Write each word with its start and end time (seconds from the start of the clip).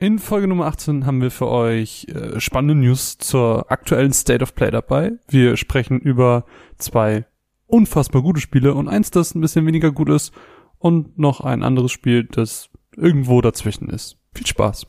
In 0.00 0.20
Folge 0.20 0.46
Nummer 0.46 0.66
18 0.66 1.06
haben 1.06 1.20
wir 1.20 1.32
für 1.32 1.48
euch 1.48 2.06
äh, 2.14 2.38
spannende 2.38 2.76
News 2.76 3.18
zur 3.18 3.68
aktuellen 3.68 4.12
State 4.12 4.44
of 4.44 4.54
Play 4.54 4.70
dabei. 4.70 5.14
Wir 5.26 5.56
sprechen 5.56 5.98
über 5.98 6.44
zwei 6.76 7.26
unfassbar 7.66 8.22
gute 8.22 8.40
Spiele 8.40 8.74
und 8.74 8.86
eins, 8.88 9.10
das 9.10 9.34
ein 9.34 9.40
bisschen 9.40 9.66
weniger 9.66 9.90
gut 9.90 10.08
ist 10.08 10.32
und 10.78 11.18
noch 11.18 11.40
ein 11.40 11.64
anderes 11.64 11.90
Spiel, 11.90 12.28
das 12.30 12.70
irgendwo 12.96 13.40
dazwischen 13.40 13.90
ist. 13.90 14.18
Viel 14.34 14.46
Spaß. 14.46 14.86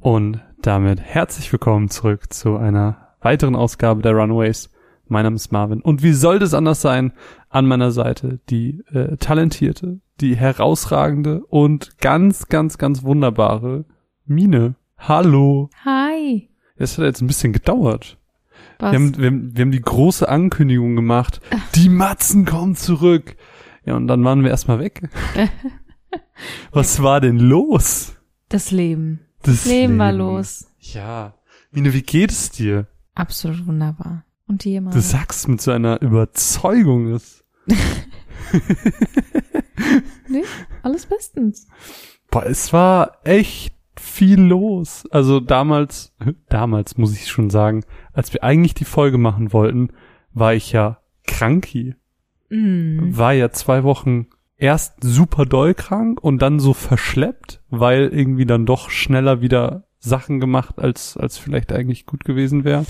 Und 0.00 0.40
damit 0.62 1.00
herzlich 1.00 1.50
willkommen 1.52 1.90
zurück 1.90 2.32
zu 2.32 2.56
einer 2.56 3.14
weiteren 3.20 3.56
Ausgabe 3.56 4.00
der 4.02 4.12
Runaways. 4.12 4.70
Mein 5.08 5.24
Name 5.24 5.36
ist 5.36 5.50
Marvin. 5.50 5.80
Und 5.80 6.02
wie 6.02 6.12
sollte 6.12 6.44
es 6.44 6.54
anders 6.54 6.80
sein? 6.80 7.12
An 7.48 7.66
meiner 7.66 7.90
Seite 7.90 8.38
die 8.48 8.84
äh, 8.92 9.16
talentierte, 9.16 10.00
die 10.20 10.36
herausragende 10.36 11.44
und 11.46 11.98
ganz, 11.98 12.46
ganz, 12.48 12.78
ganz 12.78 13.02
wunderbare 13.02 13.86
Mine. 14.24 14.76
Hallo. 14.98 15.70
Hi. 15.84 16.48
Es 16.76 16.96
hat 16.96 17.04
jetzt 17.04 17.20
ein 17.20 17.26
bisschen 17.26 17.52
gedauert. 17.52 18.18
Was? 18.78 18.92
Wir 18.92 18.98
haben, 18.98 19.18
wir, 19.18 19.26
haben, 19.26 19.56
wir 19.56 19.62
haben 19.62 19.72
die 19.72 19.82
große 19.82 20.28
Ankündigung 20.28 20.94
gemacht. 20.94 21.40
Die 21.74 21.88
Matzen 21.88 22.44
kommen 22.44 22.76
zurück. 22.76 23.36
Ja, 23.84 23.96
und 23.96 24.06
dann 24.06 24.22
waren 24.22 24.42
wir 24.42 24.50
erstmal 24.50 24.78
weg. 24.78 25.08
Was 26.72 27.02
war 27.02 27.20
denn 27.20 27.38
los? 27.38 28.14
das 28.48 28.70
Leben. 28.70 29.20
Das 29.42 29.64
Leben 29.64 29.98
war 29.98 30.12
los. 30.12 30.66
Ja. 30.80 31.34
Mine, 31.70 31.92
wie 31.92 32.02
geht 32.02 32.30
es 32.30 32.50
dir? 32.50 32.86
Absolut 33.14 33.66
wunderbar. 33.66 34.24
Und 34.46 34.64
die 34.64 34.76
immer. 34.76 34.90
Du 34.90 35.00
sagst 35.00 35.48
mit 35.48 35.60
so 35.60 35.70
einer 35.70 36.00
Überzeugung 36.00 37.14
ist. 37.14 37.44
nee, 40.28 40.44
alles 40.82 41.06
bestens. 41.06 41.66
Boah, 42.30 42.46
es 42.46 42.72
war 42.72 43.18
echt 43.24 43.74
viel 43.96 44.40
los. 44.40 45.06
Also 45.10 45.40
damals, 45.40 46.14
damals 46.48 46.96
muss 46.96 47.12
ich 47.12 47.28
schon 47.28 47.50
sagen, 47.50 47.84
als 48.12 48.32
wir 48.32 48.42
eigentlich 48.42 48.74
die 48.74 48.84
Folge 48.84 49.18
machen 49.18 49.52
wollten, 49.52 49.90
war 50.32 50.54
ich 50.54 50.72
ja 50.72 51.00
kranki. 51.26 51.94
Mm. 52.48 53.16
War 53.16 53.34
ja 53.34 53.50
zwei 53.50 53.82
Wochen 53.84 54.28
erst 54.58 54.96
super 55.02 55.46
doll 55.46 55.74
krank 55.74 56.22
und 56.22 56.42
dann 56.42 56.58
so 56.60 56.74
verschleppt, 56.74 57.62
weil 57.70 58.08
irgendwie 58.08 58.44
dann 58.46 58.66
doch 58.66 58.90
schneller 58.90 59.40
wieder 59.40 59.84
Sachen 60.00 60.40
gemacht, 60.40 60.78
als, 60.78 61.16
als 61.16 61.38
vielleicht 61.38 61.72
eigentlich 61.72 62.06
gut 62.06 62.24
gewesen 62.24 62.64
wäre. 62.64 62.84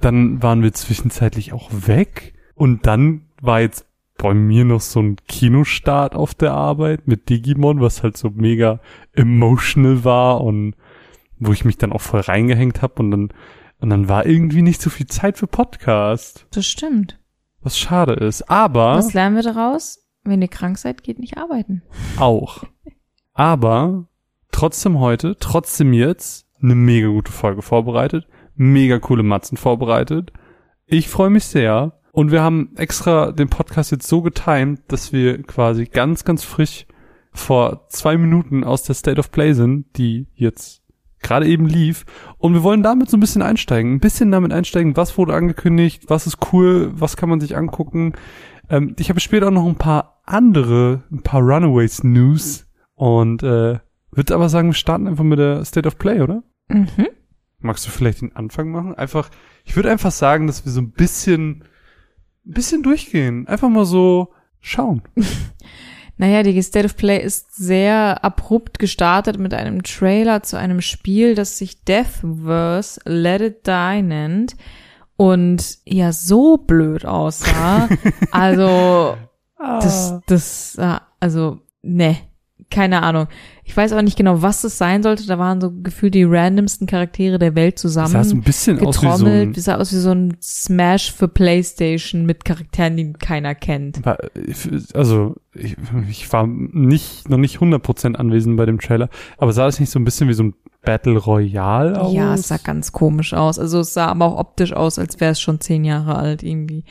Dann 0.00 0.42
waren 0.42 0.62
wir 0.62 0.72
zwischenzeitlich 0.72 1.52
auch 1.52 1.70
weg 1.72 2.34
und 2.54 2.86
dann 2.86 3.26
war 3.40 3.60
jetzt 3.60 3.86
bei 4.16 4.34
mir 4.34 4.64
noch 4.66 4.80
so 4.82 5.00
ein 5.00 5.16
Kinostart 5.28 6.14
auf 6.14 6.34
der 6.34 6.52
Arbeit 6.52 7.06
mit 7.08 7.28
Digimon, 7.30 7.80
was 7.80 8.02
halt 8.02 8.16
so 8.18 8.30
mega 8.30 8.80
emotional 9.14 10.04
war 10.04 10.42
und 10.42 10.74
wo 11.38 11.52
ich 11.52 11.64
mich 11.64 11.78
dann 11.78 11.92
auch 11.92 12.02
voll 12.02 12.20
reingehängt 12.20 12.82
habe 12.82 12.94
und 13.02 13.10
dann 13.10 13.28
und 13.78 13.88
dann 13.88 14.10
war 14.10 14.26
irgendwie 14.26 14.60
nicht 14.60 14.82
so 14.82 14.90
viel 14.90 15.06
Zeit 15.06 15.38
für 15.38 15.46
Podcast, 15.46 16.46
Das 16.52 16.66
stimmt. 16.66 17.18
was 17.62 17.78
schade 17.78 18.12
ist. 18.12 18.50
Aber 18.50 18.96
Was 18.96 19.14
lernen 19.14 19.36
wir 19.36 19.42
daraus? 19.42 19.99
Wenn 20.24 20.42
ihr 20.42 20.48
krank 20.48 20.78
seid, 20.78 21.02
geht 21.02 21.18
nicht 21.18 21.38
arbeiten. 21.38 21.82
auch. 22.18 22.64
Aber 23.32 24.08
trotzdem 24.52 24.98
heute, 24.98 25.36
trotzdem 25.38 25.92
jetzt 25.92 26.46
eine 26.62 26.74
mega 26.74 27.08
gute 27.08 27.32
Folge 27.32 27.62
vorbereitet, 27.62 28.26
mega 28.54 28.98
coole 28.98 29.22
Matzen 29.22 29.56
vorbereitet. 29.56 30.32
Ich 30.86 31.08
freue 31.08 31.30
mich 31.30 31.44
sehr 31.44 32.00
und 32.12 32.32
wir 32.32 32.42
haben 32.42 32.74
extra 32.76 33.32
den 33.32 33.48
Podcast 33.48 33.92
jetzt 33.92 34.08
so 34.08 34.22
getimt, 34.22 34.80
dass 34.88 35.12
wir 35.12 35.42
quasi 35.42 35.86
ganz, 35.86 36.24
ganz 36.24 36.44
frisch 36.44 36.86
vor 37.32 37.86
zwei 37.88 38.16
Minuten 38.18 38.64
aus 38.64 38.82
der 38.82 38.94
State 38.94 39.20
of 39.20 39.30
Play 39.30 39.52
sind, 39.54 39.86
die 39.96 40.26
jetzt 40.34 40.82
gerade 41.20 41.46
eben 41.46 41.66
lief. 41.66 42.04
Und 42.38 42.54
wir 42.54 42.62
wollen 42.62 42.82
damit 42.82 43.08
so 43.08 43.16
ein 43.16 43.20
bisschen 43.20 43.42
einsteigen, 43.42 43.94
ein 43.94 44.00
bisschen 44.00 44.32
damit 44.32 44.52
einsteigen, 44.52 44.96
was 44.96 45.16
wurde 45.16 45.34
angekündigt, 45.34 46.04
was 46.08 46.26
ist 46.26 46.38
cool, 46.52 46.90
was 46.94 47.16
kann 47.16 47.28
man 47.28 47.40
sich 47.40 47.56
angucken. 47.56 48.14
Ähm, 48.70 48.94
ich 48.98 49.10
habe 49.10 49.20
später 49.20 49.48
auch 49.48 49.52
noch 49.52 49.66
ein 49.66 49.76
paar 49.76 50.22
andere, 50.24 51.02
ein 51.10 51.22
paar 51.22 51.42
Runaways 51.42 52.04
News 52.04 52.66
und 52.94 53.42
äh, 53.42 53.78
würde 54.12 54.34
aber 54.34 54.48
sagen, 54.48 54.68
wir 54.68 54.74
starten 54.74 55.08
einfach 55.08 55.24
mit 55.24 55.38
der 55.38 55.64
State 55.64 55.86
of 55.86 55.98
Play, 55.98 56.20
oder? 56.20 56.42
Mhm. 56.68 57.08
Magst 57.58 57.86
du 57.86 57.90
vielleicht 57.90 58.22
den 58.22 58.34
Anfang 58.34 58.70
machen? 58.70 58.94
Einfach, 58.94 59.30
ich 59.64 59.76
würde 59.76 59.90
einfach 59.90 60.12
sagen, 60.12 60.46
dass 60.46 60.64
wir 60.64 60.72
so 60.72 60.80
ein 60.80 60.92
bisschen, 60.92 61.64
ein 62.46 62.52
bisschen 62.52 62.82
durchgehen. 62.82 63.46
Einfach 63.48 63.68
mal 63.68 63.84
so 63.84 64.32
schauen. 64.60 65.02
Naja, 66.16 66.42
die 66.42 66.60
State 66.60 66.84
of 66.84 66.98
Play 66.98 67.18
ist 67.18 67.56
sehr 67.56 68.22
abrupt 68.22 68.78
gestartet 68.78 69.38
mit 69.38 69.54
einem 69.54 69.82
Trailer 69.82 70.42
zu 70.42 70.58
einem 70.58 70.82
Spiel, 70.82 71.34
das 71.34 71.56
sich 71.56 71.82
Deathverse 71.84 73.00
Let 73.06 73.40
It 73.40 73.66
Die 73.66 74.02
nennt 74.02 74.54
und 75.20 75.80
ja 75.84 76.12
so 76.14 76.56
blöd 76.56 77.04
aussah. 77.04 77.90
also 78.30 79.18
das, 79.58 80.18
das, 80.26 80.76
äh, 80.78 80.96
also 81.20 81.58
ne, 81.82 82.16
keine 82.70 83.02
Ahnung. 83.02 83.26
Ich 83.62 83.76
weiß 83.76 83.92
auch 83.92 84.00
nicht 84.00 84.16
genau, 84.16 84.40
was 84.40 84.62
das 84.62 84.78
sein 84.78 85.02
sollte. 85.02 85.26
Da 85.26 85.38
waren 85.38 85.60
so 85.60 85.72
gefühlt 85.82 86.14
die 86.14 86.24
randomsten 86.24 86.86
Charaktere 86.86 87.38
der 87.38 87.54
Welt 87.54 87.74
Das 87.74 87.82
zusammen. 87.82 88.08
sah 88.12 88.24
so 88.24 88.34
ein 88.34 88.40
bisschen 88.40 88.78
aus 88.78 89.02
wie 89.02 89.06
so 89.08 89.08
getrommelt, 89.08 89.56
ein, 89.58 89.60
sah 89.60 89.74
aus 89.76 89.92
wie 89.92 89.98
so 89.98 90.10
ein 90.10 90.38
Smash 90.40 91.12
für 91.12 91.28
Playstation 91.28 92.24
mit 92.24 92.46
Charakteren, 92.46 92.96
die 92.96 93.12
keiner 93.12 93.54
kennt. 93.54 94.00
also 94.94 95.34
ich, 95.52 95.76
ich 96.08 96.32
war 96.32 96.46
nicht 96.46 97.28
noch 97.28 97.36
nicht 97.36 97.58
100% 97.58 98.14
anwesend 98.14 98.56
bei 98.56 98.64
dem 98.64 98.80
Trailer, 98.80 99.10
aber 99.36 99.52
sah 99.52 99.66
das 99.66 99.80
nicht 99.80 99.90
so 99.90 99.98
ein 99.98 100.04
bisschen 100.04 100.30
wie 100.30 100.34
so 100.34 100.44
ein 100.44 100.54
Battle 100.82 101.18
Royale 101.18 102.00
aus? 102.00 102.12
Ja, 102.14 102.34
es 102.34 102.48
sah 102.48 102.56
ganz 102.56 102.92
komisch 102.92 103.34
aus. 103.34 103.58
Also 103.58 103.80
es 103.80 103.92
sah 103.94 104.06
aber 104.06 104.26
auch 104.26 104.38
optisch 104.38 104.72
aus, 104.72 104.98
als 104.98 105.20
wäre 105.20 105.32
es 105.32 105.40
schon 105.40 105.60
zehn 105.60 105.84
Jahre 105.84 106.16
alt 106.16 106.42
irgendwie. 106.42 106.84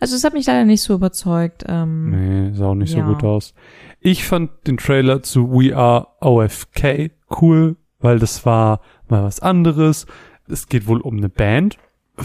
Also 0.00 0.16
es 0.16 0.24
hat 0.24 0.32
mich 0.34 0.46
leider 0.46 0.64
nicht 0.64 0.82
so 0.82 0.94
überzeugt. 0.94 1.64
Ähm, 1.68 2.10
Nee, 2.10 2.52
sah 2.54 2.66
auch 2.66 2.74
nicht 2.74 2.94
Ja. 2.94 3.06
so 3.06 3.12
gut 3.14 3.24
aus. 3.24 3.54
Ich 4.00 4.24
fand 4.26 4.50
den 4.66 4.76
Trailer 4.76 5.22
zu 5.22 5.50
We 5.52 5.76
Are 5.76 6.08
OFK 6.20 7.10
cool, 7.40 7.76
weil 8.00 8.18
das 8.18 8.44
war 8.44 8.80
mal 9.08 9.22
was 9.22 9.40
anderes. 9.40 10.06
Es 10.48 10.68
geht 10.68 10.86
wohl 10.86 11.00
um 11.00 11.16
eine 11.18 11.28
Band. 11.28 11.78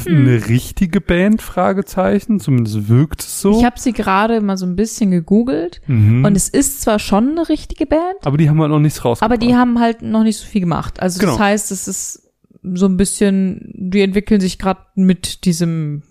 Eine 0.08 0.48
richtige 0.48 1.02
Band, 1.02 1.42
Fragezeichen. 1.42 2.40
Zumindest 2.40 2.88
wirkt 2.90 3.22
es 3.22 3.42
so. 3.42 3.58
Ich 3.58 3.66
habe 3.66 3.80
sie 3.80 3.94
gerade 3.94 4.42
mal 4.42 4.58
so 4.58 4.66
ein 4.66 4.76
bisschen 4.76 5.12
gegoogelt 5.12 5.82
mhm. 5.88 6.26
und 6.26 6.36
es 6.36 6.50
ist 6.50 6.82
zwar 6.82 7.00
schon 7.00 7.32
eine 7.32 7.50
richtige 7.50 7.86
Band, 7.86 8.02
aber 8.24 8.38
die 8.38 8.50
haben 8.50 8.60
halt 8.60 8.72
noch 8.72 8.80
nichts 8.80 9.04
rausgebracht. 9.04 9.32
aber 9.32 9.38
die 9.38 9.56
haben 9.56 9.80
halt 9.80 10.02
noch 10.02 10.24
nicht 10.24 10.38
so 10.38 10.46
viel 10.46 10.62
gemacht. 10.62 11.00
Also 11.00 11.20
Genau. 11.20 11.34
das 11.34 11.40
heißt, 11.40 11.72
es 11.72 11.88
ist 11.88 12.32
so 12.74 12.86
ein 12.86 12.98
bisschen, 12.98 13.72
die 13.76 14.02
entwickeln 14.02 14.40
sich 14.40 14.58
gerade 14.58 14.82
mit 14.96 15.46
diesem 15.46 16.04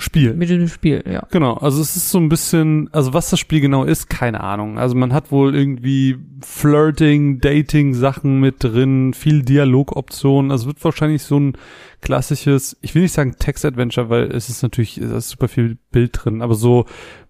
Spiel. 0.00 0.34
mit 0.34 0.50
dem 0.50 0.68
Spiel, 0.68 1.02
ja. 1.10 1.26
Genau, 1.30 1.54
also 1.54 1.80
es 1.80 1.96
ist 1.96 2.10
so 2.10 2.18
ein 2.18 2.28
bisschen, 2.28 2.88
also 2.92 3.12
was 3.14 3.30
das 3.30 3.38
Spiel 3.38 3.60
genau 3.60 3.84
ist, 3.84 4.08
keine 4.08 4.40
Ahnung. 4.40 4.78
Also 4.78 4.94
man 4.94 5.12
hat 5.12 5.30
wohl 5.32 5.54
irgendwie 5.54 6.16
Flirting, 6.40 7.40
Dating 7.40 7.94
Sachen 7.94 8.40
mit 8.40 8.62
drin, 8.62 9.14
viel 9.14 9.42
Dialogoptionen. 9.42 10.50
Also 10.50 10.66
wird 10.66 10.82
wahrscheinlich 10.84 11.22
so 11.22 11.38
ein 11.38 11.56
klassisches, 12.00 12.76
ich 12.80 12.94
will 12.94 13.02
nicht 13.02 13.14
sagen 13.14 13.36
Text-Adventure, 13.38 14.08
weil 14.08 14.30
es 14.30 14.48
ist 14.48 14.62
natürlich, 14.62 14.98
es 14.98 15.10
ist 15.10 15.30
super 15.30 15.48
viel 15.48 15.78
Bild 15.90 16.12
drin, 16.12 16.42
aber 16.42 16.54
so, 16.54 16.86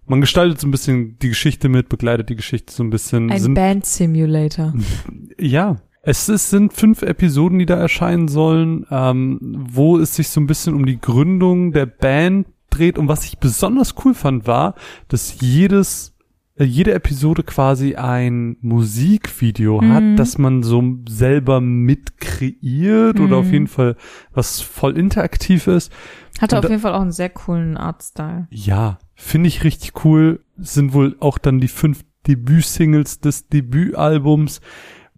man 0.06 0.20
gestaltet 0.20 0.60
so 0.60 0.66
ein 0.66 0.70
bisschen 0.70 1.18
die 1.18 1.28
Geschichte 1.28 1.68
mit, 1.68 1.88
begleitet 1.88 2.28
die 2.28 2.36
Geschichte 2.36 2.72
so 2.72 2.82
ein 2.82 2.90
bisschen. 2.90 3.30
Ein 3.30 3.40
sind, 3.40 3.54
Band 3.54 3.86
Simulator. 3.86 4.74
ja. 5.38 5.76
Es 6.00 6.28
ist, 6.28 6.48
sind 6.48 6.72
fünf 6.72 7.02
Episoden, 7.02 7.58
die 7.58 7.66
da 7.66 7.76
erscheinen 7.76 8.28
sollen, 8.28 8.86
ähm, 8.90 9.38
wo 9.68 9.98
es 9.98 10.14
sich 10.14 10.28
so 10.28 10.40
ein 10.40 10.46
bisschen 10.46 10.74
um 10.74 10.86
die 10.86 10.98
Gründung 10.98 11.72
der 11.72 11.86
Band 11.86 12.46
dreht. 12.78 12.98
Und 12.98 13.08
was 13.08 13.24
ich 13.24 13.38
besonders 13.38 13.94
cool 14.04 14.14
fand, 14.14 14.46
war, 14.46 14.74
dass 15.08 15.40
jedes, 15.40 16.14
äh, 16.56 16.64
jede 16.64 16.94
Episode 16.94 17.42
quasi 17.42 17.94
ein 17.96 18.56
Musikvideo 18.60 19.80
Mhm. 19.80 19.92
hat, 19.92 20.18
das 20.18 20.38
man 20.38 20.62
so 20.62 20.82
selber 21.08 21.60
mit 21.60 22.18
kreiert 22.18 23.20
oder 23.20 23.36
Mhm. 23.36 23.46
auf 23.46 23.52
jeden 23.52 23.66
Fall 23.68 23.96
was 24.32 24.60
voll 24.60 24.96
interaktiv 24.98 25.66
ist. 25.66 25.92
Hatte 26.40 26.56
Und 26.56 26.64
auf 26.64 26.70
jeden 26.70 26.82
Fall 26.82 26.94
auch 26.94 27.00
einen 27.02 27.12
sehr 27.12 27.30
coolen 27.30 27.76
Artstyle. 27.76 28.46
Ja, 28.50 28.98
finde 29.14 29.48
ich 29.48 29.64
richtig 29.64 30.04
cool. 30.04 30.44
Sind 30.56 30.92
wohl 30.92 31.16
auch 31.20 31.38
dann 31.38 31.60
die 31.60 31.68
fünf 31.68 32.04
Debütsingles 32.26 33.20
des 33.20 33.48
Debütalbums. 33.48 34.60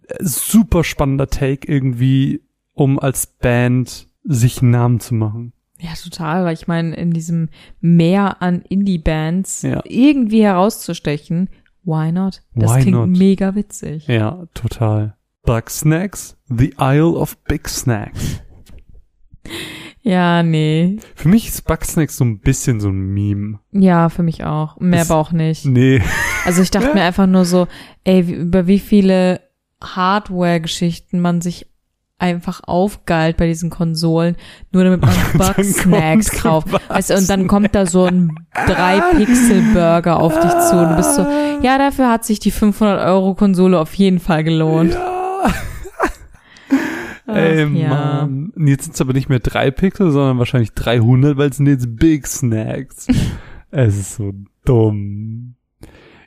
Äh, 0.07 0.15
Super 0.23 0.83
spannender 0.83 1.27
Take 1.27 1.71
irgendwie, 1.71 2.41
um 2.73 2.99
als 2.99 3.27
Band 3.27 4.07
sich 4.23 4.61
einen 4.61 4.71
Namen 4.71 4.99
zu 4.99 5.15
machen. 5.15 5.53
Ja, 5.83 5.89
total, 6.01 6.45
weil 6.45 6.53
ich 6.53 6.67
meine, 6.67 6.95
in 6.95 7.11
diesem 7.11 7.49
Meer 7.79 8.41
an 8.41 8.61
Indie-Bands 8.61 9.63
Ja. 9.63 9.81
irgendwie 9.85 10.43
herauszustechen, 10.43 11.49
why 11.83 12.11
not? 12.11 12.43
Das 12.53 12.75
Why 12.75 12.81
klingt 12.81 12.97
not? 12.97 13.09
mega 13.09 13.55
witzig. 13.55 14.05
Ja, 14.07 14.45
total. 14.53 15.15
Bug 15.43 15.71
Snacks, 15.71 16.37
The 16.49 16.75
Isle 16.79 17.13
of 17.17 17.35
Big 17.45 17.67
Snacks. 17.67 18.41
Ja, 20.03 20.43
nee. 20.43 20.97
Für 21.15 21.29
mich 21.29 21.47
ist 21.47 21.65
Bug 21.65 21.83
Snacks 21.83 22.17
so 22.17 22.25
ein 22.25 22.39
bisschen 22.39 22.79
so 22.79 22.89
ein 22.89 23.13
Meme. 23.13 23.59
Ja, 23.71 24.09
für 24.09 24.23
mich 24.23 24.43
auch. 24.43 24.79
Mehr 24.79 25.01
aber 25.01 25.15
auch 25.15 25.31
nicht. 25.31 25.65
Nee. 25.65 26.01
Also 26.45 26.61
ich 26.61 26.71
dachte 26.71 26.91
mir 26.93 27.01
einfach 27.03 27.27
nur 27.27 27.45
so, 27.45 27.67
ey, 28.03 28.21
über 28.21 28.67
wie 28.67 28.79
viele 28.79 29.41
Hardware-Geschichten 29.83 31.19
man 31.19 31.41
sich 31.41 31.67
einfach 32.21 32.61
aufgeilt 32.63 33.37
bei 33.37 33.47
diesen 33.47 33.69
Konsolen, 33.69 34.35
nur 34.71 34.83
damit 34.83 35.01
man 35.01 35.13
Bug-Snacks 35.33 36.31
kauft. 36.41 36.67
Weißt 36.89 37.11
und 37.11 37.29
dann 37.29 37.47
kommt 37.47 37.73
da 37.75 37.85
so 37.85 38.05
ein 38.05 38.31
3-Pixel-Burger 38.53 40.19
auf 40.19 40.39
dich 40.39 40.51
zu 40.69 40.77
und 40.77 40.89
du 40.89 40.95
bist 40.95 41.15
so, 41.15 41.25
ja, 41.61 41.77
dafür 41.77 42.09
hat 42.09 42.25
sich 42.25 42.39
die 42.39 42.51
500-Euro-Konsole 42.51 43.79
auf 43.79 43.93
jeden 43.95 44.19
Fall 44.19 44.43
gelohnt. 44.43 44.93
Ja. 44.93 45.21
Ach, 47.31 47.35
Ey, 47.35 47.65
ja. 47.79 47.89
Mann. 47.89 48.51
Jetzt 48.57 48.83
sind 48.83 48.95
es 48.95 49.01
aber 49.01 49.13
nicht 49.13 49.29
mehr 49.29 49.39
drei 49.39 49.71
Pixel, 49.71 50.11
sondern 50.11 50.37
wahrscheinlich 50.37 50.73
300, 50.73 51.37
weil 51.37 51.49
es 51.49 51.57
sind 51.57 51.67
jetzt 51.67 51.95
Big 51.95 52.27
Snacks. 52.27 53.07
es 53.71 53.97
ist 53.97 54.15
so 54.15 54.33
dumm. 54.65 55.55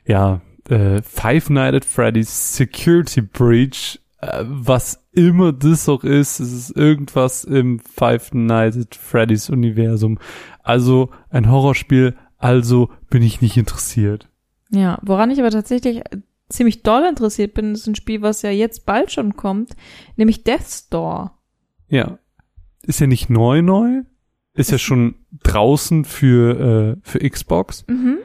Ja, 0.05 0.41
äh, 0.69 1.01
Five 1.01 1.49
Nights 1.49 1.75
at 1.77 1.85
Freddy's 1.85 2.55
Security 2.55 3.21
Breach, 3.21 3.99
äh, 4.21 4.43
was 4.45 5.04
immer 5.15 5.53
das 5.53 5.87
auch 5.89 6.03
ist, 6.03 6.39
es 6.39 6.51
ist 6.51 6.77
irgendwas 6.77 7.43
im 7.43 7.79
Five 7.79 8.33
Nights 8.33 8.77
at 8.77 8.95
Freddy's 8.95 9.49
Universum. 9.49 10.19
Also 10.63 11.09
ein 11.29 11.49
Horrorspiel, 11.49 12.15
also 12.37 12.89
bin 13.09 13.21
ich 13.23 13.41
nicht 13.41 13.57
interessiert. 13.57 14.29
Ja, 14.71 14.99
woran 15.01 15.31
ich 15.31 15.39
aber 15.39 15.51
tatsächlich 15.51 16.01
ziemlich 16.49 16.83
doll 16.83 17.03
interessiert 17.07 17.53
bin, 17.53 17.73
ist 17.73 17.87
ein 17.87 17.95
Spiel, 17.95 18.21
was 18.21 18.41
ja 18.41 18.51
jetzt 18.51 18.85
bald 18.85 19.11
schon 19.11 19.35
kommt, 19.35 19.75
nämlich 20.15 20.43
Death's 20.43 20.89
Door. 20.89 21.37
Ja. 21.87 22.19
Ist 22.83 22.99
ja 22.99 23.07
nicht 23.07 23.29
neu 23.29 23.61
neu, 23.61 24.03
ist 24.53 24.71
ja 24.71 24.77
schon 24.77 25.15
draußen 25.43 26.05
für, 26.05 26.95
äh, 26.95 27.01
für 27.03 27.27
Xbox. 27.29 27.85
Mhm. 27.87 28.17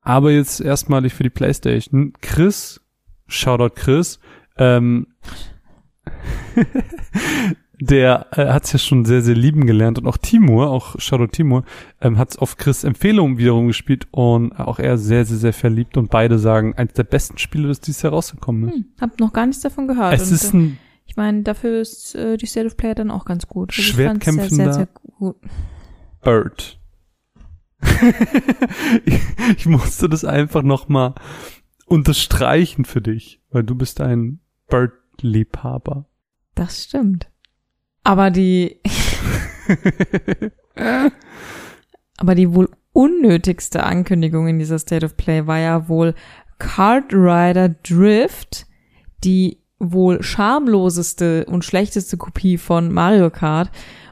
aber 0.00 0.32
jetzt 0.32 0.60
erstmalig 0.60 1.14
für 1.14 1.22
die 1.22 1.30
Playstation. 1.30 2.12
Chris, 2.20 2.80
Shoutout 3.26 3.74
Chris, 3.74 4.20
ähm, 4.58 5.06
der 7.80 8.26
äh, 8.32 8.52
hat 8.52 8.64
es 8.64 8.72
ja 8.72 8.78
schon 8.78 9.04
sehr, 9.04 9.22
sehr 9.22 9.34
lieben 9.34 9.66
gelernt 9.66 9.98
und 9.98 10.06
auch 10.06 10.16
Timur, 10.16 10.70
auch 10.70 10.98
Shoutout 10.98 11.28
Timur, 11.32 11.64
ähm, 12.00 12.18
hat 12.18 12.30
es 12.30 12.38
auf 12.38 12.56
Chris 12.56 12.84
Empfehlung 12.84 13.38
wiederum 13.38 13.66
gespielt 13.66 14.06
und 14.10 14.52
auch 14.52 14.78
er 14.78 14.98
sehr, 14.98 15.24
sehr, 15.24 15.38
sehr 15.38 15.52
verliebt 15.52 15.96
und 15.96 16.10
beide 16.10 16.38
sagen, 16.38 16.74
eines 16.76 16.94
der 16.94 17.04
besten 17.04 17.38
Spiele, 17.38 17.68
das 17.68 17.80
dieses 17.80 18.02
Jahr 18.02 18.12
rausgekommen 18.12 18.68
ist. 18.68 18.74
Hm, 18.74 18.84
hab 19.00 19.20
noch 19.20 19.32
gar 19.32 19.46
nichts 19.46 19.62
davon 19.62 19.88
gehört. 19.88 20.14
es 20.14 20.28
Und, 20.28 20.34
ist 20.34 20.54
äh, 20.54 20.56
ein 20.56 20.78
ich 21.06 21.16
meine, 21.16 21.42
dafür 21.42 21.80
ist 21.80 22.14
äh, 22.14 22.36
die 22.36 22.46
State 22.46 22.66
of 22.66 22.76
Play 22.76 22.94
dann 22.94 23.10
auch 23.10 23.24
ganz 23.24 23.46
gut. 23.46 23.70
Also 23.76 23.82
Schwertkämpfender- 23.82 24.48
Sehr, 24.48 24.64
sehr, 24.64 24.72
sehr 24.72 24.88
gut. 25.18 25.36
Bird. 26.22 26.80
ich, 29.04 29.20
ich 29.56 29.66
musste 29.66 30.08
das 30.08 30.24
einfach 30.24 30.62
nochmal 30.62 31.14
unterstreichen 31.86 32.84
für 32.84 33.02
dich, 33.02 33.42
weil 33.50 33.62
du 33.62 33.74
bist 33.74 34.00
ein 34.00 34.40
Bird-Liebhaber. 35.16 36.06
Das 36.54 36.84
stimmt. 36.84 37.28
Aber 38.02 38.30
die, 38.30 38.80
aber 42.16 42.34
die 42.34 42.54
wohl 42.54 42.68
unnötigste 42.92 43.82
Ankündigung 43.82 44.46
in 44.46 44.58
dieser 44.58 44.78
State 44.78 45.04
of 45.04 45.16
Play 45.16 45.46
war 45.46 45.58
ja 45.58 45.88
wohl 45.88 46.14
Kart 46.58 47.12
Rider 47.12 47.70
Drift, 47.70 48.66
die 49.24 49.58
wohl 49.78 50.22
schamloseste 50.22 51.46
und 51.46 51.64
schlechteste 51.64 52.16
Kopie 52.16 52.58
von 52.58 52.92
Mario 52.92 53.30
Kart. 53.30 53.70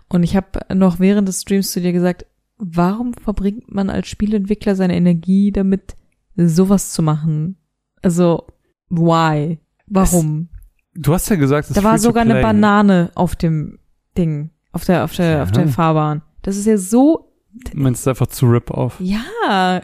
Und 0.09 0.23
ich 0.23 0.37
habe 0.37 0.61
noch 0.75 0.99
während 0.99 1.29
des 1.29 1.43
Streams 1.43 1.71
zu 1.71 1.81
dir 1.81 1.93
gesagt, 1.93 2.27
warum 2.59 3.15
verbringt 3.15 3.73
man 3.73 3.91
als 3.91 4.09
Spielentwickler 4.09 4.75
seine 4.75 4.97
Energie 4.97 5.53
damit, 5.53 5.95
sowas 6.35 6.93
zu 6.93 7.03
machen? 7.03 7.57
Also, 8.03 8.47
why? 8.89 9.59
Warum? 9.87 10.49
Du 10.95 11.15
hast 11.15 11.29
ja 11.31 11.37
gesagt, 11.37 11.69
es 11.69 11.75
Da 11.75 11.81
ist 11.81 11.85
war 11.85 11.99
sogar 11.99 12.23
eine. 12.25 12.41
Banane 12.43 13.11
auf 13.15 13.35
dem 13.37 13.79
Ding, 14.17 14.51
auf 14.73 14.85
der, 14.85 15.05
auf 15.05 15.15
der, 15.15 15.31
Ja. 15.31 15.43
auf 15.43 15.53
der 15.53 15.69
Fahrbahn. 15.69 16.23
Das 16.43 16.57
ist 16.57 16.67
ja 16.67 16.77
so, 16.77 17.29
Du 17.71 17.79
meinst 17.79 18.07
einfach 18.09 18.27
zu 18.29 18.47
Rip-Off. 18.47 18.97
ja, 19.01 19.81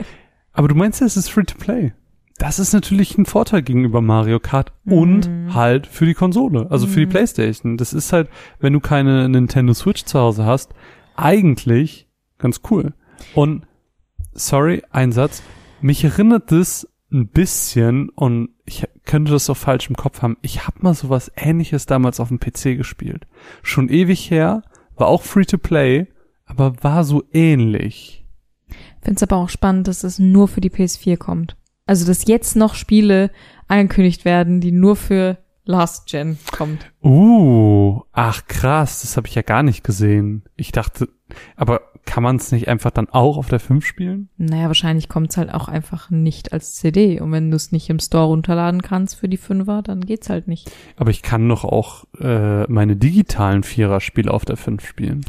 Aber 0.53 0.69
du 0.69 0.75
meinst 0.75 1.01
ja, 1.01 1.07
es 1.07 1.17
ist 1.17 1.29
free 1.31 1.45
to 1.45 1.57
play. 1.59 1.93
Das 2.39 2.59
ist 2.59 2.73
natürlich 2.73 3.17
ein 3.19 3.27
Vorteil 3.27 3.63
gegenüber 3.63 4.01
Mario 4.01 4.39
Kart 4.41 4.73
und 4.87 5.29
Mhm. 5.29 5.55
halt 5.55 5.87
für 5.87 6.07
die 6.07 6.15
Konsole, 6.15 6.67
also 6.71 6.87
für 6.87 7.01
die 7.01 7.07
Mhm. 7.07 7.11
Playstation. 7.11 7.77
Das 7.77 7.93
ist 7.93 8.13
halt, 8.13 8.29
wenn 8.61 8.73
du 8.73 8.81
keine 8.81 9.29
Nintendo 9.29 9.75
Switch 9.75 10.05
zu 10.05 10.19
Hause 10.19 10.45
hast, 10.47 10.73
eigentlich 11.17 12.09
ganz 12.39 12.61
cool. 12.71 12.95
Und 13.35 13.67
sorry, 14.33 14.83
ein 14.91 15.13
Satz. 15.13 15.43
Mich 15.81 16.03
erinnert 16.05 16.51
das 16.53 16.89
ein 17.11 17.29
bisschen 17.29 18.11
und 18.11 18.51
ich 18.65 18.87
könnte 19.05 19.33
das 19.33 19.49
auch 19.49 19.57
falsch 19.57 19.89
im 19.89 19.97
Kopf 19.97 20.23
haben. 20.23 20.37
Ich 20.43 20.67
habe 20.67 20.79
mal 20.81 20.95
sowas 20.95 21.33
ähnliches 21.37 21.87
damals 21.87 22.21
auf 22.21 22.29
dem 22.29 22.41
PC 22.41 22.77
gespielt. 22.77 23.27
Schon 23.63 23.89
ewig 23.89 24.31
her, 24.31 24.63
war 24.97 25.09
auch 25.09 25.23
free 25.23 25.45
to 25.45 25.59
play, 25.59 26.09
aber 26.45 26.83
war 26.83 27.05
so 27.05 27.25
ähnlich. 27.33 28.27
find's 29.01 29.23
aber 29.23 29.37
auch 29.37 29.49
spannend, 29.49 29.89
dass 29.89 30.05
es 30.05 30.19
nur 30.19 30.49
für 30.49 30.61
die 30.61 30.71
PS4 30.71 31.17
kommt. 31.17 31.57
Also, 31.87 32.07
dass 32.07 32.27
jetzt 32.27 32.55
noch 32.55 32.75
Spiele 32.75 33.31
angekündigt 33.67 34.27
werden, 34.27 34.61
die 34.61 34.73
nur 34.73 34.95
für 34.95 35.39
Last 35.65 36.07
Gen 36.09 36.39
kommt. 36.51 36.93
Uh, 37.03 38.03
ach 38.13 38.47
krass, 38.47 39.03
das 39.03 39.17
habe 39.17 39.29
ich 39.29 39.35
ja 39.35 39.43
gar 39.43 39.63
nicht 39.63 39.85
gesehen. 39.85 40.45
Ich 40.57 40.73
dachte, 40.73 41.09
aber 41.57 41.81
kann 42.09 42.23
man 42.23 42.37
es 42.37 42.53
nicht 42.53 42.69
einfach 42.69 42.91
dann 42.91 43.11
auch 43.11 43.37
auf 43.37 43.49
der 43.49 43.61
5 43.61 43.85
spielen? 43.85 44.31
Naja, 44.39 44.69
wahrscheinlich 44.69 45.11
kommt's 45.11 45.37
halt 45.37 45.53
auch 45.53 45.69
einfach 45.69 46.09
nicht 46.09 46.55
als 46.55 46.75
CD. 46.75 47.21
Und 47.21 47.33
wenn 47.33 47.51
du 47.51 47.57
es 47.57 47.71
nicht 47.71 47.91
im 47.91 47.99
Store 47.99 48.29
runterladen 48.29 48.81
kannst 48.81 49.17
für 49.17 49.29
die 49.29 49.37
Fünfer, 49.37 49.83
dann 49.83 50.01
geht's 50.01 50.31
halt 50.31 50.49
nicht. 50.49 50.73
Aber 50.97 51.11
ich 51.11 51.21
kann 51.21 51.47
doch 51.47 51.65
auch 51.65 52.07
äh, 52.19 52.65
meine 52.65 52.97
digitalen 52.97 53.63
Vierer-Spiele 53.63 54.33
auf 54.33 54.47
der 54.47 54.57
5 54.57 54.87
spielen. 54.87 55.21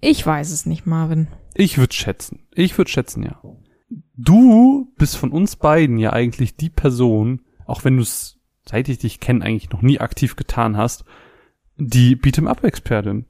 Ich 0.00 0.24
weiß 0.24 0.52
es 0.52 0.64
nicht, 0.64 0.86
Marvin. 0.86 1.26
Ich 1.54 1.76
würde 1.76 1.92
schätzen. 1.92 2.46
Ich 2.54 2.78
würde 2.78 2.90
schätzen, 2.90 3.24
ja. 3.24 3.42
Du 4.16 4.92
bist 4.96 5.16
von 5.16 5.32
uns 5.32 5.56
beiden 5.56 5.98
ja 5.98 6.12
eigentlich 6.12 6.56
die 6.56 6.70
Person, 6.70 7.40
auch 7.66 7.84
wenn 7.84 7.96
du 7.96 8.02
es, 8.02 8.38
seit 8.64 8.88
ich 8.88 8.98
dich 8.98 9.18
kenne, 9.18 9.44
eigentlich 9.44 9.70
noch 9.70 9.82
nie 9.82 9.98
aktiv 9.98 10.36
getan 10.36 10.76
hast, 10.76 11.04
die 11.76 12.14
Beat'em-up-Expertin. 12.14 13.26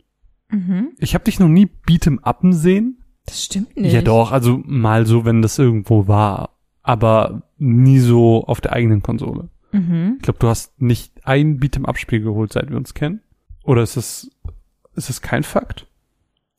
Mhm. 0.50 0.92
Ich 0.98 1.14
habe 1.14 1.24
dich 1.24 1.40
noch 1.40 1.48
nie 1.48 1.70
Beat'em-upen 1.86 2.52
sehen. 2.52 2.97
Das 3.28 3.44
stimmt 3.44 3.76
nicht. 3.76 3.92
Ja 3.92 4.02
doch, 4.02 4.32
also 4.32 4.60
mal 4.64 5.06
so, 5.06 5.24
wenn 5.24 5.42
das 5.42 5.58
irgendwo 5.58 6.08
war, 6.08 6.50
aber 6.82 7.42
nie 7.58 7.98
so 7.98 8.44
auf 8.44 8.60
der 8.60 8.72
eigenen 8.72 9.02
Konsole. 9.02 9.48
Mhm. 9.72 10.14
Ich 10.16 10.22
glaube, 10.22 10.38
du 10.38 10.48
hast 10.48 10.80
nicht 10.80 11.12
ein 11.24 11.60
Beat'em-up-Spiel 11.60 12.22
geholt, 12.22 12.52
seit 12.52 12.70
wir 12.70 12.76
uns 12.76 12.94
kennen. 12.94 13.20
Oder 13.64 13.82
ist 13.82 13.96
das, 13.96 14.30
ist 14.94 15.08
das 15.08 15.20
kein 15.20 15.42
Fakt? 15.42 15.86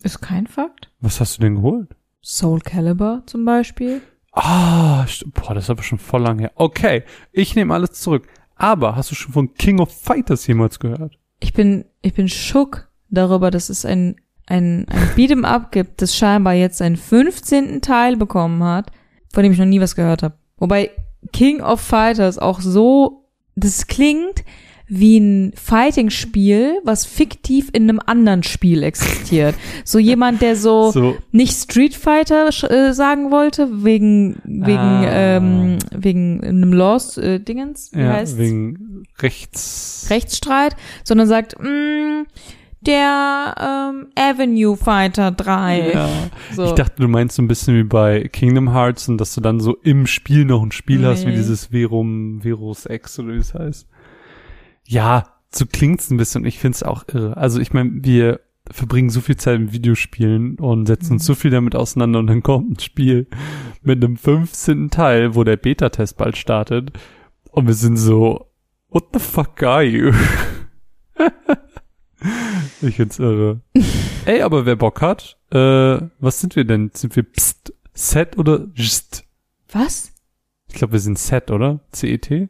Ist 0.03 0.21
kein 0.21 0.47
Fakt. 0.47 0.91
Was 1.01 1.19
hast 1.19 1.37
du 1.37 1.41
denn 1.41 1.55
geholt? 1.55 1.95
Soul 2.21 2.59
Calibur 2.61 3.23
zum 3.25 3.45
Beispiel. 3.45 4.01
Ah, 4.31 5.05
boah, 5.33 5.53
das 5.53 5.65
ist 5.65 5.69
aber 5.69 5.83
schon 5.83 5.97
voll 5.97 6.21
lang 6.21 6.39
her. 6.39 6.51
Okay, 6.55 7.03
ich 7.31 7.55
nehme 7.55 7.73
alles 7.73 7.93
zurück. 7.93 8.27
Aber 8.55 8.95
hast 8.95 9.09
du 9.11 9.15
schon 9.15 9.33
von 9.33 9.53
King 9.53 9.79
of 9.79 9.91
Fighters 9.91 10.45
jemals 10.45 10.79
gehört? 10.79 11.17
Ich 11.39 11.53
bin, 11.53 11.85
ich 12.01 12.13
bin 12.13 12.27
schock 12.27 12.89
darüber, 13.09 13.51
dass 13.51 13.69
es 13.69 13.85
ein, 13.85 14.17
ein, 14.49 14.85
ein 14.89 15.09
Beat'em 15.15 15.45
Up 15.45 15.71
gibt, 15.71 16.01
das 16.01 16.15
scheinbar 16.15 16.53
jetzt 16.53 16.79
seinen 16.79 16.97
15. 16.97 17.81
Teil 17.81 18.17
bekommen 18.17 18.63
hat, 18.63 18.91
von 19.31 19.43
dem 19.43 19.51
ich 19.53 19.59
noch 19.59 19.65
nie 19.65 19.79
was 19.79 19.95
gehört 19.95 20.23
habe. 20.23 20.35
Wobei 20.57 20.89
King 21.31 21.61
of 21.61 21.79
Fighters 21.79 22.37
auch 22.39 22.59
so, 22.59 23.25
das 23.55 23.87
klingt 23.87 24.43
wie 24.91 25.19
ein 25.19 25.51
Fighting-Spiel, 25.55 26.79
was 26.83 27.05
fiktiv 27.05 27.69
in 27.73 27.83
einem 27.83 27.99
anderen 28.03 28.41
Spiel 28.41 28.81
existiert. 28.81 29.53
So 29.85 29.99
jemand, 29.99 30.41
der 30.41 30.55
so, 30.55 30.89
So, 30.93 31.15
nicht 31.31 31.53
Street 31.55 31.93
Fighter 31.93 32.47
äh, 32.71 32.91
sagen 32.93 33.29
wollte, 33.29 33.83
wegen, 33.83 34.37
wegen, 34.45 34.77
Ah. 34.79 35.35
ähm, 35.37 35.77
wegen 35.91 36.43
einem 36.43 36.73
Lost 36.73 37.19
äh, 37.19 37.39
Dingens, 37.39 37.91
wie 37.93 37.99
ja, 38.01 38.13
heißt's? 38.13 38.39
wegen 38.39 39.03
rechts. 39.19 40.07
Rechtsstreit, 40.09 40.75
sondern 41.03 41.27
sagt, 41.27 41.55
mh, 41.61 42.23
der 42.81 43.55
ähm, 43.59 44.07
Avenue 44.15 44.77
Fighter 44.77 45.31
3. 45.31 45.91
Ja. 45.93 46.09
So. 46.55 46.65
Ich 46.65 46.71
dachte, 46.71 47.01
du 47.01 47.07
meinst 47.07 47.35
so 47.35 47.41
ein 47.41 47.47
bisschen 47.47 47.75
wie 47.75 47.83
bei 47.83 48.27
Kingdom 48.31 48.71
Hearts 48.73 49.09
und 49.09 49.17
dass 49.17 49.35
du 49.35 49.41
dann 49.41 49.59
so 49.59 49.75
im 49.83 50.07
Spiel 50.07 50.45
noch 50.45 50.63
ein 50.63 50.71
Spiel 50.71 51.05
hast, 51.05 51.23
wie 51.25 51.31
Nee. 51.31 51.35
dieses 51.35 51.67
Verum, 51.67 52.41
Verus 52.41 52.85
X 52.85 53.19
oder 53.19 53.33
wie 53.33 53.37
es 53.37 53.53
heißt. 53.53 53.87
Ja, 54.85 55.25
so 55.53 55.65
klingt's 55.65 56.09
ein 56.09 56.17
bisschen. 56.17 56.45
Ich 56.45 56.59
find's 56.59 56.83
auch 56.83 57.03
irre. 57.07 57.35
Also 57.37 57.59
ich 57.59 57.73
meine, 57.73 57.91
wir 57.95 58.39
verbringen 58.71 59.09
so 59.09 59.19
viel 59.21 59.35
Zeit 59.37 59.59
mit 59.59 59.73
Videospielen 59.73 60.55
und 60.59 60.85
setzen 60.85 61.13
uns 61.13 61.23
Mhm. 61.23 61.27
so 61.27 61.35
viel 61.35 61.51
damit 61.51 61.75
auseinander 61.75 62.19
und 62.19 62.27
dann 62.27 62.43
kommt 62.43 62.71
ein 62.71 62.79
Spiel 62.79 63.27
mit 63.81 64.03
einem 64.03 64.15
15. 64.15 64.89
Teil, 64.91 65.33
wo 65.35 65.43
der 65.43 65.57
Beta-Test 65.57 66.17
bald 66.17 66.37
startet 66.37 66.91
und 67.51 67.65
wir 67.67 67.73
sind 67.73 67.97
so, 67.97 68.45
what 68.89 69.05
the 69.13 69.19
fuck 69.19 69.61
are 69.63 69.83
you? 69.83 70.11
ich 72.81 72.95
find's 72.95 73.19
irre. 73.19 73.61
Ey, 74.25 74.41
aber 74.41 74.65
wer 74.65 74.75
Bock 74.75 75.01
hat, 75.01 75.37
äh, 75.51 75.57
was 76.19 76.39
sind 76.39 76.55
wir 76.55 76.65
denn? 76.65 76.91
Sind 76.93 77.15
wir 77.15 77.23
pst, 77.23 77.73
set 77.93 78.37
oder 78.37 78.67
just? 78.73 79.25
Was? 79.71 80.13
Ich 80.67 80.75
glaube, 80.75 80.93
wir 80.93 80.99
sind 80.99 81.17
set, 81.17 81.51
oder? 81.51 81.79
CET? 81.91 82.49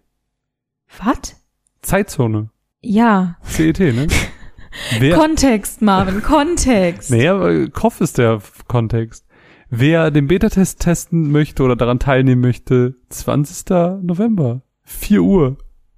Was? 1.04 1.36
Zeitzone. 1.82 2.50
Ja. 2.82 3.38
CET, 3.44 3.80
ne? 3.80 4.08
Wer, 5.00 5.18
Kontext, 5.18 5.82
Marvin, 5.82 6.22
Kontext. 6.22 7.10
naja, 7.10 7.68
Kopf 7.70 8.02
ist 8.02 8.18
der 8.20 8.40
Kontext. 8.68 9.26
Wer 9.70 10.12
den 10.12 10.28
Beta-Test 10.28 10.80
testen 10.80 11.32
möchte 11.32 11.64
oder 11.64 11.76
daran 11.76 12.00
teilnehmen 12.00 12.42
möchte, 12.42 12.96
20. 13.10 13.70
November, 14.04 14.62
4 14.84 15.22
Uhr 15.22 15.58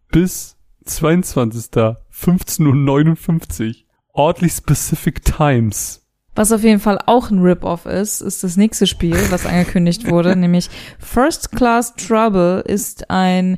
bis 0.09 0.57
22. 0.85 1.65
15.59 2.21 3.69
Uhr. 3.69 3.75
Oddly 4.13 4.49
specific 4.49 5.23
times. 5.23 6.01
Was 6.35 6.51
auf 6.51 6.63
jeden 6.63 6.79
Fall 6.79 6.99
auch 7.05 7.29
ein 7.29 7.39
Rip-Off 7.39 7.85
ist, 7.85 8.21
ist 8.21 8.43
das 8.43 8.55
nächste 8.55 8.87
Spiel, 8.87 9.17
was 9.31 9.45
angekündigt 9.45 10.09
wurde, 10.09 10.35
nämlich 10.37 10.69
First 10.97 11.51
Class 11.51 11.93
Trouble 11.95 12.61
ist 12.61 13.09
ein, 13.09 13.57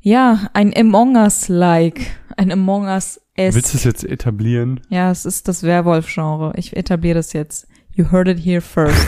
ja, 0.00 0.50
ein 0.52 0.76
Among 0.76 1.16
Us-like, 1.16 2.00
ein 2.36 2.52
Among 2.52 2.84
Us-esque. 2.84 3.54
Willst 3.54 3.72
du 3.72 3.78
es 3.78 3.84
jetzt 3.84 4.04
etablieren? 4.04 4.80
Ja, 4.90 5.10
es 5.10 5.24
ist 5.24 5.48
das 5.48 5.62
Werwolf-Genre. 5.62 6.52
Ich 6.56 6.76
etabliere 6.76 7.16
das 7.16 7.32
jetzt. 7.32 7.66
You 7.94 8.10
heard 8.10 8.28
it 8.28 8.38
here 8.44 8.60
first. 8.60 9.06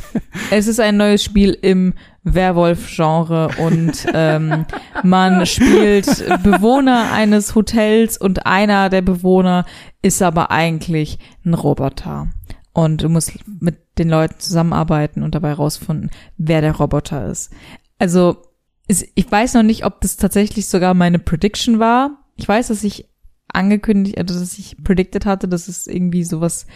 es 0.50 0.66
ist 0.66 0.80
ein 0.80 0.96
neues 0.96 1.22
Spiel 1.22 1.56
im 1.60 1.94
Werwolf-Genre 2.24 3.50
und 3.58 4.06
ähm, 4.14 4.64
man 5.02 5.44
spielt 5.46 6.06
Bewohner 6.42 7.12
eines 7.12 7.54
Hotels 7.54 8.16
und 8.16 8.46
einer 8.46 8.90
der 8.90 9.02
Bewohner 9.02 9.64
ist 10.02 10.22
aber 10.22 10.50
eigentlich 10.50 11.18
ein 11.44 11.54
Roboter. 11.54 12.28
Und 12.72 13.02
du 13.02 13.08
musst 13.08 13.32
mit 13.60 13.98
den 13.98 14.08
Leuten 14.08 14.38
zusammenarbeiten 14.38 15.22
und 15.22 15.34
dabei 15.34 15.52
rausfinden, 15.52 16.10
wer 16.38 16.60
der 16.60 16.76
Roboter 16.76 17.26
ist. 17.26 17.52
Also, 17.98 18.42
ich 18.88 19.30
weiß 19.30 19.54
noch 19.54 19.62
nicht, 19.62 19.84
ob 19.84 20.00
das 20.00 20.16
tatsächlich 20.16 20.66
sogar 20.66 20.94
meine 20.94 21.18
Prediction 21.18 21.78
war. 21.78 22.24
Ich 22.36 22.48
weiß, 22.48 22.68
dass 22.68 22.82
ich 22.84 23.08
angekündigt, 23.52 24.18
also 24.18 24.38
dass 24.38 24.58
ich 24.58 24.82
predicted 24.82 25.26
hatte, 25.26 25.48
dass 25.48 25.68
es 25.68 25.86
irgendwie 25.86 26.24
sowas 26.24 26.66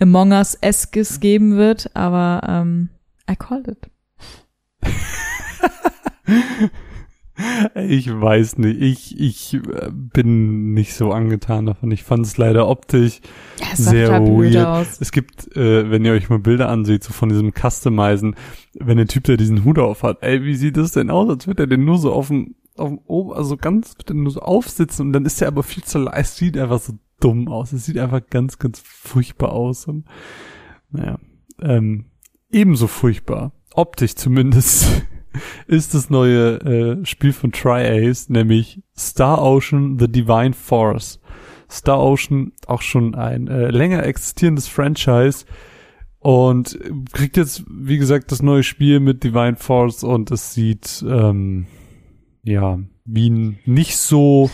Among 0.00 0.32
Us-eskes 0.32 1.20
geben 1.20 1.56
wird, 1.56 1.94
aber 1.94 2.40
ähm, 2.48 2.88
I 3.30 3.36
called 3.36 3.68
it. 3.68 3.90
Ich 7.74 8.10
weiß 8.10 8.58
nicht. 8.58 8.80
Ich, 8.80 9.18
ich 9.18 9.54
äh, 9.54 9.90
bin 9.90 10.74
nicht 10.74 10.94
so 10.94 11.12
angetan 11.12 11.66
davon. 11.66 11.90
Ich 11.90 12.02
fand 12.04 12.26
es 12.26 12.36
leider 12.36 12.68
optisch 12.68 13.20
Ja, 13.58 13.66
es 13.72 13.78
sehr 13.78 14.10
weird. 14.22 14.66
aus. 14.66 14.98
Es 15.00 15.10
gibt, 15.10 15.56
äh, 15.56 15.90
wenn 15.90 16.04
ihr 16.04 16.12
euch 16.12 16.28
mal 16.28 16.38
Bilder 16.38 16.68
anseht, 16.68 17.02
so 17.02 17.12
von 17.12 17.30
diesem 17.30 17.52
Customizen, 17.52 18.36
wenn 18.78 18.98
der 18.98 19.06
Typ, 19.06 19.24
der 19.24 19.36
diesen 19.38 19.64
Hut 19.64 19.78
auf 19.78 20.02
hat, 20.02 20.18
ey, 20.22 20.44
wie 20.44 20.54
sieht 20.54 20.76
das 20.76 20.92
denn 20.92 21.10
aus, 21.10 21.30
als 21.30 21.46
würde 21.46 21.62
er 21.62 21.66
den 21.66 21.84
nur 21.84 21.96
so 21.98 22.12
auf 22.12 22.28
dem, 22.28 22.56
auf 22.76 22.88
dem 22.88 22.98
Ober, 23.06 23.36
also 23.36 23.56
ganz, 23.56 23.96
wird 23.96 24.10
er 24.10 24.16
nur 24.16 24.32
so 24.32 24.40
aufsitzen 24.40 25.06
und 25.06 25.12
dann 25.14 25.24
ist 25.24 25.40
er 25.40 25.48
aber 25.48 25.62
viel 25.62 25.82
zu 25.84 25.98
leicht, 25.98 26.18
es 26.30 26.36
sieht 26.36 26.58
einfach 26.58 26.80
so 26.80 26.92
dumm 27.20 27.48
aus. 27.48 27.72
Es 27.72 27.86
sieht 27.86 27.98
einfach 27.98 28.22
ganz, 28.28 28.58
ganz 28.58 28.80
furchtbar 28.84 29.52
aus 29.52 29.86
und, 29.86 30.06
naja, 30.90 31.18
ähm, 31.60 32.06
ebenso 32.50 32.86
furchtbar, 32.86 33.52
optisch 33.72 34.14
zumindest, 34.16 35.02
ist 35.66 35.94
das 35.94 36.10
neue 36.10 36.60
äh, 36.60 37.06
Spiel 37.06 37.32
von 37.32 37.52
Tri-Ace, 37.52 38.28
nämlich 38.28 38.82
Star 38.96 39.40
Ocean 39.42 39.98
The 39.98 40.10
Divine 40.10 40.54
Force. 40.54 41.20
Star 41.70 42.00
Ocean 42.00 42.52
auch 42.66 42.82
schon 42.82 43.14
ein 43.14 43.46
äh, 43.46 43.70
länger 43.70 44.02
existierendes 44.04 44.66
Franchise 44.66 45.44
und 46.18 46.78
kriegt 47.12 47.36
jetzt, 47.36 47.64
wie 47.70 47.96
gesagt, 47.96 48.32
das 48.32 48.42
neue 48.42 48.62
Spiel 48.62 49.00
mit 49.00 49.22
Divine 49.22 49.56
Force 49.56 50.02
und 50.02 50.30
es 50.30 50.52
sieht 50.52 51.04
ähm, 51.08 51.66
ja 52.42 52.78
wie 53.04 53.30
ein 53.30 53.58
nicht 53.64 53.96
so 53.96 54.50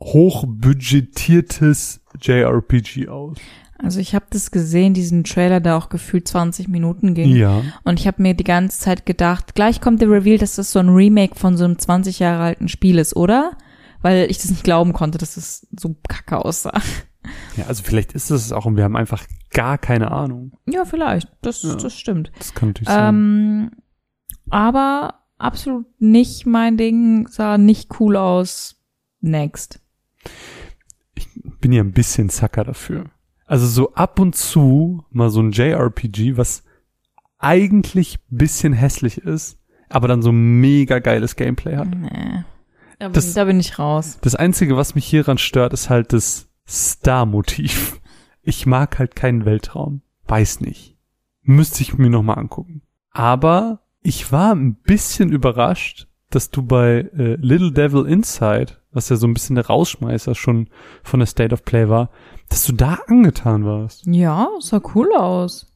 hochbudgetiertes 0.00 2.00
JRPG 2.20 3.08
aus. 3.08 3.38
Also 3.76 4.00
ich 4.00 4.14
habe 4.14 4.26
das 4.30 4.50
gesehen, 4.50 4.94
diesen 4.94 5.24
Trailer, 5.24 5.60
der 5.60 5.76
auch 5.76 5.88
gefühlt 5.88 6.28
20 6.28 6.68
Minuten 6.68 7.14
ging. 7.14 7.34
Ja. 7.34 7.62
Und 7.82 7.98
ich 7.98 8.06
habe 8.06 8.22
mir 8.22 8.34
die 8.34 8.44
ganze 8.44 8.78
Zeit 8.78 9.04
gedacht, 9.04 9.54
gleich 9.54 9.80
kommt 9.80 10.00
der 10.00 10.10
Reveal, 10.10 10.38
dass 10.38 10.56
das 10.56 10.72
so 10.72 10.78
ein 10.78 10.88
Remake 10.88 11.38
von 11.38 11.56
so 11.56 11.64
einem 11.64 11.78
20 11.78 12.20
Jahre 12.20 12.44
alten 12.44 12.68
Spiel 12.68 12.98
ist, 12.98 13.16
oder? 13.16 13.56
Weil 14.00 14.30
ich 14.30 14.38
das 14.38 14.50
nicht 14.50 14.64
glauben 14.64 14.92
konnte, 14.92 15.18
dass 15.18 15.36
es 15.36 15.66
so 15.78 15.96
kacke 16.08 16.44
aussah. 16.44 16.80
Ja, 17.56 17.66
also 17.66 17.82
vielleicht 17.82 18.12
ist 18.12 18.30
es 18.30 18.52
auch 18.52 18.66
und 18.66 18.76
wir 18.76 18.84
haben 18.84 18.96
einfach 18.96 19.24
gar 19.50 19.78
keine 19.78 20.12
Ahnung. 20.12 20.52
Ja, 20.66 20.84
vielleicht. 20.84 21.28
Das, 21.42 21.62
Ja. 21.62 21.74
das 21.74 21.96
stimmt. 21.96 22.30
Das 22.38 22.54
kann 22.54 22.70
natürlich 22.70 22.88
sein. 22.88 23.14
Ähm, 23.14 23.70
aber 24.50 25.20
absolut 25.38 25.86
nicht 26.00 26.46
mein 26.46 26.76
Ding, 26.76 27.26
sah 27.28 27.58
nicht 27.58 27.98
cool 27.98 28.16
aus. 28.16 28.76
Next. 29.20 29.80
Bin 31.64 31.72
ja 31.72 31.82
ein 31.82 31.92
bisschen 31.92 32.28
Sucker 32.28 32.62
dafür. 32.62 33.06
Also 33.46 33.66
so 33.66 33.94
ab 33.94 34.18
und 34.20 34.36
zu 34.36 35.02
mal 35.10 35.30
so 35.30 35.40
ein 35.40 35.50
JRPG, 35.52 36.36
was 36.36 36.62
eigentlich 37.38 38.18
bisschen 38.28 38.72
hässlich 38.74 39.18
ist, 39.18 39.58
aber 39.88 40.08
dann 40.08 40.20
so 40.22 40.30
mega 40.32 40.98
geiles 40.98 41.36
Gameplay 41.36 41.76
hat. 41.76 41.88
Nee. 41.88 42.44
Da 42.98 43.06
bin, 43.08 43.12
Das- 43.14 43.32
da 43.34 43.44
bin 43.44 43.60
ich 43.60 43.78
raus. 43.78 44.18
Das 44.20 44.34
Einzige, 44.34 44.76
was 44.76 44.94
mich 44.94 45.04
hieran 45.06 45.38
stört, 45.38 45.72
ist 45.72 45.90
halt 45.90 46.12
das 46.12 46.48
Star-Motiv. 46.68 48.00
Ich 48.42 48.66
mag 48.66 48.98
halt 48.98 49.16
keinen 49.16 49.46
Weltraum. 49.46 50.02
Weiß 50.26 50.60
nicht. 50.60 50.98
Müsste 51.42 51.80
ich 51.82 51.96
mir 51.96 52.10
nochmal 52.10 52.38
angucken. 52.38 52.82
Aber 53.10 53.80
ich 54.02 54.32
war 54.32 54.54
ein 54.54 54.74
bisschen 54.74 55.30
überrascht, 55.32 56.08
dass 56.30 56.50
du 56.50 56.62
bei 56.62 57.08
äh, 57.16 57.36
Little 57.40 57.72
Devil 57.72 58.06
Inside, 58.06 58.74
was 58.94 59.08
ja 59.08 59.16
so 59.16 59.26
ein 59.26 59.34
bisschen 59.34 59.56
der 59.56 59.66
Rausschmeißer 59.66 60.34
schon 60.34 60.68
von 61.02 61.20
der 61.20 61.26
State 61.26 61.52
of 61.52 61.64
Play 61.64 61.88
war, 61.88 62.10
dass 62.48 62.64
du 62.64 62.72
da 62.72 62.98
angetan 63.06 63.64
warst. 63.64 64.06
Ja, 64.06 64.48
sah 64.60 64.80
cool 64.94 65.12
aus. 65.14 65.66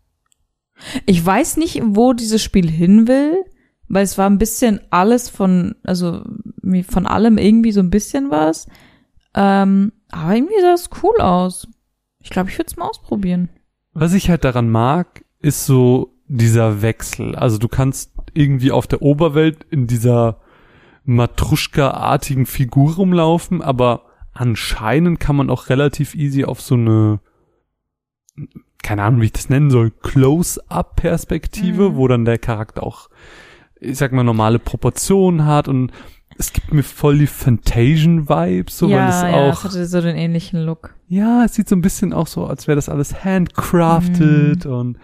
Ich 1.06 1.24
weiß 1.24 1.56
nicht, 1.56 1.82
wo 1.84 2.12
dieses 2.12 2.42
Spiel 2.42 2.70
hin 2.70 3.08
will, 3.08 3.44
weil 3.88 4.04
es 4.04 4.16
war 4.16 4.30
ein 4.30 4.38
bisschen 4.38 4.80
alles 4.90 5.28
von, 5.28 5.74
also 5.82 6.22
von 6.88 7.06
allem 7.06 7.36
irgendwie 7.36 7.72
so 7.72 7.80
ein 7.80 7.90
bisschen 7.90 8.30
was. 8.30 8.68
Ähm, 9.34 9.92
aber 10.10 10.34
irgendwie 10.34 10.60
sah 10.60 10.74
es 10.74 10.90
cool 11.02 11.20
aus. 11.20 11.66
Ich 12.20 12.30
glaube, 12.30 12.50
ich 12.50 12.58
würde 12.58 12.68
es 12.68 12.76
mal 12.76 12.88
ausprobieren. 12.88 13.48
Was 13.92 14.14
ich 14.14 14.30
halt 14.30 14.44
daran 14.44 14.70
mag, 14.70 15.24
ist 15.40 15.66
so 15.66 16.14
dieser 16.28 16.82
Wechsel. 16.82 17.34
Also 17.34 17.58
du 17.58 17.68
kannst 17.68 18.12
irgendwie 18.34 18.70
auf 18.70 18.86
der 18.86 19.02
Oberwelt 19.02 19.64
in 19.70 19.86
dieser 19.86 20.40
Matruschka-artigen 21.08 22.46
Figur 22.46 22.94
rumlaufen, 22.96 23.62
aber 23.62 24.02
anscheinend 24.32 25.20
kann 25.20 25.36
man 25.36 25.50
auch 25.50 25.68
relativ 25.68 26.14
easy 26.14 26.44
auf 26.44 26.60
so 26.60 26.74
eine, 26.74 27.20
keine 28.82 29.02
Ahnung, 29.02 29.20
wie 29.20 29.26
ich 29.26 29.32
das 29.32 29.48
nennen 29.48 29.70
soll, 29.70 29.90
Close-Up-Perspektive, 29.90 31.90
Mhm. 31.90 31.96
wo 31.96 32.08
dann 32.08 32.24
der 32.24 32.38
Charakter 32.38 32.82
auch, 32.82 33.08
ich 33.80 33.98
sag 33.98 34.12
mal, 34.12 34.22
normale 34.22 34.58
Proportionen 34.58 35.44
hat 35.44 35.68
und 35.68 35.92
es 36.36 36.52
gibt 36.52 36.72
mir 36.72 36.84
voll 36.84 37.18
die 37.18 37.26
Fantasian-Vibes, 37.26 38.78
so, 38.78 38.86
weil 38.88 38.96
ja, 38.96 39.08
es 39.08 39.22
ja, 39.22 39.32
auch 39.34 39.52
es 39.54 39.64
hatte 39.64 39.86
so 39.86 40.00
den 40.00 40.16
ähnlichen 40.16 40.60
Look. 40.64 40.94
ja, 41.08 41.44
es 41.44 41.54
sieht 41.54 41.68
so 41.68 41.74
ein 41.74 41.80
bisschen 41.82 42.12
auch 42.12 42.28
so, 42.28 42.46
als 42.46 42.68
wäre 42.68 42.76
das 42.76 42.88
alles 42.88 43.24
handcrafted 43.24 44.64
Mhm. 44.66 44.72
und 44.72 44.98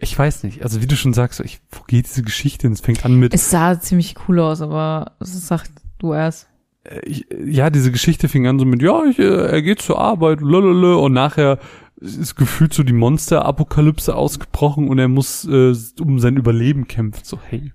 ich 0.00 0.18
weiß 0.18 0.44
nicht. 0.44 0.62
Also 0.62 0.82
wie 0.82 0.86
du 0.86 0.96
schon 0.96 1.12
sagst, 1.12 1.40
ich, 1.40 1.60
wo 1.70 1.82
geht 1.86 2.06
diese 2.06 2.22
Geschichte 2.22 2.62
hin? 2.62 2.72
Es 2.72 2.80
fängt 2.80 3.04
an 3.04 3.14
mit, 3.16 3.34
Es 3.34 3.50
sah 3.50 3.78
ziemlich 3.78 4.14
cool 4.26 4.40
aus, 4.40 4.60
aber 4.62 5.12
sagt 5.20 5.70
du 5.98 6.14
erst. 6.14 6.48
äh, 6.84 7.00
ich, 7.04 7.26
ja, 7.44 7.70
diese 7.70 7.92
Geschichte 7.92 8.28
fing 8.28 8.46
an 8.46 8.58
so 8.58 8.64
mit, 8.64 8.82
ja, 8.82 9.04
ich, 9.04 9.18
äh, 9.18 9.46
er 9.46 9.62
geht 9.62 9.82
zur 9.82 9.98
Arbeit, 9.98 10.40
lalalala, 10.40 10.94
und 10.96 11.12
nachher 11.12 11.58
ist 12.00 12.34
gefühlt 12.34 12.72
so 12.72 12.82
die 12.82 12.94
Monster-Apokalypse 12.94 14.16
ausgebrochen 14.16 14.88
und 14.88 14.98
er 14.98 15.08
muss 15.08 15.44
äh, 15.44 15.74
um 16.00 16.18
sein 16.18 16.36
Überleben 16.38 16.88
kämpfen. 16.88 17.22
So, 17.24 17.38
hey. 17.48 17.72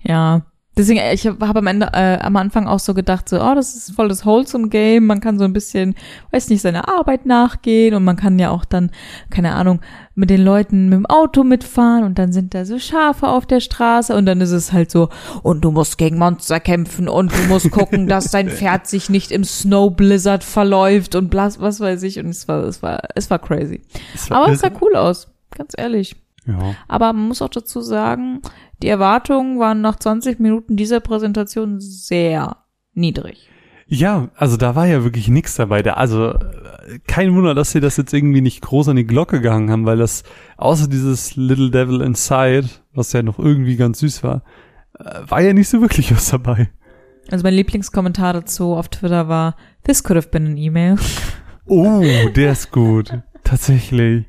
Ja, 0.00 0.44
Deswegen, 0.76 0.98
äh, 0.98 1.14
ich 1.14 1.26
habe 1.26 1.44
am 1.58 1.66
Ende, 1.68 1.90
äh, 1.92 2.18
am 2.20 2.34
Anfang 2.36 2.66
auch 2.66 2.80
so 2.80 2.94
gedacht, 2.94 3.28
so, 3.28 3.40
oh, 3.40 3.54
das 3.54 3.76
ist 3.76 3.92
voll 3.94 4.08
das 4.08 4.26
wholesome 4.26 4.68
Game. 4.68 5.06
Man 5.06 5.20
kann 5.20 5.38
so 5.38 5.44
ein 5.44 5.52
bisschen, 5.52 5.94
weiß 6.32 6.48
nicht, 6.48 6.62
seiner 6.62 6.88
Arbeit 6.88 7.26
nachgehen 7.26 7.94
und 7.94 8.02
man 8.02 8.16
kann 8.16 8.38
ja 8.40 8.50
auch 8.50 8.64
dann, 8.64 8.90
keine 9.30 9.54
Ahnung, 9.54 9.80
mit 10.16 10.30
den 10.30 10.42
Leuten 10.42 10.84
mit 10.88 10.96
dem 10.96 11.06
Auto 11.06 11.44
mitfahren 11.44 12.04
und 12.04 12.18
dann 12.18 12.32
sind 12.32 12.54
da 12.54 12.64
so 12.64 12.78
Schafe 12.78 13.28
auf 13.28 13.46
der 13.46 13.60
Straße 13.60 14.14
und 14.16 14.26
dann 14.26 14.40
ist 14.40 14.50
es 14.52 14.72
halt 14.72 14.90
so, 14.90 15.08
und 15.42 15.64
du 15.64 15.70
musst 15.70 15.96
gegen 15.98 16.18
Monster 16.18 16.58
kämpfen 16.60 17.08
und 17.08 17.32
du 17.32 17.42
musst 17.48 17.70
gucken, 17.70 18.06
dass 18.08 18.30
dein 18.30 18.48
Pferd 18.48 18.86
sich 18.88 19.08
nicht 19.08 19.30
im 19.32 19.44
Snow 19.44 19.94
Blizzard 19.94 20.42
verläuft 20.44 21.14
und 21.14 21.30
blas, 21.30 21.60
was 21.60 21.80
weiß 21.80 22.02
ich. 22.04 22.18
Und 22.18 22.26
es 22.30 22.48
war, 22.48 22.64
es 22.64 22.82
war, 22.82 23.00
es 23.14 23.30
war 23.30 23.38
crazy. 23.38 23.80
Es 24.14 24.28
war- 24.30 24.42
Aber 24.44 24.52
es 24.52 24.60
sah 24.60 24.70
cool 24.80 24.96
aus, 24.96 25.28
ganz 25.56 25.72
ehrlich. 25.76 26.16
Ja. 26.46 26.74
Aber 26.88 27.12
man 27.12 27.28
muss 27.28 27.40
auch 27.42 27.48
dazu 27.48 27.80
sagen, 27.80 28.40
die 28.84 28.90
Erwartungen 28.90 29.58
waren 29.58 29.80
nach 29.80 29.96
20 29.96 30.40
Minuten 30.40 30.76
dieser 30.76 31.00
Präsentation 31.00 31.80
sehr 31.80 32.58
niedrig. 32.92 33.48
Ja, 33.86 34.28
also 34.36 34.58
da 34.58 34.74
war 34.74 34.86
ja 34.86 35.04
wirklich 35.04 35.28
nix 35.28 35.56
dabei. 35.56 35.82
Da, 35.82 35.94
also 35.94 36.34
kein 37.06 37.34
Wunder, 37.34 37.54
dass 37.54 37.72
sie 37.72 37.80
das 37.80 37.96
jetzt 37.96 38.12
irgendwie 38.12 38.42
nicht 38.42 38.60
groß 38.60 38.90
an 38.90 38.96
die 38.96 39.06
Glocke 39.06 39.40
gehangen 39.40 39.70
haben, 39.70 39.86
weil 39.86 39.96
das 39.96 40.22
außer 40.58 40.86
dieses 40.86 41.34
Little 41.34 41.70
Devil 41.70 42.02
Inside, 42.02 42.68
was 42.92 43.14
ja 43.14 43.22
noch 43.22 43.38
irgendwie 43.38 43.76
ganz 43.76 44.00
süß 44.00 44.22
war, 44.22 44.42
äh, 44.98 45.20
war 45.28 45.40
ja 45.40 45.54
nicht 45.54 45.70
so 45.70 45.80
wirklich 45.80 46.14
was 46.14 46.28
dabei. 46.28 46.68
Also 47.30 47.42
mein 47.42 47.54
Lieblingskommentar 47.54 48.34
dazu 48.34 48.74
auf 48.74 48.90
Twitter 48.90 49.28
war, 49.28 49.56
this 49.84 50.04
could 50.04 50.18
have 50.18 50.28
been 50.28 50.44
an 50.44 50.56
email. 50.58 50.96
Oh, 51.64 52.04
der 52.36 52.52
ist 52.52 52.70
gut. 52.70 53.18
Tatsächlich. 53.44 54.26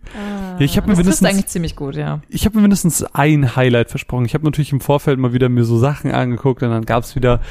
Ja, 0.59 0.65
ich 0.65 0.77
habe 0.77 0.87
mir 0.87 0.93
das 0.93 0.97
mindestens 1.03 1.27
eigentlich 1.29 1.47
ziemlich 1.47 1.75
gut, 1.75 1.95
ja. 1.95 2.21
ich 2.29 2.45
habe 2.45 2.55
mir 2.57 2.61
mindestens 2.63 3.03
ein 3.13 3.55
Highlight 3.55 3.89
versprochen. 3.89 4.25
Ich 4.25 4.33
habe 4.33 4.45
natürlich 4.45 4.71
im 4.71 4.81
Vorfeld 4.81 5.19
mal 5.19 5.33
wieder 5.33 5.49
mir 5.49 5.63
so 5.63 5.77
Sachen 5.77 6.11
angeguckt 6.11 6.63
und 6.63 6.69
dann 6.69 6.85
gab's 6.85 7.15
wieder 7.15 7.41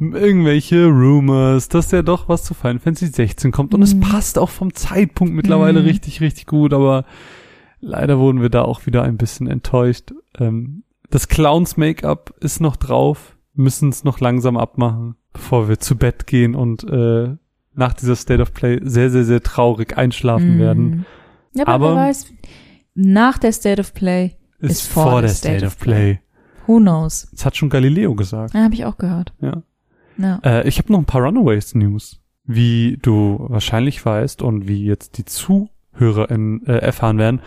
irgendwelche 0.00 0.86
Rumors, 0.86 1.68
dass 1.68 1.90
ja 1.90 2.02
doch 2.02 2.28
was 2.28 2.44
zu 2.44 2.54
Final 2.54 2.78
Fantasy 2.80 3.06
16 3.06 3.52
kommt 3.52 3.74
und 3.74 3.82
es 3.82 3.98
passt 3.98 4.38
auch 4.38 4.50
vom 4.50 4.74
Zeitpunkt 4.74 5.34
mittlerweile 5.34 5.80
Mhm. 5.80 5.86
richtig, 5.86 6.20
richtig 6.20 6.46
gut, 6.46 6.72
aber 6.72 7.04
leider 7.80 8.18
wurden 8.18 8.42
wir 8.42 8.48
da 8.50 8.62
auch 8.62 8.86
wieder 8.86 9.02
ein 9.02 9.16
bisschen 9.16 9.46
enttäuscht. 9.46 10.12
Ähm, 10.38 10.82
das 11.10 11.28
Clowns 11.28 11.76
Make-up 11.76 12.34
ist 12.40 12.60
noch 12.60 12.76
drauf, 12.76 13.36
müssen 13.54 13.88
es 13.90 14.02
noch 14.04 14.18
langsam 14.20 14.56
abmachen, 14.56 15.14
bevor 15.32 15.68
wir 15.68 15.78
zu 15.78 15.96
Bett 15.96 16.26
gehen 16.26 16.54
und 16.56 16.82
äh, 16.84 17.36
nach 17.76 17.92
dieser 17.92 18.16
State 18.16 18.42
of 18.42 18.52
Play 18.52 18.80
sehr, 18.82 19.10
sehr, 19.10 19.24
sehr 19.24 19.42
traurig 19.42 19.96
einschlafen 19.96 20.56
Mhm. 20.56 20.60
werden. 20.60 21.06
Ja, 21.54 21.66
aber, 21.66 21.72
Aber- 21.74 21.96
wer 21.96 22.08
weiß, 22.08 22.26
nach 22.94 23.38
der 23.38 23.52
State 23.52 23.80
of 23.80 23.94
Play, 23.94 24.32
Ist 24.58 24.82
vor 24.86 25.20
der 25.22 25.30
State 25.30 25.64
of 25.66 25.78
Play. 25.78 26.20
who 26.66 26.78
knows? 26.78 27.28
Das 27.32 27.44
hat 27.44 27.56
schon 27.56 27.70
Galileo 27.70 28.14
gesagt. 28.14 28.54
Ja, 28.54 28.64
habe 28.64 28.74
ich 28.74 28.84
auch 28.84 28.96
gehört. 28.98 29.32
Ja. 29.40 29.62
Ja. 30.16 30.40
Äh, 30.44 30.68
ich 30.68 30.78
habe 30.78 30.92
noch 30.92 30.98
ein 31.00 31.04
paar 31.06 31.22
Runaways 31.22 31.74
News. 31.74 32.20
Wie 32.44 32.98
du 33.00 33.46
wahrscheinlich 33.48 34.04
weißt 34.04 34.42
und 34.42 34.68
wie 34.68 34.84
jetzt 34.84 35.16
die 35.18 35.24
ZuhörerInnen 35.24 36.66
äh, 36.66 36.76
erfahren 36.78 37.18
werden. 37.18 37.40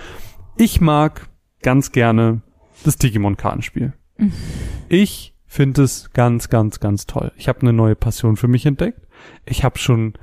Ich 0.58 0.82
mag 0.82 1.30
ganz 1.62 1.92
gerne 1.92 2.42
das 2.84 2.98
Digimon-Kartenspiel. 2.98 3.94
Mhm. 4.18 4.32
Ich 4.90 5.34
finde 5.46 5.84
es 5.84 6.12
ganz, 6.14 6.48
ganz, 6.48 6.80
ganz 6.80 7.08
toll. 7.08 7.34
Ich 7.36 7.50
habe 7.50 7.60
eine 7.62 7.74
neue 7.74 7.96
Passion 7.98 8.38
für 8.38 8.48
mich 8.48 8.66
entdeckt. 8.66 9.02
Ich 9.46 9.66
habe 9.66 9.78
schon 9.78 10.14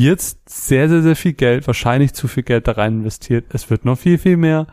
jetzt 0.00 0.48
sehr, 0.48 0.88
sehr, 0.88 1.02
sehr 1.02 1.16
viel 1.16 1.32
Geld, 1.34 1.66
wahrscheinlich 1.66 2.12
zu 2.14 2.28
viel 2.28 2.42
Geld 2.42 2.66
da 2.66 2.72
rein 2.72 3.00
investiert. 3.00 3.46
Es 3.50 3.70
wird 3.70 3.84
noch 3.84 3.98
viel, 3.98 4.18
viel 4.18 4.36
mehr. 4.36 4.66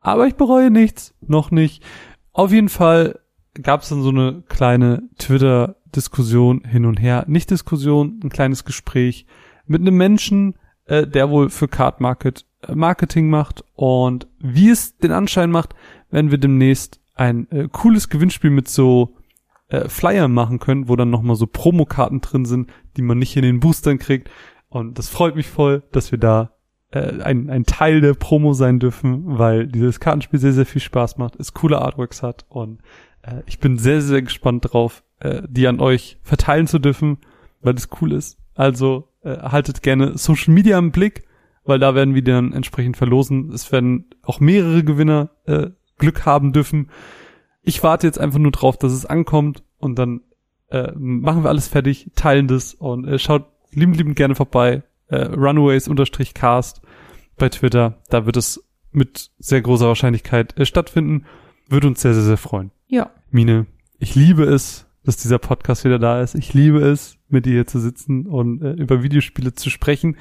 Aber 0.00 0.26
ich 0.26 0.34
bereue 0.34 0.70
nichts. 0.70 1.14
Noch 1.20 1.50
nicht. 1.50 1.82
Auf 2.32 2.52
jeden 2.52 2.68
Fall 2.68 3.20
gab 3.62 3.82
es 3.82 3.88
dann 3.88 4.02
so 4.02 4.10
eine 4.10 4.42
kleine 4.48 5.08
Twitter-Diskussion 5.18 6.64
hin 6.64 6.84
und 6.84 7.00
her. 7.00 7.24
Nicht 7.28 7.50
Diskussion, 7.50 8.20
ein 8.22 8.30
kleines 8.30 8.64
Gespräch 8.64 9.26
mit 9.66 9.80
einem 9.80 9.96
Menschen, 9.96 10.56
äh, 10.86 11.06
der 11.06 11.30
wohl 11.30 11.50
für 11.50 11.68
Card 11.68 12.00
Market 12.00 12.44
äh, 12.62 12.74
Marketing 12.74 13.30
macht 13.30 13.64
und 13.74 14.26
wie 14.40 14.70
es 14.70 14.98
den 14.98 15.12
Anschein 15.12 15.50
macht, 15.50 15.74
wenn 16.10 16.30
wir 16.30 16.38
demnächst 16.38 17.00
ein 17.14 17.50
äh, 17.50 17.68
cooles 17.70 18.08
Gewinnspiel 18.08 18.50
mit 18.50 18.68
so 18.68 19.16
äh, 19.68 19.88
Flyer 19.88 20.28
machen 20.28 20.58
können, 20.58 20.88
wo 20.88 20.96
dann 20.96 21.10
nochmal 21.10 21.36
so 21.36 21.46
Promokarten 21.46 22.20
drin 22.20 22.44
sind, 22.44 22.70
die 22.96 23.02
man 23.02 23.18
nicht 23.18 23.36
in 23.36 23.42
den 23.42 23.60
Boostern 23.60 23.98
kriegt. 23.98 24.28
Und 24.74 24.98
das 24.98 25.08
freut 25.08 25.36
mich 25.36 25.46
voll, 25.46 25.84
dass 25.92 26.10
wir 26.10 26.18
da 26.18 26.50
äh, 26.90 27.22
ein, 27.22 27.48
ein 27.48 27.64
Teil 27.64 28.00
der 28.00 28.14
Promo 28.14 28.54
sein 28.54 28.80
dürfen, 28.80 29.38
weil 29.38 29.68
dieses 29.68 30.00
Kartenspiel 30.00 30.40
sehr, 30.40 30.52
sehr 30.52 30.66
viel 30.66 30.82
Spaß 30.82 31.16
macht, 31.16 31.36
es 31.38 31.54
coole 31.54 31.80
Artworks 31.80 32.24
hat 32.24 32.44
und 32.48 32.80
äh, 33.22 33.42
ich 33.46 33.60
bin 33.60 33.78
sehr, 33.78 34.02
sehr 34.02 34.22
gespannt 34.22 34.72
drauf, 34.72 35.04
äh, 35.20 35.42
die 35.48 35.68
an 35.68 35.78
euch 35.78 36.18
verteilen 36.24 36.66
zu 36.66 36.80
dürfen, 36.80 37.18
weil 37.60 37.76
es 37.76 37.88
cool 38.00 38.12
ist. 38.12 38.36
Also 38.56 39.10
äh, 39.22 39.36
haltet 39.36 39.80
gerne 39.80 40.18
Social 40.18 40.52
Media 40.52 40.76
im 40.76 40.90
Blick, 40.90 41.22
weil 41.64 41.78
da 41.78 41.94
werden 41.94 42.16
wir 42.16 42.24
dann 42.24 42.52
entsprechend 42.52 42.96
verlosen. 42.96 43.52
Es 43.52 43.70
werden 43.70 44.06
auch 44.24 44.40
mehrere 44.40 44.82
Gewinner 44.82 45.30
äh, 45.46 45.68
Glück 45.98 46.26
haben 46.26 46.52
dürfen. 46.52 46.90
Ich 47.62 47.84
warte 47.84 48.08
jetzt 48.08 48.18
einfach 48.18 48.40
nur 48.40 48.50
drauf, 48.50 48.76
dass 48.76 48.92
es 48.92 49.06
ankommt 49.06 49.62
und 49.78 50.00
dann 50.00 50.22
äh, 50.70 50.90
machen 50.96 51.44
wir 51.44 51.48
alles 51.50 51.68
fertig, 51.68 52.10
teilen 52.16 52.48
das 52.48 52.74
und 52.74 53.06
äh, 53.06 53.20
schaut 53.20 53.53
liebend, 53.76 53.96
liebend 53.96 54.16
gerne 54.16 54.34
vorbei. 54.34 54.82
Äh, 55.08 55.16
Runaways-Cast 55.26 56.80
bei 57.36 57.48
Twitter. 57.48 57.98
Da 58.08 58.26
wird 58.26 58.36
es 58.36 58.64
mit 58.92 59.30
sehr 59.38 59.60
großer 59.60 59.88
Wahrscheinlichkeit 59.88 60.58
äh, 60.58 60.66
stattfinden. 60.66 61.24
Würde 61.68 61.88
uns 61.88 62.00
sehr, 62.00 62.14
sehr, 62.14 62.22
sehr 62.22 62.36
freuen. 62.36 62.70
Ja. 62.86 63.10
Mine, 63.30 63.66
ich 63.98 64.14
liebe 64.14 64.44
es, 64.44 64.86
dass 65.04 65.16
dieser 65.16 65.38
Podcast 65.38 65.84
wieder 65.84 65.98
da 65.98 66.20
ist. 66.20 66.34
Ich 66.34 66.54
liebe 66.54 66.78
es, 66.80 67.16
mit 67.28 67.46
dir 67.46 67.52
hier 67.52 67.66
zu 67.66 67.78
sitzen 67.80 68.26
und 68.26 68.62
äh, 68.62 68.72
über 68.72 69.02
Videospiele 69.02 69.54
zu 69.54 69.70
sprechen. 69.70 70.16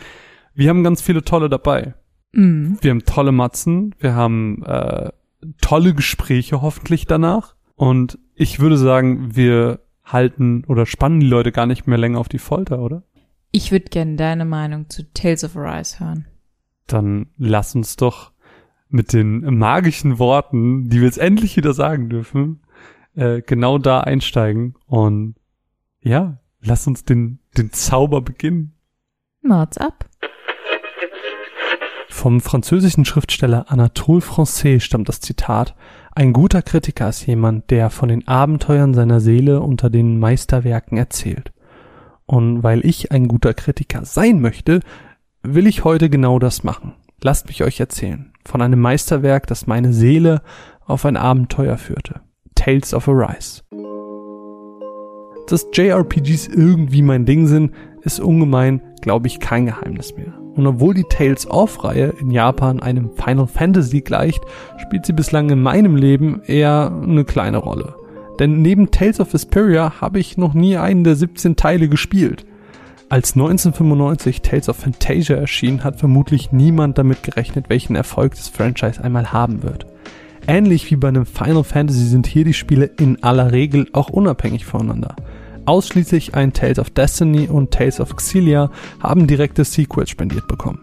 Wir 0.54 0.70
haben 0.70 0.84
ganz 0.84 1.02
viele 1.02 1.24
tolle 1.24 1.50
dabei. 1.50 1.96
Mhm. 2.34 2.78
Wir 2.82 2.92
haben 2.92 3.06
tolle 3.06 3.32
Matzen, 3.32 3.96
wir 4.00 4.16
haben 4.16 4.64
äh, 4.64 5.12
tolle 5.62 5.94
Gespräche 5.94 6.62
hoffentlich 6.62 7.06
danach. 7.06 7.56
Und 7.76 8.20
ich 8.36 8.60
würde 8.60 8.78
sagen, 8.78 9.36
wir 9.36 9.80
halten 10.04 10.64
oder 10.68 10.86
spannen 10.86 11.20
die 11.20 11.28
Leute 11.28 11.52
gar 11.52 11.66
nicht 11.66 11.88
mehr 11.88 11.98
länger 11.98 12.20
auf 12.20 12.30
die 12.30 12.40
Folter, 12.40 12.80
oder? 12.80 13.04
Ich 13.56 13.72
würde 13.72 13.86
gerne 13.86 14.16
deine 14.16 14.46
Meinung 14.46 14.90
zu 14.90 15.04
Tales 15.14 15.44
of 15.44 15.56
Arise 15.56 16.00
hören. 16.00 16.26
Dann 16.88 17.28
lass 17.38 17.76
uns 17.76 17.96
doch 17.96 18.32
mit 18.90 19.14
den 19.14 19.42
magischen 19.60 20.18
Worten, 20.18 20.90
die 20.90 20.98
wir 20.98 21.06
jetzt 21.06 21.20
endlich 21.20 21.56
wieder 21.56 21.74
sagen 21.74 22.10
dürfen, 22.10 22.64
äh, 23.16 23.44
genau 23.44 23.78
da 23.78 24.02
einsteigen 24.02 24.74
und 24.88 25.36
ja, 26.02 26.40
lass 26.62 26.88
uns 26.88 27.06
den, 27.06 27.40
den 27.56 27.72
Zauber 27.72 28.22
beginnen. 28.22 28.74
Macht's 29.44 29.78
ab. 29.78 30.10
Vom 32.10 32.42
französischen 32.42 33.06
Schriftsteller 33.06 33.70
Anatole 33.70 34.22
Francais 34.22 34.80
stammt 34.80 35.10
das 35.10 35.20
Zitat 35.20 35.76
Ein 36.16 36.34
guter 36.34 36.64
Kritiker 36.64 37.10
ist 37.10 37.28
jemand, 37.28 37.70
der 37.70 37.92
von 37.92 38.10
den 38.10 38.28
Abenteuern 38.28 38.96
seiner 38.96 39.20
Seele 39.20 39.62
unter 39.62 39.92
den 39.92 40.18
Meisterwerken 40.18 40.98
erzählt. 40.98 41.54
Und 42.26 42.64
weil 42.64 42.86
ich 42.86 43.12
ein 43.12 43.28
guter 43.28 43.54
Kritiker 43.54 44.06
sein 44.06 44.40
möchte, 44.40 44.80
will 45.44 45.68
ich 45.68 45.84
heute 45.84 46.10
genau 46.10 46.40
das 46.40 46.64
machen. 46.64 46.94
Lasst 47.22 47.48
mich 47.48 47.64
euch 47.64 47.80
erzählen 47.80 48.34
von 48.46 48.62
einem 48.62 48.80
Meisterwerk, 48.80 49.48
das 49.48 49.68
meine 49.68 49.94
Seele 49.94 50.42
auf 50.86 51.06
ein 51.06 51.18
Abenteuer 51.18 51.78
führte. 51.78 52.22
Tales 52.56 52.94
of 52.94 53.08
Arise. 53.08 53.62
Dass 55.48 55.68
JRPGs 55.74 56.48
irgendwie 56.48 57.02
mein 57.02 57.26
Ding 57.26 57.48
sind, 57.48 57.74
ist 58.02 58.20
ungemein, 58.20 58.82
glaube 59.02 59.28
ich, 59.28 59.40
kein 59.40 59.66
Geheimnis 59.66 60.16
mehr. 60.16 60.34
Und 60.56 60.68
obwohl 60.68 60.94
die 60.94 61.06
Tales 61.10 61.50
of-Reihe 61.50 62.14
in 62.20 62.30
Japan 62.32 62.80
einem 62.80 63.12
Final 63.12 63.48
Fantasy 63.48 64.02
gleicht, 64.02 64.44
spielt 64.78 65.06
sie 65.06 65.14
bislang 65.14 65.50
in 65.50 65.62
meinem 65.62 65.96
Leben 65.96 66.42
eher 66.46 66.92
eine 67.02 67.26
kleine 67.26 67.58
Rolle. 67.58 67.96
Denn 68.40 68.62
neben 68.62 68.92
Tales 68.92 69.20
of 69.20 69.34
Vesperia 69.34 70.02
habe 70.02 70.20
ich 70.20 70.38
noch 70.38 70.54
nie 70.54 70.78
einen 70.78 71.04
der 71.04 71.16
17 71.16 71.56
Teile 71.56 71.88
gespielt. 71.88 72.46
Als 73.10 73.34
1995 73.34 74.42
Tales 74.42 74.70
of 74.70 74.78
Fantasia 74.78 75.36
erschien, 75.36 75.84
hat 75.84 76.00
vermutlich 76.00 76.52
niemand 76.52 76.98
damit 76.98 77.22
gerechnet, 77.22 77.70
welchen 77.70 77.96
Erfolg 77.96 78.32
das 78.32 78.50
Franchise 78.50 79.04
einmal 79.04 79.32
haben 79.32 79.62
wird. 79.62 79.86
Ähnlich 80.48 80.90
wie 80.90 80.96
bei 80.96 81.10
einem 81.10 81.26
Final 81.26 81.64
Fantasy 81.64 82.06
sind 82.06 82.28
hier 82.28 82.44
die 82.44 82.54
Spiele 82.54 82.86
in 82.86 83.22
aller 83.24 83.52
Regel 83.52 83.88
auch 83.94 84.10
unabhängig 84.10 84.66
voneinander. 84.66 85.16
Ausschließlich 85.66 86.36
ein 86.36 86.52
Tales 86.52 86.80
of 86.80 86.90
Destiny 86.90 87.48
und 87.48 87.72
Tales 87.72 88.02
of 88.02 88.16
Xillia 88.16 88.70
haben 89.00 89.28
direkte 89.28 89.64
Sequels 89.64 90.10
spendiert 90.10 90.48
bekommen. 90.48 90.82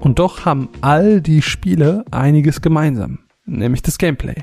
Und 0.00 0.18
doch 0.18 0.44
haben 0.44 0.68
all 0.80 1.20
die 1.20 1.42
Spiele 1.42 2.04
einiges 2.10 2.62
gemeinsam, 2.62 3.18
nämlich 3.46 3.82
das 3.82 3.98
Gameplay, 3.98 4.36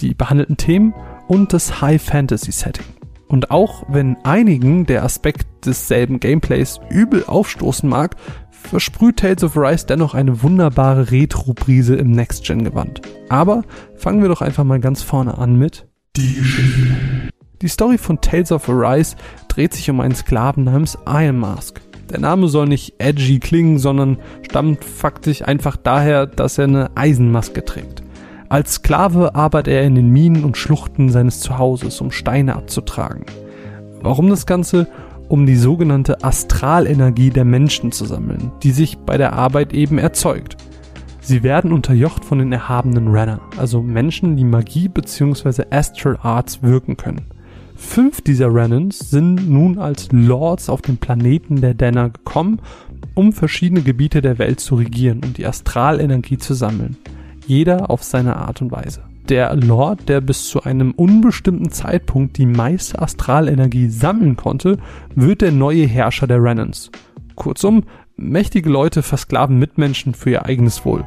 die 0.00 0.14
behandelten 0.14 0.56
Themen 0.56 0.94
und 1.28 1.52
das 1.52 1.80
High 1.80 2.02
Fantasy 2.02 2.52
Setting. 2.52 2.86
Und 3.28 3.50
auch 3.50 3.84
wenn 3.88 4.16
einigen 4.24 4.86
der 4.86 5.02
Aspekt 5.02 5.46
desselben 5.66 6.20
Gameplays 6.20 6.80
übel 6.90 7.24
aufstoßen 7.26 7.88
mag, 7.88 8.16
versprüht 8.50 9.18
Tales 9.18 9.42
of 9.42 9.56
Rise 9.56 9.86
dennoch 9.86 10.14
eine 10.14 10.42
wunderbare 10.42 11.10
Retro-Brise 11.10 11.96
im 11.96 12.10
Next-Gen-Gewand. 12.12 13.02
Aber 13.28 13.62
fangen 13.96 14.22
wir 14.22 14.28
doch 14.28 14.40
einfach 14.40 14.64
mal 14.64 14.80
ganz 14.80 15.02
vorne 15.02 15.38
an 15.38 15.58
mit 15.58 15.86
die 16.16 16.34
Geschichte. 16.34 17.30
Die 17.60 17.68
Story 17.68 17.98
von 17.98 18.20
Tales 18.20 18.52
of 18.52 18.68
Arise 18.68 19.16
dreht 19.48 19.74
sich 19.74 19.90
um 19.90 20.00
einen 20.00 20.14
Sklaven 20.14 20.64
namens 20.64 20.98
Iron 21.06 21.38
Mask. 21.38 21.80
Der 22.10 22.20
Name 22.20 22.48
soll 22.48 22.66
nicht 22.66 22.94
edgy 22.98 23.40
klingen, 23.40 23.78
sondern 23.78 24.18
stammt 24.42 24.84
faktisch 24.84 25.42
einfach 25.42 25.76
daher, 25.76 26.26
dass 26.26 26.58
er 26.58 26.64
eine 26.64 26.96
Eisenmaske 26.96 27.64
trägt. 27.64 28.03
Als 28.48 28.74
Sklave 28.74 29.34
arbeitet 29.34 29.74
er 29.74 29.82
in 29.82 29.94
den 29.94 30.10
Minen 30.10 30.44
und 30.44 30.56
Schluchten 30.56 31.08
seines 31.08 31.40
Zuhauses, 31.40 32.00
um 32.00 32.10
Steine 32.10 32.56
abzutragen. 32.56 33.24
Warum 34.02 34.28
das 34.28 34.46
Ganze? 34.46 34.86
Um 35.28 35.46
die 35.46 35.56
sogenannte 35.56 36.22
Astralenergie 36.22 37.30
der 37.30 37.46
Menschen 37.46 37.90
zu 37.90 38.04
sammeln, 38.04 38.52
die 38.62 38.72
sich 38.72 38.98
bei 38.98 39.16
der 39.16 39.32
Arbeit 39.32 39.72
eben 39.72 39.98
erzeugt. 39.98 40.56
Sie 41.20 41.42
werden 41.42 41.72
unterjocht 41.72 42.22
von 42.22 42.38
den 42.38 42.52
erhabenen 42.52 43.08
Renner, 43.08 43.40
also 43.56 43.80
Menschen, 43.80 44.36
die 44.36 44.44
Magie 44.44 44.88
bzw. 44.88 45.64
Astral 45.70 46.18
Arts 46.22 46.62
wirken 46.62 46.98
können. 46.98 47.22
Fünf 47.76 48.20
dieser 48.20 48.54
Renans 48.54 49.10
sind 49.10 49.48
nun 49.48 49.78
als 49.78 50.12
Lords 50.12 50.68
auf 50.68 50.82
den 50.82 50.98
Planeten 50.98 51.62
der 51.62 51.72
Denner 51.72 52.10
gekommen, 52.10 52.60
um 53.14 53.32
verschiedene 53.32 53.80
Gebiete 53.80 54.20
der 54.20 54.38
Welt 54.38 54.60
zu 54.60 54.74
regieren 54.74 55.22
und 55.24 55.38
die 55.38 55.46
Astralenergie 55.46 56.36
zu 56.36 56.52
sammeln. 56.52 56.98
Jeder 57.46 57.90
auf 57.90 58.02
seine 58.02 58.36
Art 58.36 58.62
und 58.62 58.72
Weise. 58.72 59.02
Der 59.28 59.54
Lord, 59.56 60.08
der 60.08 60.20
bis 60.20 60.48
zu 60.48 60.62
einem 60.62 60.92
unbestimmten 60.92 61.70
Zeitpunkt 61.70 62.36
die 62.36 62.46
meiste 62.46 63.00
Astralenergie 63.00 63.88
sammeln 63.88 64.36
konnte, 64.36 64.76
wird 65.14 65.40
der 65.40 65.52
neue 65.52 65.86
Herrscher 65.86 66.26
der 66.26 66.42
Renans. 66.42 66.90
Kurzum, 67.34 67.84
mächtige 68.16 68.68
Leute 68.68 69.02
versklaven 69.02 69.58
Mitmenschen 69.58 70.12
für 70.14 70.30
ihr 70.30 70.44
eigenes 70.44 70.84
Wohl. 70.84 71.04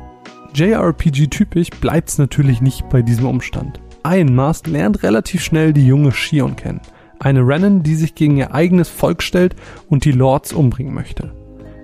JRPG-typisch 0.56 1.70
bleibt's 1.80 2.18
natürlich 2.18 2.62
nicht 2.62 2.90
bei 2.90 3.04
diesem 3.04 3.28
Umstand. 3.28 3.80
Ironmask 4.04 4.66
lernt 4.66 5.04
relativ 5.04 5.44
schnell 5.44 5.74
die 5.74 5.86
junge 5.86 6.12
Shion 6.12 6.56
kennen. 6.56 6.82
Eine 7.20 7.42
Renan, 7.42 7.84
die 7.84 7.96
sich 7.96 8.16
gegen 8.16 8.38
ihr 8.38 8.54
eigenes 8.54 8.90
Volk 8.90 9.22
stellt 9.22 9.56
und 9.90 10.06
die 10.06 10.12
Lords 10.12 10.54
umbringen 10.54 10.94
möchte. 10.94 11.34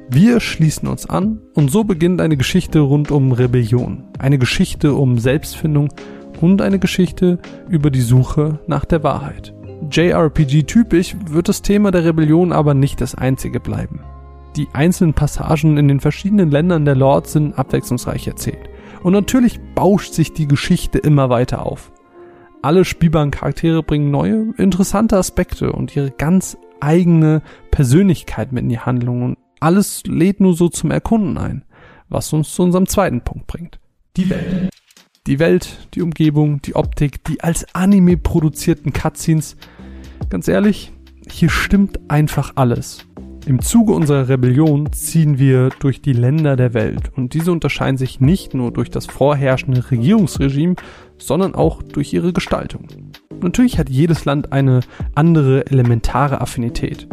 Wir 0.09 0.39
schließen 0.39 0.87
uns 0.87 1.05
an 1.05 1.39
und 1.53 1.71
so 1.71 1.83
beginnt 1.83 2.21
eine 2.21 2.37
Geschichte 2.37 2.79
rund 2.79 3.11
um 3.11 3.31
Rebellion. 3.31 4.05
Eine 4.19 4.37
Geschichte 4.37 4.93
um 4.93 5.17
Selbstfindung 5.17 5.89
und 6.41 6.61
eine 6.61 6.79
Geschichte 6.79 7.39
über 7.69 7.89
die 7.89 8.01
Suche 8.01 8.59
nach 8.67 8.85
der 8.85 9.03
Wahrheit. 9.03 9.53
JRPG-typisch 9.89 11.15
wird 11.29 11.49
das 11.49 11.61
Thema 11.61 11.91
der 11.91 12.05
Rebellion 12.05 12.51
aber 12.51 12.73
nicht 12.73 13.01
das 13.01 13.15
einzige 13.15 13.59
bleiben. 13.59 14.01
Die 14.55 14.67
einzelnen 14.73 15.13
Passagen 15.13 15.77
in 15.77 15.87
den 15.87 15.99
verschiedenen 15.99 16.51
Ländern 16.51 16.85
der 16.85 16.95
Lords 16.95 17.33
sind 17.33 17.57
abwechslungsreich 17.57 18.27
erzählt. 18.27 18.69
Und 19.01 19.13
natürlich 19.13 19.59
bauscht 19.75 20.13
sich 20.13 20.33
die 20.33 20.47
Geschichte 20.47 20.99
immer 20.99 21.29
weiter 21.29 21.65
auf 21.65 21.91
alle 22.63 22.85
spielbaren 22.85 23.31
Charaktere 23.31 23.83
bringen 23.83 24.09
neue, 24.09 24.53
interessante 24.57 25.17
Aspekte 25.17 25.71
und 25.73 25.95
ihre 25.95 26.11
ganz 26.11 26.57
eigene 26.79 27.41
Persönlichkeit 27.71 28.51
mit 28.51 28.63
in 28.63 28.69
die 28.69 28.79
Handlung 28.79 29.21
und 29.21 29.37
alles 29.63 30.03
lädt 30.05 30.41
nur 30.41 30.55
so 30.55 30.67
zum 30.67 30.91
Erkunden 30.91 31.37
ein, 31.37 31.63
was 32.09 32.33
uns 32.33 32.53
zu 32.53 32.63
unserem 32.63 32.85
zweiten 32.85 33.21
Punkt 33.21 33.47
bringt. 33.47 33.79
Die 34.17 34.29
Welt. 34.29 34.69
Die 35.25 35.39
Welt, 35.39 35.87
die 35.93 36.01
Umgebung, 36.01 36.61
die 36.61 36.75
Optik, 36.75 37.23
die 37.23 37.39
als 37.41 37.73
Anime 37.73 38.17
produzierten 38.17 38.91
Cutscenes. 38.91 39.55
Ganz 40.29 40.49
ehrlich, 40.49 40.91
hier 41.31 41.49
stimmt 41.49 41.99
einfach 42.09 42.51
alles. 42.55 43.07
Im 43.45 43.61
Zuge 43.61 43.93
unserer 43.93 44.27
Rebellion 44.27 44.91
ziehen 44.91 45.39
wir 45.39 45.69
durch 45.79 46.01
die 46.01 46.13
Länder 46.13 46.57
der 46.57 46.73
Welt 46.73 47.11
und 47.15 47.33
diese 47.33 47.51
unterscheiden 47.51 47.97
sich 47.97 48.19
nicht 48.19 48.53
nur 48.53 48.71
durch 48.71 48.89
das 48.89 49.05
vorherrschende 49.05 49.91
Regierungsregime, 49.91 50.75
sondern 51.17 51.55
auch 51.55 51.81
durch 51.81 52.13
ihre 52.13 52.33
Gestaltung. 52.33 52.87
Natürlich 53.41 53.79
hat 53.79 53.89
jedes 53.89 54.25
Land 54.25 54.51
eine 54.51 54.81
andere 55.15 55.67
elementare 55.67 56.41
Affinität. 56.41 57.07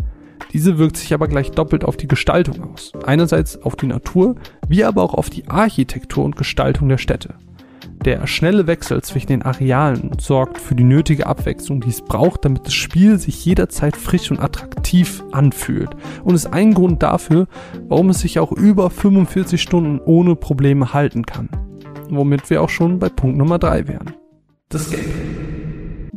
Diese 0.53 0.79
wirkt 0.79 0.97
sich 0.97 1.15
aber 1.15 1.29
gleich 1.29 1.51
doppelt 1.51 1.85
auf 1.85 1.97
die 1.97 2.09
Gestaltung 2.09 2.73
aus. 2.73 2.93
Einerseits 3.05 3.61
auf 3.63 3.77
die 3.77 3.87
Natur, 3.87 4.37
wie 4.69 4.85
aber 4.85 5.03
auch 5.03 5.15
auf 5.15 5.31
die 5.31 5.49
Architektur 5.49 6.25
und 6.25 6.37
Gestaltung 6.37 6.89
der 6.89 6.99
Städte. 6.99 7.35
Der 8.05 8.27
schnelle 8.27 8.67
Wechsel 8.67 9.03
zwischen 9.03 9.27
den 9.27 9.43
Arealen 9.43 10.13
sorgt 10.19 10.59
für 10.59 10.75
die 10.75 10.85
nötige 10.85 11.27
Abwechslung, 11.27 11.83
die 11.83 11.91
es 11.91 12.01
braucht, 12.01 12.47
damit 12.47 12.65
das 12.65 12.73
Spiel 12.73 13.19
sich 13.19 13.45
jederzeit 13.45 13.95
frisch 13.95 14.31
und 14.31 14.41
attraktiv 14.41 15.23
anfühlt. 15.33 15.91
Und 16.25 16.35
ist 16.35 16.47
ein 16.47 16.73
Grund 16.73 17.03
dafür, 17.03 17.47
warum 17.89 18.09
es 18.09 18.21
sich 18.21 18.39
auch 18.39 18.53
über 18.53 18.89
45 18.89 19.61
Stunden 19.61 20.01
ohne 20.03 20.35
Probleme 20.35 20.95
halten 20.95 21.27
kann. 21.27 21.51
Womit 22.09 22.49
wir 22.49 22.63
auch 22.63 22.71
schon 22.71 22.99
bei 22.99 23.11
Punkt 23.11 23.37
Nummer 23.37 23.59
3 23.59 23.87
wären. 23.87 24.15
Das 24.71 24.91
Gameplay. 24.91 25.40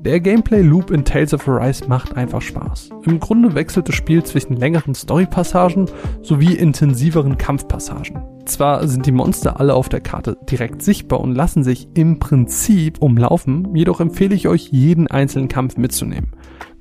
Der 0.06 0.20
Gameplay-Loop 0.20 0.92
in 0.92 1.06
Tales 1.06 1.34
of 1.34 1.48
Arise 1.48 1.88
macht 1.88 2.18
einfach 2.18 2.42
Spaß. 2.42 2.90
Im 3.06 3.22
Grunde 3.22 3.56
wechselt 3.56 3.88
das 3.88 3.96
Spiel 3.96 4.22
zwischen 4.22 4.58
längeren 4.58 4.94
Story-Passagen 4.94 5.86
sowie 6.22 6.56
intensiveren 6.56 7.38
Kampfpassagen. 7.38 8.22
Zwar 8.44 8.86
sind 8.90 9.06
die 9.06 9.14
Monster 9.14 9.62
alle 9.62 9.74
auf 9.74 9.88
der 9.88 10.02
Karte 10.02 10.38
direkt 10.50 10.82
sichtbar 10.82 11.22
und 11.22 11.34
lassen 11.34 11.64
sich 11.64 11.88
im 11.94 12.20
Prinzip 12.20 13.02
umlaufen, 13.02 13.74
jedoch 13.76 14.02
empfehle 14.02 14.36
ich 14.36 14.50
euch, 14.50 14.68
jeden 14.74 15.08
einzelnen 15.08 15.48
Kampf 15.48 15.78
mitzunehmen. 15.78 16.32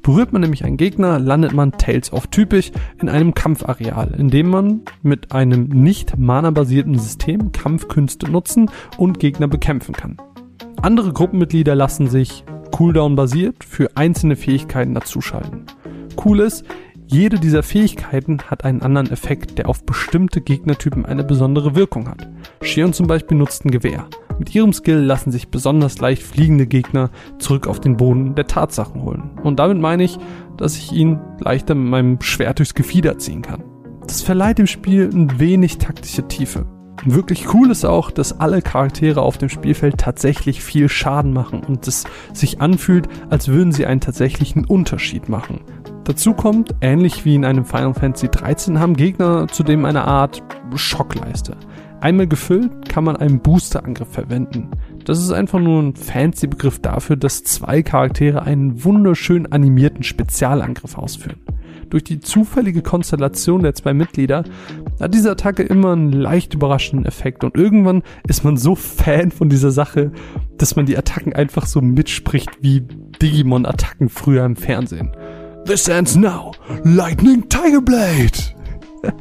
Berührt 0.03 0.33
man 0.33 0.43
nämlich 0.43 0.65
einen 0.65 0.77
Gegner, 0.77 1.21
landet 1.21 1.53
man 1.53 1.71
Tales 1.71 2.13
of 2.13 2.27
typisch 2.27 2.73
in 3.01 3.09
einem 3.09 3.35
Kampfareal, 3.35 4.17
in 4.19 4.31
dem 4.31 4.51
man 4.51 4.81
mit 5.03 5.31
einem 5.31 5.69
nicht 5.69 6.19
mana-basierten 6.19 6.99
System 6.99 7.53
Kampfkünste 7.53 8.29
nutzen 8.29 8.69
und 8.99 9.21
Gegner 9.21 9.47
bekämpfen 9.47 9.95
kann. 9.95 10.17
Andere 10.83 11.13
Gruppenmitglieder 11.13 11.77
lassen 11.77 12.09
sich 12.09 12.45
Cooldown 12.73 13.15
basiert 13.15 13.63
für 13.63 13.97
einzelne 13.97 14.35
Fähigkeiten 14.35 14.95
dazuschalten. 14.95 15.67
Cool 16.25 16.41
ist, 16.41 16.65
jede 17.07 17.39
dieser 17.39 17.63
Fähigkeiten 17.63 18.39
hat 18.47 18.65
einen 18.65 18.81
anderen 18.81 19.11
Effekt, 19.11 19.59
der 19.59 19.69
auf 19.69 19.85
bestimmte 19.85 20.41
Gegnertypen 20.41 21.05
eine 21.05 21.25
besondere 21.25 21.77
Wirkung 21.77 22.09
hat. 22.09 22.29
Shion 22.63 22.93
zum 22.93 23.07
Beispiel 23.07 23.37
nutzt 23.37 23.65
ein 23.65 23.71
Gewehr. 23.71 24.07
Mit 24.39 24.55
ihrem 24.55 24.73
Skill 24.73 24.97
lassen 24.97 25.31
sich 25.31 25.49
besonders 25.49 26.01
leicht 26.01 26.23
fliegende 26.23 26.67
Gegner 26.67 27.11
zurück 27.39 27.67
auf 27.67 27.81
den 27.81 27.99
Boden 27.99 28.35
der 28.35 28.47
Tatsachen 28.47 29.03
holen. 29.03 29.39
Und 29.43 29.59
damit 29.59 29.79
meine 29.79 30.05
ich, 30.05 30.19
dass 30.57 30.77
ich 30.77 30.93
ihn 30.93 31.21
leichter 31.39 31.75
mit 31.75 31.91
meinem 31.91 32.21
Schwert 32.23 32.59
durchs 32.59 32.75
Gefieder 32.75 33.19
ziehen 33.19 33.43
kann. 33.43 33.63
Das 34.07 34.23
verleiht 34.23 34.59
dem 34.59 34.67
Spiel 34.67 35.11
ein 35.13 35.39
wenig 35.39 35.79
taktische 35.79 36.27
Tiefe. 36.27 36.67
Wirklich 37.05 37.53
cool 37.53 37.71
ist 37.71 37.85
auch, 37.85 38.11
dass 38.11 38.39
alle 38.39 38.63
Charaktere 38.63 39.23
auf 39.23 39.39
dem 39.39 39.49
Spielfeld 39.49 39.99
tatsächlich 39.99 40.63
viel 40.63 40.89
Schaden 40.89 41.33
machen 41.33 41.63
und 41.65 41.89
es 41.89 42.05
sich 42.33 42.61
anfühlt, 42.61 43.09
als 43.29 43.49
würden 43.49 43.73
sie 43.73 43.87
einen 43.87 44.01
tatsächlichen 44.01 44.65
Unterschied 44.65 45.29
machen. 45.29 45.61
Dazu 46.05 46.33
kommt, 46.35 46.75
ähnlich 46.81 47.25
wie 47.25 47.35
in 47.35 47.45
einem 47.45 47.65
Final 47.65 47.95
Fantasy 47.95 48.29
13, 48.29 48.79
haben 48.79 48.97
Gegner 48.97 49.49
zudem 49.49 49.85
eine 49.85 50.05
Art 50.05 50.43
Schockleiste. 50.75 51.57
Einmal 52.01 52.27
gefüllt 52.27 52.89
kann 52.89 53.05
man 53.05 53.17
einen 53.17 53.41
Boosterangriff 53.41 54.09
verwenden. 54.09 54.71
Das 55.05 55.21
ist 55.21 55.31
einfach 55.31 55.61
nur 55.61 55.81
ein 55.81 55.95
fancy 55.95 56.49
Begriff 56.49 56.81
dafür, 56.81 57.15
dass 57.17 57.45
zwei 57.45 57.83
Charaktere 57.83 58.43
einen 58.43 58.85
wunderschön 58.85 59.51
animierten 59.53 60.03
Spezialangriff 60.03 60.99
ausführen. 60.99 61.39
Durch 61.93 62.05
die 62.05 62.21
zufällige 62.21 62.81
Konstellation 62.81 63.63
der 63.63 63.75
zwei 63.75 63.93
Mitglieder 63.93 64.45
hat 64.99 65.13
diese 65.13 65.31
Attacke 65.31 65.63
immer 65.63 65.93
einen 65.93 66.11
leicht 66.11 66.55
überraschenden 66.55 67.05
Effekt 67.05 67.45
und 67.45 67.55
irgendwann 67.55 68.03
ist 68.27 68.45
man 68.45 68.57
so 68.57 68.75
Fan 68.75 69.31
von 69.31 69.51
dieser 69.51 69.71
Sache, 69.71 70.11
dass 70.57 70.75
man 70.75 70.87
die 70.87 70.97
Attacken 70.97 71.35
einfach 71.35 71.67
so 71.67 71.83
mitspricht 71.83 72.49
wie 72.63 72.81
Digimon-Attacken 72.81 74.09
früher 74.09 74.47
im 74.47 74.57
Fernsehen. 74.57 75.15
This 75.67 75.87
ends 75.87 76.17
now, 76.17 76.53
Lightning 76.83 77.47
Tiger 77.51 77.83
Blade! 77.83 78.39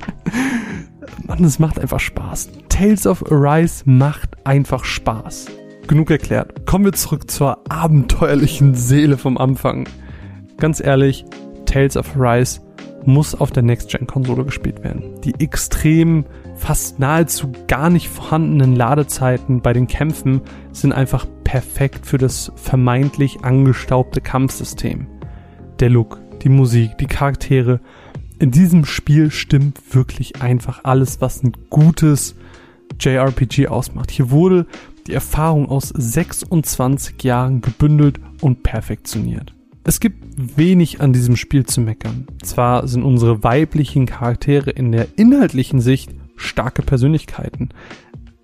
Mann, 1.28 1.44
es 1.44 1.60
macht 1.60 1.78
einfach 1.78 2.00
Spaß. 2.00 2.52
Tales 2.70 3.06
of 3.06 3.30
Arise 3.30 3.84
macht 3.84 4.48
einfach 4.48 4.86
Spaß. 4.86 5.48
Genug 5.88 6.10
erklärt. 6.10 6.66
Kommen 6.66 6.86
wir 6.86 6.94
zurück 6.94 7.30
zur 7.30 7.70
abenteuerlichen 7.70 8.76
Seele 8.76 9.18
vom 9.18 9.38
Anfang. 9.38 9.90
Ganz 10.56 10.80
ehrlich, 10.80 11.26
Tales 11.72 11.96
of 11.96 12.18
Arise 12.18 12.60
muss 13.06 13.34
auf 13.34 13.52
der 13.52 13.64
Next-Gen-Konsole 13.64 14.44
gespielt 14.44 14.84
werden. 14.84 15.22
Die 15.24 15.34
extrem, 15.40 16.26
fast 16.56 17.00
nahezu 17.00 17.54
gar 17.68 17.90
nicht 17.90 18.10
vorhandenen 18.10 18.76
Ladezeiten 18.76 19.62
bei 19.62 19.72
den 19.72 19.88
Kämpfen 19.88 20.42
sind 20.74 20.92
einfach 20.92 21.26
perfekt 21.46 22.06
für 22.06 22.18
das 22.18 22.52
vermeintlich 22.56 23.44
angestaubte 23.44 24.20
Kampfsystem. 24.20 25.08
Der 25.80 25.90
Look, 25.90 26.20
die 26.42 26.50
Musik, 26.50 26.98
die 26.98 27.08
Charaktere. 27.08 27.80
In 28.38 28.52
diesem 28.52 28.84
Spiel 28.84 29.32
stimmt 29.32 29.80
wirklich 29.96 30.42
einfach 30.42 30.82
alles, 30.84 31.22
was 31.22 31.42
ein 31.42 31.54
gutes 31.70 32.36
JRPG 33.00 33.68
ausmacht. 33.68 34.12
Hier 34.12 34.30
wurde 34.30 34.68
die 35.08 35.14
Erfahrung 35.14 35.70
aus 35.70 35.88
26 35.88 37.24
Jahren 37.24 37.62
gebündelt 37.62 38.20
und 38.42 38.62
perfektioniert. 38.62 39.54
Es 39.84 40.00
gibt 40.00 40.58
wenig 40.58 41.02
an 41.02 41.12
diesem 41.12 41.36
Spiel 41.36 41.66
zu 41.66 41.82
meckern. 41.82 42.28
Zwar 42.44 42.88
sind 42.88 43.04
unsere 43.04 43.44
weiblichen 43.44 44.06
Charaktere 44.06 44.70
in 44.70 44.92
der 44.92 45.08
inhaltlichen 45.18 45.82
Sicht 45.82 46.12
starke 46.36 46.84
Persönlichkeiten. 46.84 47.70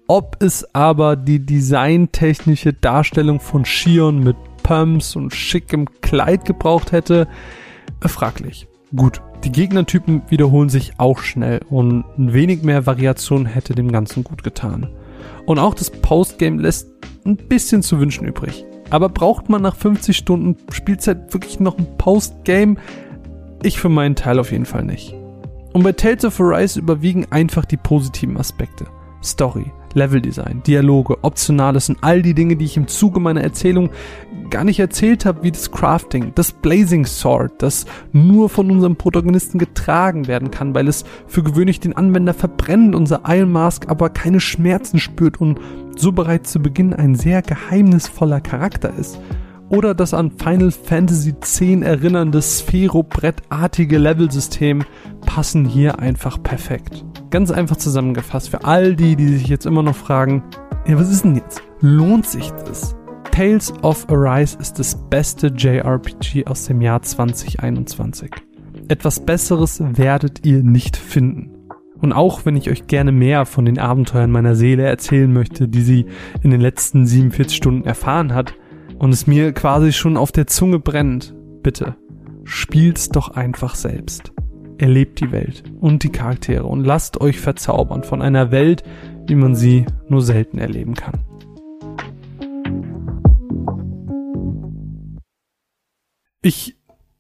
Ob 0.08 0.42
es 0.42 0.74
aber 0.74 1.16
die 1.16 1.46
designtechnische 1.46 2.74
Darstellung 2.74 3.40
von 3.40 3.66
Shion 3.66 4.24
mit 4.24 4.36
Pumps 4.64 5.16
und 5.16 5.34
schickem 5.34 5.88
Kleid 6.02 6.46
gebraucht 6.46 6.92
hätte, 6.92 7.28
äh, 8.04 8.08
fraglich. 8.08 8.68
Gut, 8.96 9.22
die 9.44 9.52
Gegnertypen 9.52 10.24
wiederholen 10.30 10.70
sich 10.70 10.94
auch 10.98 11.20
schnell 11.20 11.62
und 11.70 12.04
ein 12.18 12.34
wenig 12.34 12.64
mehr 12.64 12.86
Variation 12.86 13.46
hätte 13.46 13.76
dem 13.76 13.92
Ganzen 13.92 14.24
gut 14.24 14.44
getan. 14.44 14.90
Und 15.46 15.60
auch 15.60 15.74
das 15.74 15.92
Postgame 15.92 16.62
lässt 16.62 16.90
ein 17.26 17.38
bisschen 17.38 17.84
zu 17.84 18.00
wünschen 18.00 18.26
übrig. 18.26 18.66
Aber 18.90 19.10
braucht 19.10 19.50
man 19.50 19.62
nach 19.62 19.76
50 19.76 20.16
Stunden 20.16 20.56
Spielzeit 20.72 21.34
wirklich 21.34 21.60
noch 21.60 21.78
ein 21.78 21.98
Postgame? 21.98 22.76
Ich 23.64 23.80
für 23.80 23.90
meinen 23.90 24.16
Teil 24.16 24.40
auf 24.40 24.52
jeden 24.52 24.66
Fall 24.66 24.84
nicht. 24.84 25.14
Und 25.74 25.84
bei 25.84 25.92
Tales 25.92 26.26
of 26.26 26.40
Arise 26.40 26.80
überwiegen 26.80 27.28
einfach 27.30 27.66
die 27.66 27.78
positiven 27.78 28.38
Aspekte. 28.38 28.86
Story, 29.24 29.72
Leveldesign, 29.98 30.64
Dialoge, 30.64 31.24
Optionales 31.24 31.90
und 31.90 31.98
all 32.02 32.22
die 32.22 32.34
Dinge, 32.34 32.56
die 32.56 32.66
ich 32.66 32.78
im 32.78 32.88
Zuge 32.88 33.20
meiner 33.20 33.42
Erzählung 33.42 33.90
gar 34.50 34.64
nicht 34.64 34.80
erzählt 34.80 35.26
habe, 35.26 35.44
wie 35.44 35.52
das 35.52 35.72
Crafting, 35.72 36.32
das 36.36 36.52
Blazing 36.52 37.06
Sword, 37.06 37.62
das 37.62 37.86
nur 38.14 38.50
von 38.50 38.72
unserem 38.72 38.96
Protagonisten 38.96 39.58
getragen 39.58 40.28
werden 40.28 40.52
kann, 40.52 40.74
weil 40.74 40.88
es 40.88 41.04
für 41.28 41.44
gewöhnlich 41.44 41.80
den 41.80 41.98
Anwender 41.98 42.34
verbrennt, 42.34 42.96
unser 42.96 43.24
Iron 43.28 43.52
Mask 43.52 43.90
aber 43.90 44.10
keine 44.10 44.40
Schmerzen 44.40 45.00
spürt 45.00 45.42
und 45.42 45.60
so 45.98 46.12
bereits 46.12 46.52
zu 46.52 46.60
Beginn 46.62 46.94
ein 46.94 47.16
sehr 47.16 47.42
geheimnisvoller 47.42 48.40
Charakter 48.40 48.94
ist. 48.98 49.20
Oder 49.70 49.94
das 49.94 50.14
an 50.14 50.32
Final 50.32 50.72
Fantasy 50.72 51.32
X 51.32 51.60
erinnernde 51.60 52.42
Sphero-Brettartige 52.42 53.98
Levelsystem 53.98 54.84
passen 55.26 55.66
hier 55.66 56.00
einfach 56.00 56.42
perfekt. 56.42 57.04
Ganz 57.30 57.52
einfach 57.52 57.76
zusammengefasst 57.76 58.50
für 58.50 58.64
all 58.64 58.96
die, 58.96 59.16
die 59.16 59.28
sich 59.28 59.48
jetzt 59.48 59.66
immer 59.66 59.84
noch 59.84 59.96
fragen, 59.96 60.44
ja, 60.88 60.98
was 60.98 61.12
ist 61.12 61.26
denn 61.26 61.36
jetzt? 61.36 61.62
Lohnt 61.82 62.26
sich 62.26 62.52
das? 62.52 62.96
Tales 63.32 63.74
of 63.84 64.10
Arise 64.10 64.58
ist 64.60 64.80
das 64.80 64.98
beste 65.10 65.48
JRPG 65.48 66.48
aus 66.48 66.66
dem 66.66 66.82
Jahr 66.82 67.02
2021. 67.02 68.32
Etwas 68.88 69.20
Besseres 69.20 69.82
werdet 69.82 70.46
ihr 70.46 70.64
nicht 70.64 70.96
finden. 70.96 71.52
Und 72.02 72.14
auch 72.14 72.46
wenn 72.46 72.56
ich 72.56 72.70
euch 72.70 72.88
gerne 72.88 73.12
mehr 73.12 73.46
von 73.46 73.66
den 73.66 73.80
Abenteuern 73.80 74.32
meiner 74.32 74.56
Seele 74.56 74.84
erzählen 74.84 75.32
möchte, 75.32 75.68
die 75.68 75.82
sie 75.82 76.06
in 76.42 76.52
den 76.52 76.62
letzten 76.62 77.06
47 77.06 77.58
Stunden 77.58 77.86
erfahren 77.86 78.34
hat, 78.34 78.54
und 78.98 79.14
es 79.14 79.28
mir 79.28 79.54
quasi 79.54 79.94
schon 79.94 80.18
auf 80.18 80.32
der 80.32 80.48
Zunge 80.48 80.80
brennt, 80.80 81.36
bitte, 81.62 81.96
spielt's 82.44 83.10
doch 83.10 83.30
einfach 83.30 83.76
selbst. 83.76 84.32
Erlebt 84.78 85.20
die 85.20 85.32
Welt 85.32 85.64
und 85.80 86.04
die 86.04 86.10
Charaktere 86.10 86.66
und 86.66 86.84
lasst 86.84 87.20
euch 87.20 87.40
verzaubern 87.40 88.04
von 88.04 88.22
einer 88.22 88.52
Welt, 88.52 88.84
wie 89.26 89.36
man 89.36 89.56
sie 89.56 89.86
nur 90.08 90.22
selten 90.22 90.60
erleben 90.60 90.94
kann. 90.94 91.20
Ich 96.42 96.78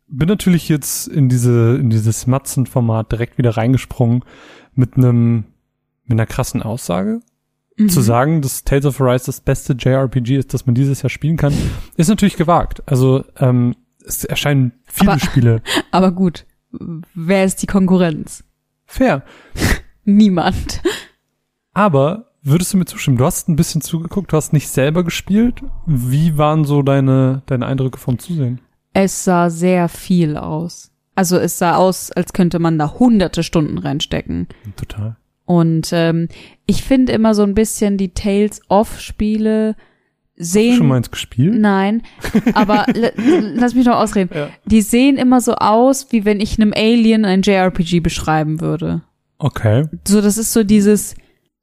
bin 0.07 0.27
natürlich 0.27 0.69
jetzt 0.69 1.07
in 1.07 1.29
diese, 1.29 1.77
in 1.77 1.89
dieses 1.89 2.27
Matzen-Format 2.27 3.11
direkt 3.11 3.37
wieder 3.37 3.57
reingesprungen 3.57 4.23
mit 4.73 4.95
einem, 4.95 5.45
mit 6.03 6.11
einer 6.11 6.27
krassen 6.27 6.61
Aussage. 6.61 7.21
Mhm. 7.75 7.89
Zu 7.89 8.01
sagen, 8.01 8.41
dass 8.41 8.63
Tales 8.63 8.85
of 8.85 9.01
Arise 9.01 9.25
das 9.25 9.41
beste 9.41 9.73
JRPG 9.73 10.37
ist, 10.37 10.53
das 10.53 10.65
man 10.65 10.75
dieses 10.75 11.01
Jahr 11.01 11.09
spielen 11.09 11.37
kann, 11.37 11.53
ist 11.95 12.07
natürlich 12.07 12.37
gewagt. 12.37 12.83
Also, 12.85 13.25
ähm, 13.37 13.75
es 14.05 14.23
erscheinen 14.23 14.73
viele 14.85 15.11
aber, 15.11 15.19
Spiele. 15.19 15.61
Aber 15.91 16.11
gut. 16.11 16.45
Wer 16.71 17.45
ist 17.45 17.61
die 17.61 17.67
Konkurrenz? 17.67 18.43
Fair. 18.85 19.23
Niemand. 20.05 20.81
Aber 21.73 22.31
würdest 22.41 22.73
du 22.73 22.77
mir 22.77 22.85
zustimmen? 22.85 23.17
Du 23.17 23.25
hast 23.25 23.49
ein 23.49 23.55
bisschen 23.55 23.81
zugeguckt, 23.81 24.31
du 24.31 24.37
hast 24.37 24.53
nicht 24.53 24.69
selber 24.69 25.03
gespielt. 25.03 25.61
Wie 25.85 26.37
waren 26.37 26.63
so 26.65 26.81
deine, 26.81 27.41
deine 27.45 27.65
Eindrücke 27.65 27.99
vom 27.99 28.19
Zusehen? 28.19 28.61
Es 28.93 29.23
sah 29.23 29.49
sehr 29.49 29.89
viel 29.89 30.37
aus. 30.37 30.91
Also 31.13 31.37
es 31.37 31.57
sah 31.57 31.75
aus, 31.75 32.11
als 32.11 32.33
könnte 32.33 32.59
man 32.59 32.77
da 32.77 32.93
hunderte 32.99 33.43
Stunden 33.43 33.77
reinstecken. 33.77 34.47
Total. 34.75 35.17
Und 35.45 35.89
ähm, 35.93 36.27
ich 36.65 36.83
finde 36.83 37.13
immer 37.13 37.33
so 37.33 37.43
ein 37.43 37.53
bisschen 37.53 37.97
die 37.97 38.13
Tales 38.13 38.61
of 38.69 38.99
Spiele 38.99 39.75
sehen. 40.37 40.69
Hast 40.69 40.75
du 40.75 40.77
schon 40.77 40.87
mal 40.87 40.97
eins 40.97 41.11
gespielt? 41.11 41.55
Nein, 41.59 42.03
aber 42.53 42.85
lass 43.55 43.75
mich 43.75 43.85
noch 43.85 43.97
ausreden. 43.97 44.29
Ja. 44.33 44.49
Die 44.65 44.81
sehen 44.81 45.17
immer 45.17 45.41
so 45.41 45.55
aus, 45.55 46.07
wie 46.11 46.25
wenn 46.25 46.39
ich 46.39 46.59
einem 46.59 46.73
Alien 46.75 47.25
ein 47.25 47.41
JRPG 47.41 47.99
beschreiben 47.99 48.61
würde. 48.61 49.01
Okay. 49.39 49.85
So, 50.07 50.21
das 50.21 50.37
ist 50.37 50.53
so 50.53 50.63
dieses 50.63 51.15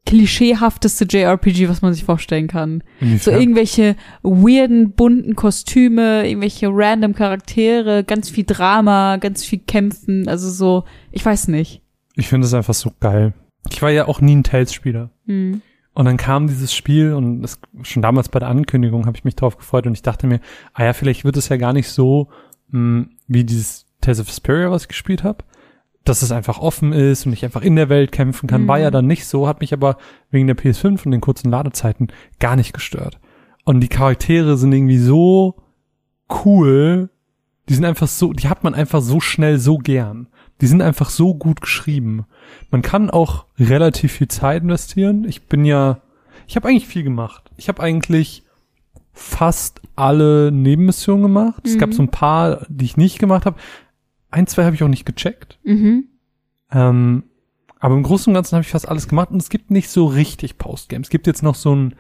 klischeehafteste 0.07 1.07
JRPG, 1.09 1.69
was 1.69 1.81
man 1.81 1.95
sich 1.95 2.05
vorstellen 2.05 2.47
kann. 2.47 2.83
Inwiefern? 3.01 3.35
So 3.35 3.41
irgendwelche 3.41 3.97
weirden, 4.23 4.93
bunten 4.93 5.35
Kostüme, 5.35 6.29
irgendwelche 6.29 6.69
random 6.71 7.15
Charaktere, 7.15 8.05
ganz 8.05 8.29
viel 8.29 8.45
Drama, 8.45 9.17
ganz 9.17 9.45
viel 9.45 9.61
Kämpfen, 9.61 10.29
also 10.29 10.51
so, 10.51 10.85
ich 11.11 11.25
weiß 11.25 11.49
nicht. 11.49 11.81
Ich 12.17 12.29
finde 12.29 12.47
es 12.47 12.55
einfach 12.55 12.75
so 12.75 12.93
geil. 13.01 13.33
Ich 13.71 13.81
war 13.81 13.91
ja 13.91 14.07
auch 14.07 14.21
nie 14.21 14.37
ein 14.37 14.45
Tales-Spieler. 14.45 15.11
Mhm. 15.25 15.63
Und 15.95 16.07
dann 16.07 16.17
kam 16.17 16.49
dieses 16.49 16.75
Spiel 16.75 17.13
und 17.13 17.43
das, 17.43 17.61
schon 17.83 18.03
damals 18.03 18.29
bei 18.29 18.41
der 18.41 18.49
Ankündigung 18.49 19.07
habe 19.07 19.17
ich 19.17 19.25
mich 19.25 19.37
drauf 19.37 19.57
gefreut 19.57 19.87
und 19.87 19.95
ich 19.95 20.03
dachte 20.03 20.27
mir, 20.27 20.41
ah 20.73 20.85
ja, 20.85 20.93
vielleicht 20.93 21.25
wird 21.25 21.37
es 21.37 21.49
ja 21.49 21.57
gar 21.57 21.73
nicht 21.73 21.89
so 21.89 22.29
mh, 22.71 22.79
hm, 22.79 23.11
wie 23.29 23.45
dieses 23.45 23.87
Tales 24.01 24.21
of 24.21 24.27
Vesperia, 24.27 24.71
was 24.71 24.83
ich 24.83 24.89
gespielt 24.89 25.23
habe, 25.23 25.45
dass 26.05 26.23
es 26.23 26.33
einfach 26.33 26.59
offen 26.59 26.93
ist 26.93 27.27
und 27.27 27.33
ich 27.33 27.45
einfach 27.45 27.63
in 27.63 27.77
der 27.77 27.89
Welt 27.89 28.13
kämpfen 28.13 28.49
kann, 28.49 28.63
mhm. 28.63 28.69
war 28.69 28.79
ja 28.79 28.91
dann 28.91 29.07
nicht 29.07 29.27
so, 29.27 29.47
hat 29.47 29.61
mich 29.61 29.73
aber 29.73 29.97
wegen 30.31 30.49
der 30.49 30.57
PS5 30.57 31.05
und 31.05 31.13
den 31.13 31.21
kurzen 31.21 31.51
Ladezeiten 31.51 32.09
gar 32.41 32.57
nicht 32.57 32.75
gestört. 32.75 33.21
Und 33.65 33.81
die 33.81 33.89
Charaktere 33.89 34.57
sind 34.57 34.73
irgendwie 34.73 34.99
so 34.99 35.63
cool, 36.45 37.09
die 37.69 37.75
sind 37.75 37.85
einfach 37.85 38.09
so, 38.09 38.33
die 38.33 38.49
hat 38.49 38.65
man 38.65 38.75
einfach 38.75 39.01
so 39.01 39.21
schnell 39.21 39.59
so 39.59 39.79
gern. 39.79 40.29
Die 40.61 40.67
sind 40.67 40.83
einfach 40.83 41.11
so 41.11 41.35
gut 41.35 41.61
geschrieben. 41.61 42.27
Man 42.71 42.83
kann 42.83 43.11
auch 43.11 43.47
relativ 43.59 44.13
viel 44.13 44.29
Zeit 44.29 44.63
investieren. 44.63 45.25
Ich 45.25 45.47
bin 45.47 45.65
ja, 45.65 46.01
ich 46.47 46.57
habe 46.57 46.69
eigentlich 46.69 46.87
viel 46.87 47.03
gemacht. 47.03 47.51
Ich 47.57 47.69
habe 47.69 47.83
eigentlich 47.83 48.45
fast 49.13 49.81
alle 49.97 50.51
Nebenmissionen 50.53 51.23
gemacht. 51.23 51.65
Mhm. 51.65 51.71
Es 51.71 51.79
gab 51.79 51.91
mhm. 51.91 51.95
so 51.95 52.03
ein 52.03 52.11
paar, 52.11 52.67
die 52.69 52.85
ich 52.85 52.97
nicht 52.97 53.19
gemacht 53.19 53.47
habe. 53.47 53.57
Ein, 54.31 54.47
zwei 54.47 54.65
habe 54.65 54.75
ich 54.75 54.83
auch 54.83 54.89
nicht 54.89 55.07
gecheckt. 55.07 55.59
Mhm. 55.65 56.09
Ähm, 56.73 57.25
aber 57.79 57.95
im 57.95 58.03
Großen 58.03 58.31
und 58.31 58.35
Ganzen 58.35 58.57
habe 58.57 58.63
ich 58.65 58.71
fast 58.71 58.89
alles 58.89 59.09
gemacht 59.09 59.31
und 59.31 59.43
es 59.43 59.51
gibt 59.51 59.71
nicht 59.71 59.91
so 59.91 60.07
richtig 60.07 60.59
Postgames. 60.59 61.09
Es 61.09 61.11
gibt 61.11 61.27
jetzt 61.27 61.43
noch 61.43 61.55
so 61.55 61.75
ein 61.75 61.95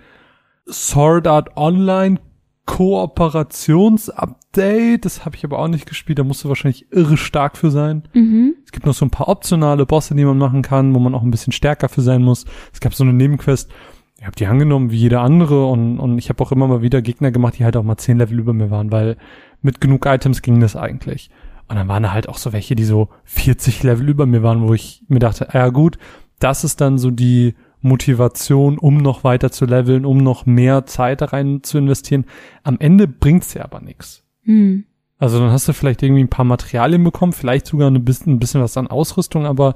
Sword 0.68 1.26
Art 1.26 1.56
Online 1.56 2.18
Kooperationsupdate. 2.66 5.04
Das 5.04 5.24
habe 5.24 5.36
ich 5.36 5.44
aber 5.44 5.58
auch 5.58 5.68
nicht 5.68 5.86
gespielt. 5.86 6.18
Da 6.18 6.24
musst 6.24 6.44
du 6.44 6.48
wahrscheinlich 6.48 6.90
irre 6.92 7.16
stark 7.16 7.56
für 7.56 7.70
sein. 7.70 8.04
Mhm. 8.14 8.54
Es 8.64 8.72
gibt 8.72 8.86
noch 8.86 8.94
so 8.94 9.04
ein 9.04 9.10
paar 9.10 9.28
optionale 9.28 9.86
Bosse, 9.86 10.14
die 10.14 10.24
man 10.24 10.38
machen 10.38 10.62
kann, 10.62 10.94
wo 10.94 10.98
man 10.98 11.14
auch 11.14 11.22
ein 11.22 11.30
bisschen 11.30 11.52
stärker 11.52 11.88
für 11.88 12.02
sein 12.02 12.22
muss. 12.22 12.46
Es 12.72 12.80
gab 12.80 12.94
so 12.94 13.04
eine 13.04 13.12
Nebenquest. 13.12 13.70
Ich 14.18 14.26
habe 14.26 14.36
die 14.36 14.46
angenommen 14.46 14.90
wie 14.90 14.96
jeder 14.96 15.20
andere 15.20 15.66
und, 15.66 15.98
und 15.98 16.18
ich 16.18 16.30
habe 16.30 16.42
auch 16.42 16.52
immer 16.52 16.66
mal 16.66 16.80
wieder 16.80 17.02
Gegner 17.02 17.30
gemacht, 17.30 17.58
die 17.58 17.64
halt 17.64 17.76
auch 17.76 17.82
mal 17.82 17.98
zehn 17.98 18.16
Level 18.16 18.38
über 18.38 18.54
mir 18.54 18.70
waren, 18.70 18.90
weil 18.90 19.18
mit 19.60 19.80
genug 19.80 20.06
Items 20.06 20.40
ging 20.40 20.60
das 20.60 20.76
eigentlich. 20.76 21.30
Und 21.68 21.76
dann 21.76 21.88
waren 21.88 22.02
da 22.02 22.12
halt 22.12 22.28
auch 22.28 22.38
so 22.38 22.52
welche, 22.52 22.74
die 22.74 22.84
so 22.84 23.08
40 23.24 23.82
Level 23.82 24.08
über 24.08 24.26
mir 24.26 24.42
waren, 24.42 24.66
wo 24.66 24.72
ich 24.72 25.02
mir 25.08 25.18
dachte, 25.18 25.48
ja 25.52 25.68
gut, 25.68 25.98
das 26.38 26.64
ist 26.64 26.80
dann 26.80 26.98
so 26.98 27.10
die 27.10 27.54
Motivation, 27.84 28.78
um 28.78 28.96
noch 28.96 29.24
weiter 29.24 29.52
zu 29.52 29.66
leveln, 29.66 30.04
um 30.04 30.18
noch 30.18 30.46
mehr 30.46 30.86
Zeit 30.86 31.20
da 31.20 31.26
rein 31.26 31.62
zu 31.62 31.78
investieren. 31.78 32.24
Am 32.62 32.78
Ende 32.80 33.06
bringt's 33.06 33.54
ja 33.54 33.62
aber 33.64 33.80
nichts. 33.80 34.24
Hm. 34.42 34.84
Also 35.18 35.38
dann 35.38 35.50
hast 35.50 35.68
du 35.68 35.72
vielleicht 35.72 36.02
irgendwie 36.02 36.24
ein 36.24 36.28
paar 36.28 36.44
Materialien 36.44 37.04
bekommen, 37.04 37.32
vielleicht 37.32 37.66
sogar 37.66 37.90
ein 37.90 38.04
bisschen, 38.04 38.34
ein 38.34 38.38
bisschen 38.38 38.62
was 38.62 38.76
an 38.76 38.88
Ausrüstung, 38.88 39.46
aber 39.46 39.74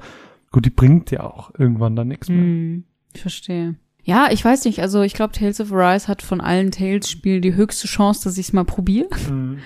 gut, 0.50 0.64
die 0.64 0.70
bringt 0.70 1.10
ja 1.10 1.24
auch 1.24 1.52
irgendwann 1.58 1.96
dann 1.96 2.08
nichts 2.08 2.28
mehr. 2.28 2.38
Hm, 2.38 2.84
ich 3.14 3.20
verstehe. 3.20 3.76
Ja, 4.02 4.28
ich 4.30 4.42
weiß 4.42 4.64
nicht, 4.64 4.80
also 4.80 5.02
ich 5.02 5.12
glaube, 5.12 5.34
Tales 5.34 5.60
of 5.60 5.70
Arise 5.70 6.08
hat 6.08 6.22
von 6.22 6.40
allen 6.40 6.70
Tales-Spielen 6.70 7.42
die 7.42 7.54
höchste 7.54 7.86
Chance, 7.86 8.24
dass 8.24 8.38
ich 8.38 8.46
es 8.46 8.52
mal 8.54 8.64
probiere. 8.64 9.08
Mhm. 9.30 9.58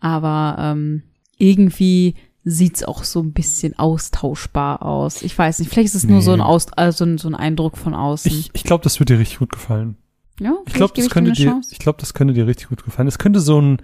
Aber 0.00 0.56
ähm, 0.58 1.04
irgendwie 1.38 2.16
sieht's 2.44 2.84
auch 2.84 3.04
so 3.04 3.20
ein 3.20 3.32
bisschen 3.32 3.78
austauschbar 3.78 4.82
aus. 4.82 5.22
Ich 5.22 5.36
weiß 5.36 5.58
nicht, 5.58 5.72
vielleicht 5.72 5.86
ist 5.86 5.94
es 5.94 6.04
nee. 6.04 6.12
nur 6.12 6.22
so 6.22 6.32
ein, 6.32 6.40
Aus 6.40 6.72
also 6.74 7.16
so 7.16 7.28
ein 7.28 7.34
Eindruck 7.34 7.78
von 7.78 7.94
außen. 7.94 8.30
Ich, 8.30 8.50
ich 8.52 8.64
glaube, 8.64 8.84
das 8.84 9.00
wird 9.00 9.08
dir 9.08 9.18
richtig 9.18 9.38
gut 9.38 9.52
gefallen. 9.52 9.96
Ja, 10.38 10.56
ich 10.66 10.74
glaube, 10.74 10.92
das 10.96 11.10
könnte 11.10 11.32
dir, 11.32 11.60
ich 11.70 11.78
glaube, 11.78 11.98
das 12.00 12.12
könnte 12.12 12.34
dir 12.34 12.46
richtig 12.46 12.68
gut 12.68 12.84
gefallen. 12.84 13.08
Es 13.08 13.18
könnte 13.18 13.40
so 13.40 13.60
ein 13.60 13.78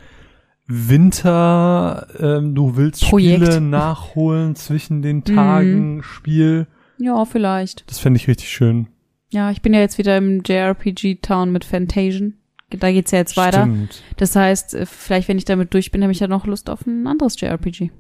Winter, 0.67 2.07
ähm, 2.19 2.55
du 2.55 2.77
willst 2.77 3.03
Projekt. 3.05 3.45
Spiele 3.45 3.61
nachholen 3.61 4.57
zwischen 4.57 5.01
den 5.01 5.25
Tagen, 5.25 5.97
mhm. 5.97 6.03
Spiel. 6.03 6.67
Ja, 6.99 7.25
vielleicht. 7.25 7.89
Das 7.89 7.99
fände 7.99 8.19
ich 8.19 8.29
richtig 8.29 8.51
schön. 8.51 8.89
Ja, 9.31 9.51
ich 9.51 9.63
bin 9.63 9.73
ja 9.73 9.81
jetzt 9.81 9.97
wieder 9.97 10.19
im 10.19 10.43
JRPG-Town 10.45 11.51
mit 11.51 11.65
Fantasian. 11.65 12.35
Da 12.69 12.93
geht's 12.93 13.11
ja 13.13 13.19
jetzt 13.19 13.37
weiter. 13.37 13.63
Stimmt. 13.63 14.03
Das 14.17 14.37
heißt, 14.37 14.75
äh, 14.75 14.87
vielleicht, 14.87 15.29
wenn 15.29 15.39
ich 15.39 15.45
damit 15.45 15.73
durch 15.73 15.93
bin, 15.93 16.03
habe 16.03 16.13
ich 16.13 16.21
ja 16.21 16.29
noch 16.29 16.47
Lust 16.47 16.69
auf 16.69 16.87
ein 16.87 17.07
anderes 17.07 17.41
JRPG 17.41 17.91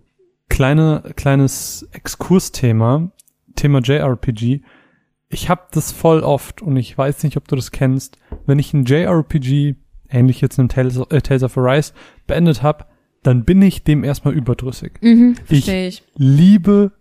kleine, 0.50 1.02
kleines 1.16 1.88
Exkursthema, 1.92 3.10
Thema 3.56 3.80
JRPG. 3.80 4.60
Ich 5.30 5.48
hab 5.48 5.72
das 5.72 5.92
voll 5.92 6.20
oft 6.20 6.60
und 6.60 6.76
ich 6.76 6.96
weiß 6.98 7.22
nicht, 7.22 7.38
ob 7.38 7.48
du 7.48 7.56
das 7.56 7.70
kennst. 7.70 8.18
Wenn 8.44 8.58
ich 8.58 8.74
ein 8.74 8.84
JRPG 8.84 9.76
ähnlich 10.10 10.40
jetzt 10.40 10.58
in 10.58 10.68
Tales 10.68 10.98
of, 10.98 11.10
äh, 11.10 11.22
Tales 11.22 11.44
of 11.44 11.56
Arise, 11.56 11.92
beendet 12.26 12.62
habe, 12.62 12.84
dann 13.22 13.44
bin 13.44 13.62
ich 13.62 13.84
dem 13.84 14.02
erstmal 14.04 14.34
überdrüssig. 14.34 14.92
Mhm, 15.00 15.36
verstehe 15.44 15.88
ich. 15.88 16.02
liebe 16.16 16.92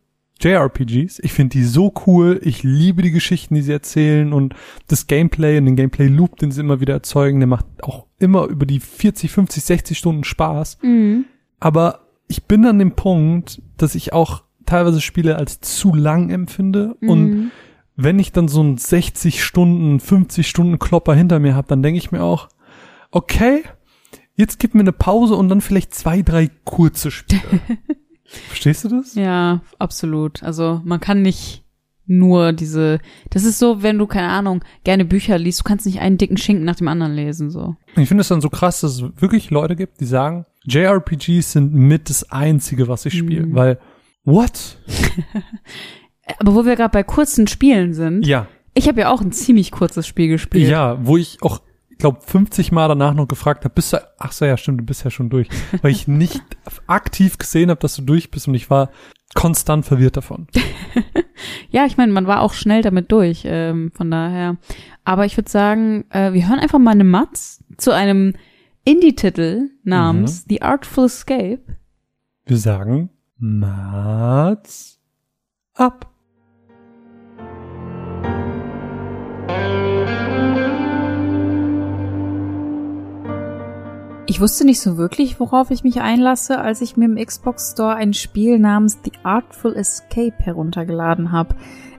JRPGs. 0.42 1.20
Ich 1.20 1.34
finde 1.34 1.58
die 1.58 1.64
so 1.64 1.94
cool. 2.06 2.40
Ich 2.44 2.64
liebe 2.64 3.02
die 3.02 3.12
Geschichten, 3.12 3.56
die 3.56 3.62
sie 3.62 3.74
erzählen 3.74 4.32
und 4.32 4.56
das 4.88 5.08
Gameplay 5.08 5.58
und 5.58 5.66
den 5.66 5.76
Gameplay-Loop, 5.76 6.38
den 6.38 6.52
sie 6.52 6.62
immer 6.62 6.80
wieder 6.80 6.94
erzeugen. 6.94 7.40
Der 7.40 7.48
macht 7.48 7.66
auch 7.82 8.06
immer 8.20 8.46
über 8.46 8.66
die 8.66 8.80
40, 8.80 9.32
50, 9.32 9.64
60 9.64 9.98
Stunden 9.98 10.24
Spaß. 10.24 10.78
Mhm. 10.82 11.26
Aber 11.60 12.09
ich 12.30 12.46
bin 12.46 12.66
an 12.66 12.80
dem 12.80 12.94
Punkt, 12.96 13.62
dass 13.76 13.94
ich 13.96 14.14
auch 14.14 14.44
teilweise 14.66 15.02
Spiele 15.02 15.36
als 15.36 15.60
zu 15.60 15.94
lang 15.94 16.30
empfinde 16.30 16.94
und 17.02 17.30
Mhm. 17.30 17.52
wenn 17.96 18.18
ich 18.20 18.32
dann 18.32 18.48
so 18.48 18.62
einen 18.62 18.78
60 18.78 19.44
Stunden, 19.44 20.00
50 20.00 20.48
Stunden 20.48 20.80
Klopper 20.80 21.14
hinter 21.16 21.40
mir 21.40 21.56
habe, 21.56 21.68
dann 21.68 21.84
denke 21.84 21.98
ich 21.98 22.12
mir 22.12 22.24
auch, 22.24 22.48
okay, 23.12 23.64
jetzt 24.36 24.60
gib 24.60 24.74
mir 24.76 24.82
eine 24.82 24.94
Pause 24.94 25.36
und 25.36 25.50
dann 25.50 25.60
vielleicht 25.60 25.94
zwei, 25.94 26.22
drei 26.22 26.50
kurze 26.64 27.12
Spiele. 27.12 27.42
Verstehst 28.48 28.84
du 28.86 28.90
das? 28.90 29.16
Ja, 29.16 29.62
absolut. 29.80 30.44
Also 30.44 30.82
man 30.86 31.00
kann 31.00 31.22
nicht 31.24 31.64
nur 32.10 32.52
diese, 32.54 33.00
das 33.30 33.44
ist 33.44 33.60
so, 33.60 33.84
wenn 33.84 33.98
du, 33.98 34.08
keine 34.08 34.30
Ahnung, 34.30 34.64
gerne 34.84 35.06
Bücher 35.06 35.38
liest, 35.38 35.60
du 35.60 35.64
kannst 35.64 35.86
nicht 35.86 36.00
einen 36.00 36.18
dicken 36.18 36.38
Schinken 36.38 36.66
nach 36.66 36.76
dem 36.76 36.88
anderen 36.88 37.14
lesen, 37.14 37.52
so. 37.52 37.76
Ich 37.96 38.08
finde 38.08 38.22
es 38.22 38.28
dann 38.28 38.42
so 38.42 38.50
krass, 38.50 38.82
dass 38.82 38.96
es 38.96 39.22
wirklich 39.22 39.50
Leute 39.52 39.76
gibt, 39.76 40.00
die 40.00 40.06
sagen, 40.06 40.46
JRPGs 40.66 41.52
sind 41.54 41.74
mit 41.74 42.10
das 42.10 42.32
Einzige, 42.32 42.88
was 42.88 43.06
ich 43.06 43.18
spiele. 43.18 43.46
Mhm. 43.46 43.56
Weil, 43.56 43.80
what? 44.26 44.78
Aber 46.40 46.56
wo 46.56 46.66
wir 46.66 46.76
gerade 46.76 46.92
bei 46.92 47.04
kurzen 47.04 47.48
Spielen 47.48 47.94
sind, 47.94 48.26
Ja, 48.26 48.48
ich 48.74 48.88
habe 48.88 49.02
ja 49.02 49.12
auch 49.12 49.22
ein 49.22 49.32
ziemlich 49.32 49.72
kurzes 49.72 50.08
Spiel 50.08 50.28
gespielt. 50.28 50.70
ja, 50.70 50.98
wo 51.06 51.18
ich 51.18 51.40
auch, 51.42 51.62
ich 51.90 51.98
glaube, 51.98 52.20
50 52.26 52.72
Mal 52.72 52.88
danach 52.88 53.14
noch 53.14 53.28
gefragt 53.28 53.66
habe, 53.66 53.74
bist 53.74 53.94
du, 53.94 53.98
ach 54.18 54.32
so, 54.32 54.46
ja, 54.46 54.58
stimmt, 54.58 54.80
du 54.82 54.86
bist 54.86 55.04
ja 55.04 55.12
schon 55.12 55.30
durch. 55.30 55.48
Weil 55.82 55.92
ich 55.92 56.08
nicht 56.08 56.42
aktiv 56.88 57.38
gesehen 57.38 57.70
habe, 57.70 57.80
dass 57.80 57.96
du 57.96 58.02
durch 58.02 58.32
bist 58.32 58.48
und 58.48 58.56
ich 58.56 58.70
war 58.70 58.90
konstant 59.36 59.86
verwirrt 59.86 60.18
davon. 60.18 60.48
Ja, 61.70 61.86
ich 61.86 61.98
meine, 61.98 62.12
man 62.12 62.28
war 62.28 62.42
auch 62.42 62.54
schnell 62.54 62.82
damit 62.82 63.12
durch, 63.12 63.44
ähm, 63.46 63.92
von 63.94 64.10
daher. 64.10 64.58
Aber 65.04 65.26
ich 65.26 65.38
würde 65.38 65.50
sagen, 65.50 66.06
äh, 66.10 66.34
wir 66.34 66.50
hören 66.50 66.60
einfach 66.60 66.80
mal 66.80 66.92
eine 66.92 67.04
Matz 67.04 67.64
zu 67.78 67.92
einem 67.92 68.34
Indie-Titel 68.86 69.70
namens 69.84 70.46
The 70.50 70.62
Artful 70.62 71.06
Escape. 71.06 71.62
Wir 72.46 72.58
sagen, 72.58 73.10
Mats 73.38 75.00
ab. 75.76 76.09
Ich 84.30 84.40
wusste 84.40 84.64
nicht 84.64 84.80
so 84.80 84.96
wirklich, 84.96 85.40
worauf 85.40 85.72
ich 85.72 85.84
mich 85.84 86.02
einlasse, 86.02 86.60
als 86.60 86.82
ich 86.82 86.96
mir 86.96 87.06
im 87.06 87.16
Xbox 87.16 87.72
Store 87.72 87.96
ein 87.96 88.14
Spiel 88.14 88.60
namens 88.60 89.00
The 89.04 89.12
Artful 89.24 89.76
Escape 89.76 90.36
heruntergeladen 90.38 91.32
habe. 91.32 91.56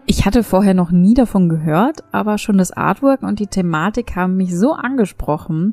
Ich 0.06 0.26
hatte 0.26 0.44
vorher 0.44 0.72
noch 0.72 0.92
nie 0.92 1.14
davon 1.14 1.48
gehört, 1.48 2.04
aber 2.12 2.38
schon 2.38 2.56
das 2.56 2.70
Artwork 2.70 3.24
und 3.24 3.40
die 3.40 3.48
Thematik 3.48 4.14
haben 4.14 4.36
mich 4.36 4.56
so 4.56 4.74
angesprochen 4.74 5.72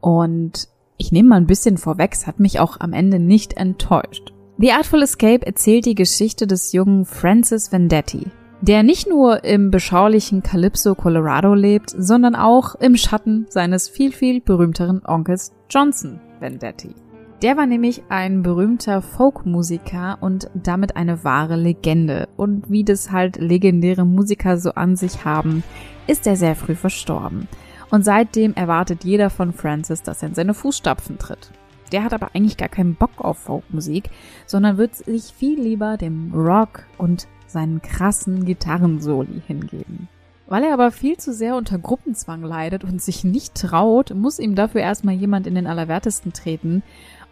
und 0.00 0.70
ich 0.96 1.12
nehme 1.12 1.28
mal 1.28 1.36
ein 1.36 1.46
bisschen 1.46 1.76
vorweg, 1.76 2.14
es 2.14 2.26
hat 2.26 2.40
mich 2.40 2.58
auch 2.58 2.80
am 2.80 2.94
Ende 2.94 3.18
nicht 3.18 3.58
enttäuscht. 3.58 4.32
The 4.56 4.72
Artful 4.72 5.02
Escape 5.02 5.46
erzählt 5.46 5.84
die 5.84 5.94
Geschichte 5.94 6.46
des 6.46 6.72
jungen 6.72 7.04
Francis 7.04 7.70
Vendetti, 7.70 8.28
der 8.60 8.82
nicht 8.82 9.08
nur 9.08 9.44
im 9.44 9.70
beschaulichen 9.70 10.42
Calypso, 10.42 10.94
Colorado 10.94 11.54
lebt, 11.54 11.90
sondern 11.90 12.34
auch 12.34 12.74
im 12.74 12.96
Schatten 12.96 13.46
seines 13.48 13.88
viel, 13.88 14.12
viel 14.12 14.40
berühmteren 14.40 15.02
Onkels 15.04 15.52
Johnson 15.70 16.20
Vendetti. 16.40 16.94
Der 17.40 17.56
war 17.56 17.66
nämlich 17.66 18.02
ein 18.08 18.42
berühmter 18.42 19.00
Folkmusiker 19.00 20.18
und 20.20 20.50
damit 20.54 20.96
eine 20.96 21.22
wahre 21.22 21.54
Legende. 21.54 22.28
Und 22.36 22.68
wie 22.68 22.82
das 22.82 23.12
halt 23.12 23.36
legendäre 23.36 24.04
Musiker 24.04 24.58
so 24.58 24.72
an 24.72 24.96
sich 24.96 25.24
haben, 25.24 25.62
ist 26.08 26.26
er 26.26 26.34
sehr 26.34 26.56
früh 26.56 26.74
verstorben. 26.74 27.46
Und 27.90 28.04
seitdem 28.04 28.54
erwartet 28.54 29.04
jeder 29.04 29.30
von 29.30 29.52
Francis, 29.52 30.02
dass 30.02 30.22
er 30.22 30.30
in 30.30 30.34
seine 30.34 30.52
Fußstapfen 30.52 31.18
tritt. 31.18 31.52
Der 31.92 32.02
hat 32.02 32.12
aber 32.12 32.30
eigentlich 32.34 32.56
gar 32.56 32.68
keinen 32.68 32.96
Bock 32.96 33.12
auf 33.18 33.38
Folkmusik, 33.38 34.10
sondern 34.44 34.76
wird 34.76 34.96
sich 34.96 35.32
viel 35.32 35.60
lieber 35.60 35.96
dem 35.96 36.32
Rock 36.34 36.86
und 36.98 37.28
seinen 37.50 37.82
krassen 37.82 38.44
Gitarrensoli 38.44 39.42
hingeben. 39.46 40.08
Weil 40.46 40.64
er 40.64 40.72
aber 40.72 40.90
viel 40.90 41.18
zu 41.18 41.34
sehr 41.34 41.56
unter 41.56 41.78
Gruppenzwang 41.78 42.42
leidet 42.42 42.82
und 42.82 43.02
sich 43.02 43.22
nicht 43.22 43.54
traut, 43.54 44.14
muss 44.14 44.38
ihm 44.38 44.54
dafür 44.54 44.80
erstmal 44.80 45.14
jemand 45.14 45.46
in 45.46 45.54
den 45.54 45.66
Allerwertesten 45.66 46.32
treten. 46.32 46.82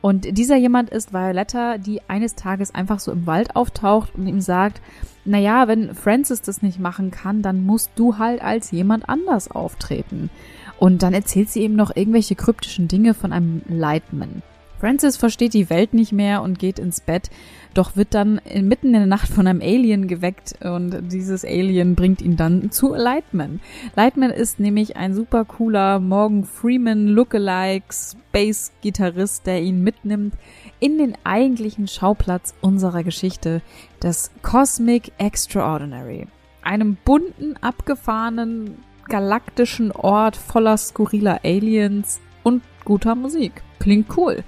Und 0.03 0.37
dieser 0.37 0.57
jemand 0.57 0.91
ist 0.91 1.15
Violetta, 1.15 1.79
die 1.79 2.03
eines 2.09 2.35
Tages 2.35 2.75
einfach 2.75 3.01
so 3.01 3.11
im 3.13 3.27
Wald 3.27 3.57
auftaucht 3.57 4.15
und 4.15 4.27
ihm 4.27 4.43
sagt, 4.43 4.83
naja, 5.25 5.67
wenn 5.67 5.95
Francis 5.95 6.43
das 6.43 6.61
nicht 6.61 6.79
machen 6.79 7.11
kann, 7.11 7.41
dann 7.41 7.65
musst 7.65 7.91
du 7.97 8.19
halt 8.19 8.43
als 8.43 8.71
jemand 8.71 9.09
anders 9.09 9.51
auftreten. 9.51 10.31
Und 10.79 11.03
dann 11.03 11.15
erzählt 11.15 11.49
sie 11.49 11.63
ihm 11.65 11.75
noch 11.75 11.97
irgendwelche 11.97 12.35
kryptischen 12.35 12.87
Dinge 12.87 13.15
von 13.15 13.33
einem 13.33 13.63
Lightman. 13.67 14.43
Francis 14.79 15.17
versteht 15.17 15.55
die 15.55 15.71
Welt 15.71 15.95
nicht 15.95 16.13
mehr 16.13 16.43
und 16.43 16.59
geht 16.59 16.79
ins 16.79 17.01
Bett, 17.01 17.31
doch 17.75 17.97
wird 17.97 18.15
dann 18.15 18.41
mitten 18.63 18.89
in 18.89 18.93
der 18.93 19.07
Nacht 19.07 19.29
von 19.29 19.47
einem 19.47 19.61
Alien 19.61 20.07
geweckt 20.07 20.55
und 20.63 21.13
dieses 21.13 21.45
Alien 21.45 21.95
bringt 21.95 22.23
ihn 22.23 22.37
dann 22.37 22.71
zu 22.71 22.95
Lightman. 22.95 23.61
Lightman 23.95 24.31
ist 24.31 24.61
nämlich 24.61 24.97
ein 24.97 25.15
super 25.15 25.45
cooler 25.45 25.99
Morgan 25.99 26.45
Freeman 26.45 27.07
Lookalike 27.07 27.87
Space 27.93 28.73
Gitarrist, 28.83 29.47
der 29.47 29.63
ihn 29.63 29.83
mitnimmt 29.83 30.35
in 30.81 30.99
den 30.99 31.17
eigentlichen 31.25 31.89
Schauplatz 31.89 32.55
unserer 32.61 33.03
Geschichte, 33.03 33.63
das 34.01 34.31
Cosmic 34.43 35.13
Extraordinary. 35.19 36.27
Einem 36.63 36.97
bunten, 37.05 37.57
abgefahrenen, 37.61 38.79
galaktischen 39.09 39.93
Ort 39.93 40.37
voller 40.37 40.77
skurriler 40.77 41.41
Aliens 41.45 42.21
und 42.43 42.63
guter 42.85 43.15
Musik. 43.15 43.63
Klingt 43.79 44.17
cool. 44.17 44.43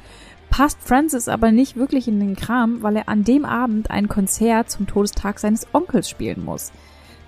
Passt 0.50 0.78
Francis 0.82 1.28
aber 1.28 1.52
nicht 1.52 1.76
wirklich 1.76 2.08
in 2.08 2.20
den 2.20 2.36
Kram, 2.36 2.82
weil 2.82 2.96
er 2.96 3.08
an 3.08 3.24
dem 3.24 3.44
Abend 3.44 3.90
ein 3.90 4.08
Konzert 4.08 4.70
zum 4.70 4.86
Todestag 4.86 5.38
seines 5.38 5.66
Onkels 5.72 6.08
spielen 6.08 6.44
muss. 6.44 6.72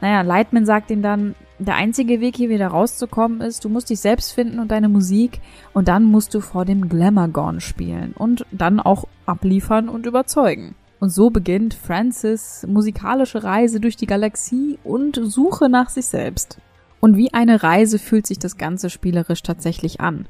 Naja, 0.00 0.22
Lightman 0.22 0.64
sagt 0.64 0.90
ihm 0.90 1.02
dann, 1.02 1.34
der 1.58 1.74
einzige 1.74 2.20
Weg 2.20 2.36
hier 2.36 2.48
wieder 2.48 2.68
rauszukommen 2.68 3.42
ist, 3.42 3.64
du 3.64 3.68
musst 3.68 3.90
dich 3.90 4.00
selbst 4.00 4.32
finden 4.32 4.58
und 4.58 4.70
deine 4.70 4.88
Musik 4.88 5.40
und 5.74 5.88
dann 5.88 6.04
musst 6.04 6.32
du 6.32 6.40
vor 6.40 6.64
dem 6.64 6.88
Glamourgon 6.88 7.60
spielen 7.60 8.14
und 8.16 8.46
dann 8.50 8.80
auch 8.80 9.04
abliefern 9.26 9.90
und 9.90 10.06
überzeugen. 10.06 10.74
Und 11.00 11.10
so 11.10 11.30
beginnt 11.30 11.74
Francis 11.74 12.66
musikalische 12.66 13.44
Reise 13.44 13.80
durch 13.80 13.96
die 13.96 14.06
Galaxie 14.06 14.78
und 14.84 15.20
Suche 15.22 15.68
nach 15.68 15.90
sich 15.90 16.06
selbst. 16.06 16.58
Und 17.00 17.16
wie 17.16 17.32
eine 17.32 17.62
Reise 17.62 17.98
fühlt 17.98 18.26
sich 18.26 18.38
das 18.38 18.56
Ganze 18.56 18.90
spielerisch 18.90 19.42
tatsächlich 19.42 20.00
an. 20.00 20.26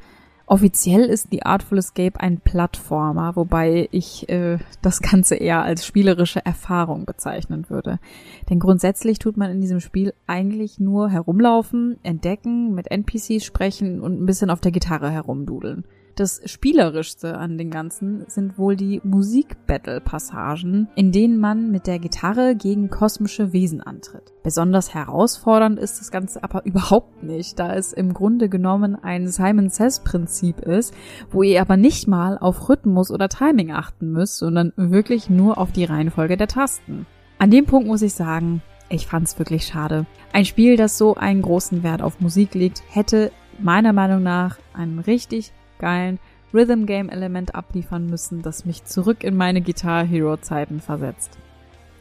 Offiziell 0.51 1.05
ist 1.05 1.29
The 1.31 1.45
Artful 1.45 1.79
Escape 1.79 2.19
ein 2.19 2.41
Plattformer, 2.41 3.37
wobei 3.37 3.89
ich 3.93 4.29
äh, 4.29 4.59
das 4.83 5.01
Ganze 5.01 5.37
eher 5.37 5.63
als 5.63 5.87
spielerische 5.87 6.45
Erfahrung 6.45 7.05
bezeichnen 7.05 7.71
würde. 7.71 8.01
Denn 8.49 8.59
grundsätzlich 8.59 9.21
tut 9.21 9.37
man 9.37 9.53
in 9.53 9.61
diesem 9.61 9.79
Spiel 9.79 10.13
eigentlich 10.27 10.81
nur 10.81 11.09
herumlaufen, 11.09 11.99
entdecken, 12.03 12.75
mit 12.75 12.91
NPCs 12.91 13.45
sprechen 13.45 14.01
und 14.01 14.21
ein 14.21 14.27
bisschen 14.27 14.51
auf 14.51 14.61
der 14.61 14.73
Gitarre 14.73 15.13
herumdudeln. 15.13 15.85
Das 16.16 16.40
Spielerischste 16.44 17.38
an 17.38 17.57
den 17.57 17.70
Ganzen 17.70 18.25
sind 18.29 18.59
wohl 18.59 18.77
die 18.77 19.01
Musik-Battle-Passagen, 19.05 20.88
in 20.94 21.12
denen 21.12 21.38
man 21.38 21.70
mit 21.70 21.87
der 21.87 21.99
Gitarre 21.99 22.57
gegen 22.57 22.90
kosmische 22.90 23.53
Wesen 23.53 23.81
antritt. 23.81 24.33
Besonders 24.42 24.92
herausfordernd 24.92 25.79
ist 25.79 26.01
das 26.01 26.11
Ganze 26.11 26.42
aber 26.42 26.64
überhaupt 26.66 27.23
nicht, 27.23 27.59
da 27.59 27.75
es 27.75 27.92
im 27.92 28.12
Grunde 28.12 28.49
genommen 28.49 28.96
ein 28.96 29.29
Simon 29.29 29.70
Says-Prinzip 29.70 30.61
ist, 30.61 30.94
wo 31.31 31.42
ihr 31.42 31.61
aber 31.61 31.77
nicht 31.77 32.09
mal 32.09 32.38
auf 32.38 32.68
Rhythmus 32.68 33.11
oder 33.11 33.29
Timing 33.29 33.73
achten 33.73 34.12
müsst, 34.12 34.38
sondern 34.38 34.73
wirklich 34.77 35.31
nur 35.31 35.59
auf 35.59 35.73
die 35.73 35.85
Reihenfolge 35.85 36.37
der 36.37 36.49
Tasten. 36.49 37.07
An 37.38 37.51
dem 37.51 37.66
Punkt 37.66 37.87
muss 37.87 38.03
ich 38.03 38.12
sagen, 38.12 38.62
ich 38.90 39.07
fand's 39.07 39.38
wirklich 39.38 39.64
schade. 39.66 40.05
Ein 40.33 40.44
Spiel, 40.44 40.77
das 40.77 40.99
so 40.99 41.14
einen 41.14 41.42
großen 41.42 41.83
Wert 41.83 42.03
auf 42.03 42.20
Musik 42.20 42.55
legt, 42.55 42.83
hätte 42.90 43.31
meiner 43.59 43.92
Meinung 43.92 44.23
nach 44.23 44.59
einen 44.75 44.99
richtig 44.99 45.53
geilen 45.81 46.21
Rhythm 46.55 46.87
Game 46.87 47.09
Element 47.09 47.55
abliefern 47.55 48.07
müssen, 48.07 48.43
das 48.43 48.64
mich 48.64 48.85
zurück 48.85 49.25
in 49.25 49.37
meine 49.37 49.62
Guitar 49.62 50.05
Hero 50.05 50.37
Zeiten 50.37 50.81
versetzt. 50.81 51.38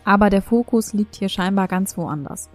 Aber 0.06 0.30
der 0.30 0.42
Fokus 0.42 0.94
liegt 0.94 1.16
hier 1.16 1.30
scheinbar 1.30 1.68
ganz 1.68 1.98
woanders. 1.98 2.50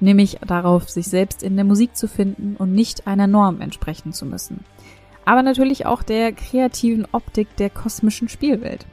Nämlich 0.00 0.38
darauf, 0.46 0.88
sich 0.88 1.06
selbst 1.06 1.42
in 1.42 1.56
der 1.56 1.64
Musik 1.64 1.96
zu 1.96 2.08
finden 2.08 2.56
und 2.56 2.72
nicht 2.72 3.06
einer 3.06 3.26
Norm 3.26 3.60
entsprechen 3.60 4.12
zu 4.12 4.26
müssen. 4.26 4.64
Aber 5.24 5.42
natürlich 5.42 5.86
auch 5.86 6.02
der 6.02 6.32
kreativen 6.32 7.06
Optik 7.12 7.54
der 7.56 7.70
kosmischen 7.70 8.28
Spielwelt. 8.28 8.86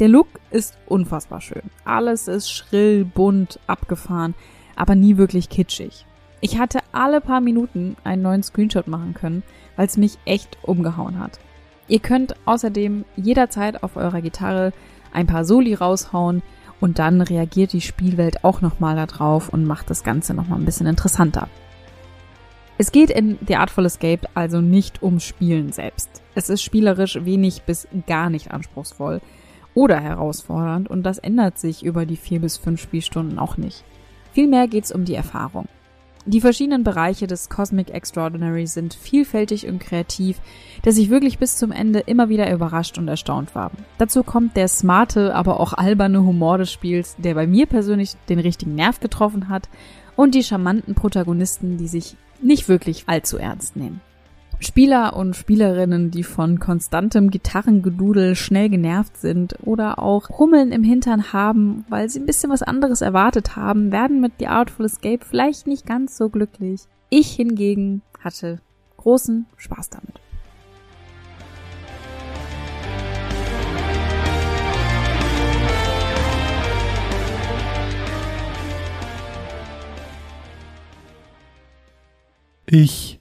Der 0.00 0.08
Look 0.08 0.28
ist 0.50 0.78
unfassbar 0.86 1.40
schön. 1.40 1.62
Alles 1.84 2.28
ist 2.28 2.50
schrill, 2.50 3.04
bunt, 3.04 3.60
abgefahren, 3.66 4.34
aber 4.76 4.94
nie 4.94 5.16
wirklich 5.16 5.48
kitschig. 5.48 6.06
Ich 6.40 6.58
hatte 6.58 6.80
alle 6.92 7.20
paar 7.20 7.40
Minuten 7.40 7.96
einen 8.04 8.22
neuen 8.22 8.42
Screenshot 8.42 8.86
machen 8.86 9.14
können, 9.14 9.42
weil 9.78 9.86
es 9.86 9.96
mich 9.96 10.18
echt 10.24 10.58
umgehauen 10.62 11.20
hat. 11.20 11.38
Ihr 11.86 12.00
könnt 12.00 12.34
außerdem 12.44 13.04
jederzeit 13.16 13.82
auf 13.84 13.96
eurer 13.96 14.20
Gitarre 14.20 14.72
ein 15.12 15.28
paar 15.28 15.44
Soli 15.44 15.72
raushauen 15.72 16.42
und 16.80 16.98
dann 16.98 17.20
reagiert 17.20 17.72
die 17.72 17.80
Spielwelt 17.80 18.44
auch 18.44 18.60
nochmal 18.60 18.96
darauf 18.96 19.48
und 19.48 19.64
macht 19.64 19.88
das 19.88 20.02
Ganze 20.02 20.34
nochmal 20.34 20.58
ein 20.58 20.64
bisschen 20.64 20.88
interessanter. 20.88 21.48
Es 22.76 22.90
geht 22.90 23.10
in 23.10 23.38
The 23.46 23.56
Artful 23.56 23.86
Escape 23.86 24.28
also 24.34 24.60
nicht 24.60 25.02
ums 25.02 25.22
Spielen 25.22 25.70
selbst. 25.70 26.22
Es 26.34 26.50
ist 26.50 26.62
spielerisch 26.62 27.24
wenig 27.24 27.62
bis 27.62 27.86
gar 28.06 28.30
nicht 28.30 28.50
anspruchsvoll 28.50 29.20
oder 29.74 30.00
herausfordernd 30.00 30.90
und 30.90 31.04
das 31.04 31.18
ändert 31.18 31.56
sich 31.56 31.84
über 31.84 32.04
die 32.04 32.16
vier 32.16 32.40
bis 32.40 32.56
fünf 32.56 32.80
Spielstunden 32.80 33.38
auch 33.38 33.56
nicht. 33.56 33.84
Vielmehr 34.32 34.66
geht's 34.66 34.90
um 34.90 35.04
die 35.04 35.14
Erfahrung. 35.14 35.68
Die 36.26 36.40
verschiedenen 36.40 36.84
Bereiche 36.84 37.26
des 37.26 37.48
Cosmic 37.48 37.90
Extraordinary 37.90 38.66
sind 38.66 38.94
vielfältig 38.94 39.66
und 39.66 39.78
kreativ, 39.78 40.40
dass 40.82 40.98
ich 40.98 41.10
wirklich 41.10 41.38
bis 41.38 41.56
zum 41.56 41.72
Ende 41.72 42.00
immer 42.00 42.28
wieder 42.28 42.52
überrascht 42.52 42.98
und 42.98 43.08
erstaunt 43.08 43.54
war. 43.54 43.70
Dazu 43.96 44.22
kommt 44.22 44.56
der 44.56 44.68
smarte, 44.68 45.34
aber 45.34 45.60
auch 45.60 45.72
alberne 45.72 46.22
Humor 46.22 46.58
des 46.58 46.70
Spiels, 46.70 47.16
der 47.18 47.34
bei 47.34 47.46
mir 47.46 47.66
persönlich 47.66 48.16
den 48.28 48.40
richtigen 48.40 48.74
Nerv 48.74 49.00
getroffen 49.00 49.48
hat 49.48 49.68
und 50.16 50.34
die 50.34 50.42
charmanten 50.42 50.94
Protagonisten, 50.94 51.78
die 51.78 51.88
sich 51.88 52.16
nicht 52.42 52.68
wirklich 52.68 53.04
allzu 53.06 53.38
ernst 53.38 53.76
nehmen. 53.76 54.00
Spieler 54.60 55.14
und 55.14 55.36
Spielerinnen, 55.36 56.10
die 56.10 56.24
von 56.24 56.58
konstantem 56.58 57.30
Gitarrengedudel 57.30 58.34
schnell 58.34 58.68
genervt 58.68 59.16
sind 59.16 59.54
oder 59.62 60.00
auch 60.00 60.28
Hummeln 60.38 60.72
im 60.72 60.82
Hintern 60.82 61.32
haben, 61.32 61.84
weil 61.88 62.08
sie 62.08 62.18
ein 62.18 62.26
bisschen 62.26 62.50
was 62.50 62.62
anderes 62.62 63.00
erwartet 63.00 63.54
haben, 63.54 63.92
werden 63.92 64.20
mit 64.20 64.32
The 64.40 64.48
Artful 64.48 64.86
Escape 64.86 65.24
vielleicht 65.24 65.68
nicht 65.68 65.86
ganz 65.86 66.16
so 66.16 66.28
glücklich. 66.28 66.82
Ich 67.08 67.30
hingegen 67.30 68.02
hatte 68.20 68.60
großen 68.96 69.46
Spaß 69.56 69.90
damit. 69.90 70.20
Ich 82.66 83.18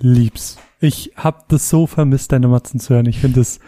lieb's. 0.00 0.58
Ich 0.80 1.12
hab 1.16 1.48
das 1.48 1.68
so 1.68 1.86
vermisst, 1.86 2.32
deine 2.32 2.48
Matzen 2.48 2.80
zu 2.80 2.94
hören. 2.94 3.06
Ich 3.06 3.20
finde 3.20 3.40
es 3.40 3.60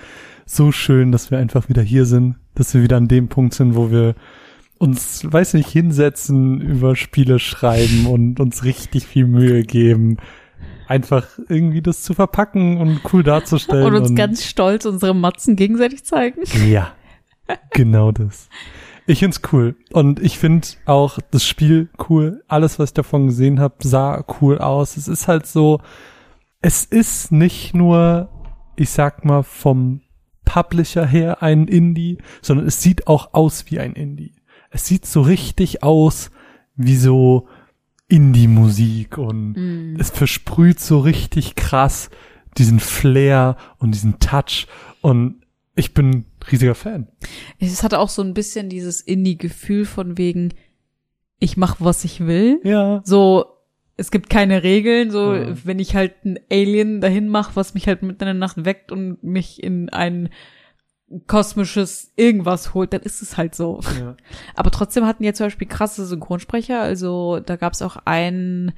so 0.46 0.72
schön, 0.72 1.12
dass 1.12 1.30
wir 1.30 1.38
einfach 1.38 1.68
wieder 1.68 1.82
hier 1.82 2.06
sind, 2.06 2.36
dass 2.54 2.74
wir 2.74 2.82
wieder 2.82 2.96
an 2.96 3.08
dem 3.08 3.28
Punkt 3.28 3.54
sind, 3.54 3.76
wo 3.76 3.90
wir 3.90 4.14
uns, 4.78 5.24
weiß 5.30 5.54
nicht, 5.54 5.68
hinsetzen, 5.68 6.60
über 6.60 6.96
Spiele 6.96 7.38
schreiben 7.38 8.06
und 8.10 8.40
uns 8.40 8.64
richtig 8.64 9.06
viel 9.06 9.26
Mühe 9.26 9.62
geben, 9.62 10.16
einfach 10.88 11.26
irgendwie 11.48 11.82
das 11.82 12.02
zu 12.02 12.14
verpacken 12.14 12.78
und 12.78 13.00
cool 13.12 13.22
darzustellen. 13.22 13.86
und 13.86 13.94
uns 13.94 14.14
ganz 14.14 14.44
stolz 14.44 14.84
unsere 14.84 15.14
Matzen 15.14 15.56
gegenseitig 15.56 16.04
zeigen. 16.04 16.42
Ja, 16.68 16.92
genau 17.70 18.10
das. 18.10 18.48
Ich 19.06 19.20
find's 19.20 19.40
cool. 19.52 19.76
Und 19.92 20.20
ich 20.20 20.38
find 20.38 20.78
auch 20.84 21.18
das 21.30 21.44
Spiel 21.44 21.88
cool. 22.08 22.42
Alles, 22.46 22.78
was 22.78 22.90
ich 22.90 22.94
davon 22.94 23.26
gesehen 23.26 23.58
habe, 23.60 23.74
sah 23.80 24.24
cool 24.40 24.58
aus. 24.58 24.96
Es 24.96 25.08
ist 25.08 25.28
halt 25.28 25.46
so, 25.46 25.80
es 26.62 26.84
ist 26.84 27.32
nicht 27.32 27.74
nur, 27.74 28.28
ich 28.76 28.90
sag 28.90 29.24
mal, 29.24 29.42
vom 29.42 30.00
Publisher 30.44 31.06
her 31.06 31.42
ein 31.42 31.68
Indie, 31.68 32.18
sondern 32.40 32.66
es 32.66 32.80
sieht 32.82 33.06
auch 33.06 33.34
aus 33.34 33.66
wie 33.70 33.78
ein 33.80 33.92
Indie. 33.94 34.34
Es 34.70 34.86
sieht 34.86 35.06
so 35.06 35.22
richtig 35.22 35.82
aus 35.82 36.30
wie 36.76 36.96
so 36.96 37.48
Indie-Musik 38.08 39.18
und 39.18 39.52
Mm. 39.54 39.96
es 39.98 40.10
versprüht 40.10 40.80
so 40.80 41.00
richtig 41.00 41.54
krass 41.54 42.10
diesen 42.58 42.80
Flair 42.80 43.56
und 43.78 43.92
diesen 43.94 44.18
Touch 44.18 44.66
und 45.00 45.42
ich 45.74 45.94
bin 45.94 46.26
riesiger 46.50 46.74
Fan. 46.74 47.08
Es 47.58 47.82
hatte 47.82 47.98
auch 47.98 48.10
so 48.10 48.20
ein 48.22 48.34
bisschen 48.34 48.68
dieses 48.68 49.00
Indie-Gefühl 49.00 49.86
von 49.86 50.18
wegen, 50.18 50.52
ich 51.38 51.56
mach, 51.56 51.76
was 51.80 52.04
ich 52.04 52.20
will. 52.26 52.60
Ja. 52.62 53.00
So, 53.04 53.46
es 53.96 54.10
gibt 54.10 54.30
keine 54.30 54.62
Regeln, 54.62 55.10
so, 55.10 55.34
Ja. 55.34 55.54
wenn 55.64 55.78
ich 55.78 55.94
halt 55.94 56.24
ein 56.24 56.38
Alien 56.50 57.00
dahin 57.00 57.28
mache, 57.28 57.56
was 57.56 57.74
mich 57.74 57.86
halt 57.86 58.02
mitten 58.02 58.22
in 58.22 58.26
der 58.26 58.34
Nacht 58.34 58.64
weckt 58.64 58.90
und 58.92 59.22
mich 59.22 59.62
in 59.62 59.88
ein 59.90 60.30
kosmisches 61.26 62.12
irgendwas 62.16 62.74
holt, 62.74 62.92
dann 62.92 63.02
ist 63.02 63.20
es 63.22 63.36
halt 63.36 63.54
so. 63.54 63.80
ja. 64.00 64.16
Aber 64.54 64.70
trotzdem 64.70 65.06
hatten 65.06 65.22
die 65.22 65.32
zum 65.32 65.46
Beispiel 65.46 65.68
krasse 65.68 66.06
Synchronsprecher. 66.06 66.80
Also 66.80 67.40
da 67.40 67.56
gab 67.56 67.74
es 67.74 67.82
auch 67.82 67.96
ein, 68.06 68.72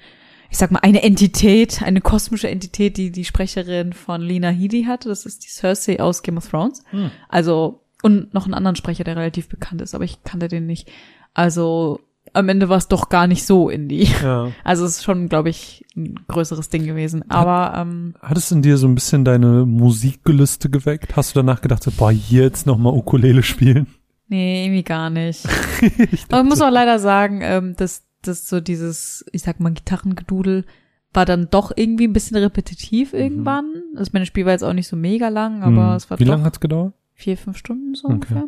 ich 0.50 0.58
sag 0.58 0.70
mal, 0.72 0.80
eine 0.80 1.02
Entität, 1.02 1.82
eine 1.82 2.00
kosmische 2.00 2.48
Entität, 2.48 2.96
die 2.96 3.10
die 3.12 3.24
Sprecherin 3.24 3.92
von 3.92 4.20
Lena 4.20 4.48
Headey 4.50 4.84
hatte. 4.84 5.08
Das 5.08 5.26
ist 5.26 5.44
die 5.44 5.48
Cersei 5.48 6.00
aus 6.00 6.22
Game 6.22 6.36
of 6.36 6.48
Thrones. 6.48 6.82
Hm. 6.90 7.10
Also, 7.28 7.82
und 8.02 8.34
noch 8.34 8.44
einen 8.46 8.54
anderen 8.54 8.76
Sprecher, 8.76 9.04
der 9.04 9.16
relativ 9.16 9.48
bekannt 9.48 9.80
ist, 9.80 9.94
aber 9.94 10.04
ich 10.04 10.24
kannte 10.24 10.48
den 10.48 10.66
nicht. 10.66 10.90
Also, 11.34 12.00
am 12.34 12.48
Ende 12.48 12.68
war 12.68 12.76
es 12.76 12.88
doch 12.88 13.08
gar 13.08 13.26
nicht 13.26 13.44
so 13.46 13.68
indie. 13.70 14.08
ja. 14.22 14.50
Also 14.64 14.84
es 14.84 14.96
ist 14.98 15.04
schon, 15.04 15.28
glaube 15.28 15.48
ich, 15.48 15.84
ein 15.96 16.16
größeres 16.28 16.68
Ding 16.68 16.84
gewesen. 16.84 17.28
Aber 17.30 17.78
ähm, 17.78 18.14
Hat 18.20 18.36
es 18.36 18.50
in 18.50 18.60
dir 18.62 18.76
so 18.76 18.86
ein 18.86 18.94
bisschen 18.94 19.24
deine 19.24 19.64
Musikgelüste 19.64 20.68
geweckt? 20.68 21.16
Hast 21.16 21.34
du 21.34 21.40
danach 21.40 21.60
gedacht, 21.62 21.82
so, 21.82 21.90
boah, 21.96 22.10
jetzt 22.10 22.66
noch 22.66 22.76
mal 22.78 22.90
Ukulele 22.92 23.42
spielen? 23.42 23.86
nee, 24.28 24.64
irgendwie 24.66 24.82
gar 24.82 25.10
nicht. 25.10 25.44
ich 26.12 26.24
Aber 26.30 26.42
ich 26.42 26.48
muss 26.48 26.60
auch 26.60 26.70
leider 26.70 26.98
sagen, 26.98 27.40
ähm, 27.42 27.74
dass, 27.76 28.02
dass 28.22 28.48
so 28.48 28.60
dieses, 28.60 29.24
ich 29.32 29.42
sag 29.42 29.60
mal, 29.60 29.72
Gitarrengedudel 29.72 30.64
war 31.12 31.24
dann 31.26 31.48
doch 31.50 31.70
irgendwie 31.76 32.08
ein 32.08 32.12
bisschen 32.12 32.36
repetitiv 32.36 33.12
irgendwann. 33.12 33.66
Also 33.96 34.10
meine 34.12 34.26
Spiel 34.26 34.44
war 34.46 34.52
jetzt 34.52 34.64
auch 34.64 34.72
nicht 34.72 34.88
so 34.88 34.96
mega 34.96 35.28
lang, 35.28 35.62
aber 35.62 35.90
Hm. 35.90 35.96
es 35.96 36.10
war 36.10 36.18
Wie 36.18 36.24
lange 36.24 36.42
hat's 36.42 36.58
gedauert? 36.58 36.92
vier, 37.12 37.36
fünf 37.36 37.56
Stunden 37.56 37.94
so 37.94 38.06
Okay. 38.08 38.14
ungefähr. 38.14 38.44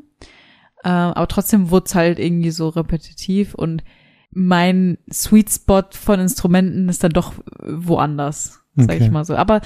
Ähm, 0.87 1.12
aber 1.14 1.26
trotzdem 1.26 1.70
wurde 1.70 1.87
es 1.87 1.95
halt 1.97 2.18
irgendwie 2.20 2.51
so 2.53 2.68
repetitiv 2.68 3.55
und 3.55 3.82
mein 4.30 4.99
Sweet 5.12 5.51
Spot 5.51 5.82
von 5.91 6.20
Instrumenten 6.20 6.89
ist 6.89 7.03
dann 7.03 7.12
doch 7.12 7.32
woanders, 7.61 8.61
sag 8.76 8.91
Okay. 8.97 9.05
ich 9.05 9.11
mal 9.11 9.24
so. 9.24 9.34
Aber 9.34 9.61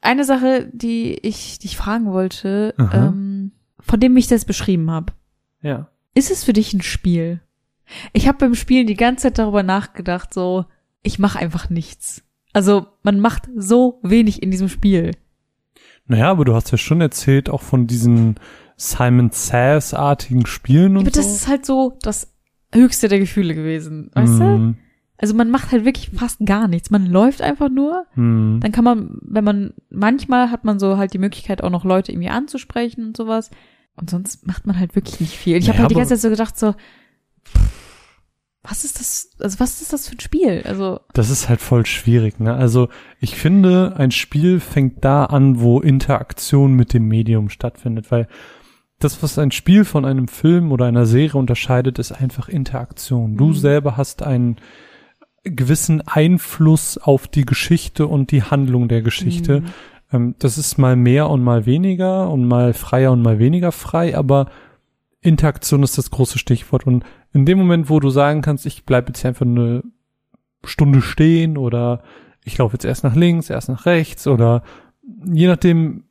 eine 0.00 0.24
Sache, 0.24 0.70
die 0.72 1.14
ich 1.26 1.58
dich 1.58 1.76
fragen 1.76 2.06
wollte, 2.12 2.74
Aha. 2.78 3.08
ähm, 3.08 3.52
von 3.80 4.00
dem 4.00 4.16
ich 4.16 4.28
das 4.28 4.44
beschrieben 4.44 4.90
habe, 4.90 5.12
Ja. 5.62 5.88
ist 6.14 6.30
es 6.30 6.44
für 6.44 6.52
dich 6.52 6.72
ein 6.72 6.82
Spiel? 6.82 7.40
Ich 8.12 8.26
habe 8.26 8.38
beim 8.38 8.54
Spielen 8.54 8.86
die 8.86 8.94
ganze 8.96 9.24
Zeit 9.24 9.38
darüber 9.38 9.62
nachgedacht, 9.62 10.32
so, 10.32 10.64
ich 11.02 11.18
mache 11.18 11.38
einfach 11.38 11.68
nichts. 11.70 12.22
Also 12.52 12.86
man 13.02 13.20
macht 13.20 13.48
so 13.56 14.00
wenig 14.02 14.42
in 14.42 14.50
diesem 14.50 14.68
Spiel. 14.68 15.12
Naja, 16.06 16.30
aber 16.30 16.44
du 16.44 16.54
hast 16.54 16.70
ja 16.70 16.78
schon 16.78 17.00
erzählt, 17.00 17.50
auch 17.50 17.62
von 17.62 17.86
diesen 17.86 18.36
Simon 18.76 19.30
Says-artigen 19.32 20.46
Spielen 20.46 20.96
und 20.96 21.02
Aber 21.04 21.10
das 21.10 21.24
so. 21.26 21.34
ist 21.34 21.48
halt 21.48 21.64
so 21.66 21.98
das 22.02 22.32
höchste 22.74 23.08
der 23.08 23.18
Gefühle 23.18 23.54
gewesen, 23.54 24.10
weißt 24.14 24.38
du? 24.40 24.44
Hm, 24.44 24.76
Also 25.18 25.34
man 25.34 25.50
macht 25.50 25.72
halt 25.72 25.84
wirklich 25.86 26.10
fast 26.10 26.44
gar 26.44 26.68
nichts. 26.68 26.90
Man 26.90 27.06
läuft 27.06 27.40
einfach 27.40 27.70
nur. 27.70 28.04
hm. 28.14 28.58
Dann 28.60 28.72
kann 28.72 28.84
man, 28.84 29.18
wenn 29.22 29.44
man, 29.44 29.72
manchmal 29.88 30.50
hat 30.50 30.64
man 30.64 30.78
so 30.78 30.98
halt 30.98 31.14
die 31.14 31.18
Möglichkeit 31.18 31.62
auch 31.64 31.70
noch 31.70 31.84
Leute 31.84 32.12
irgendwie 32.12 32.28
anzusprechen 32.28 33.06
und 33.06 33.16
sowas. 33.16 33.50
Und 33.98 34.10
sonst 34.10 34.46
macht 34.46 34.66
man 34.66 34.78
halt 34.78 34.94
wirklich 34.94 35.20
nicht 35.20 35.36
viel. 35.38 35.56
Ich 35.56 35.68
habe 35.70 35.78
halt 35.78 35.90
die 35.90 35.94
ganze 35.94 36.10
Zeit 36.14 36.20
so 36.20 36.28
gedacht 36.28 36.58
so, 36.58 36.74
was 38.62 38.84
ist 38.84 38.98
das, 38.98 39.30
also 39.38 39.60
was 39.60 39.80
ist 39.80 39.92
das 39.92 40.08
für 40.08 40.16
ein 40.16 40.20
Spiel? 40.20 40.62
Also, 40.66 40.98
Das 41.12 41.30
ist 41.30 41.48
halt 41.48 41.60
voll 41.60 41.86
schwierig, 41.86 42.40
ne? 42.40 42.52
Also 42.52 42.88
ich 43.20 43.36
finde, 43.36 43.94
ein 43.96 44.10
Spiel 44.10 44.58
fängt 44.58 45.04
da 45.04 45.24
an, 45.26 45.60
wo 45.60 45.80
Interaktion 45.80 46.74
mit 46.74 46.92
dem 46.92 47.06
Medium 47.06 47.48
stattfindet, 47.48 48.10
weil 48.10 48.26
das, 48.98 49.22
was 49.22 49.38
ein 49.38 49.50
Spiel 49.50 49.84
von 49.84 50.04
einem 50.04 50.28
Film 50.28 50.72
oder 50.72 50.86
einer 50.86 51.06
Serie 51.06 51.38
unterscheidet, 51.38 51.98
ist 51.98 52.12
einfach 52.12 52.48
Interaktion. 52.48 53.36
Du 53.36 53.48
Mhm. 53.48 53.54
selber 53.54 53.96
hast 53.96 54.22
einen 54.22 54.56
gewissen 55.44 56.00
Einfluss 56.06 56.98
auf 56.98 57.28
die 57.28 57.44
Geschichte 57.44 58.06
und 58.06 58.30
die 58.32 58.42
Handlung 58.42 58.88
der 58.88 59.02
Geschichte. 59.02 59.60
Mhm. 59.60 59.66
Ähm, 60.12 60.34
das 60.38 60.58
ist 60.58 60.78
mal 60.78 60.96
mehr 60.96 61.28
und 61.30 61.42
mal 61.42 61.66
weniger 61.66 62.30
und 62.30 62.46
mal 62.46 62.72
freier 62.72 63.12
und 63.12 63.22
mal 63.22 63.38
weniger 63.38 63.70
frei, 63.72 64.16
aber 64.16 64.46
Interaktion 65.20 65.82
ist 65.82 65.98
das 65.98 66.10
große 66.10 66.38
Stichwort. 66.38 66.86
Und 66.86 67.04
in 67.32 67.46
dem 67.46 67.58
Moment, 67.58 67.90
wo 67.90 68.00
du 68.00 68.10
sagen 68.10 68.42
kannst, 68.42 68.66
ich 68.66 68.84
bleibe 68.86 69.08
jetzt 69.08 69.20
hier 69.20 69.28
einfach 69.28 69.46
eine 69.46 69.82
Stunde 70.64 71.02
stehen 71.02 71.56
oder 71.58 72.02
ich 72.44 72.58
laufe 72.58 72.74
jetzt 72.74 72.84
erst 72.84 73.04
nach 73.04 73.14
links, 73.16 73.50
erst 73.50 73.68
nach 73.68 73.86
rechts 73.86 74.26
oder 74.26 74.62
je 75.24 75.46
nachdem, 75.48 76.04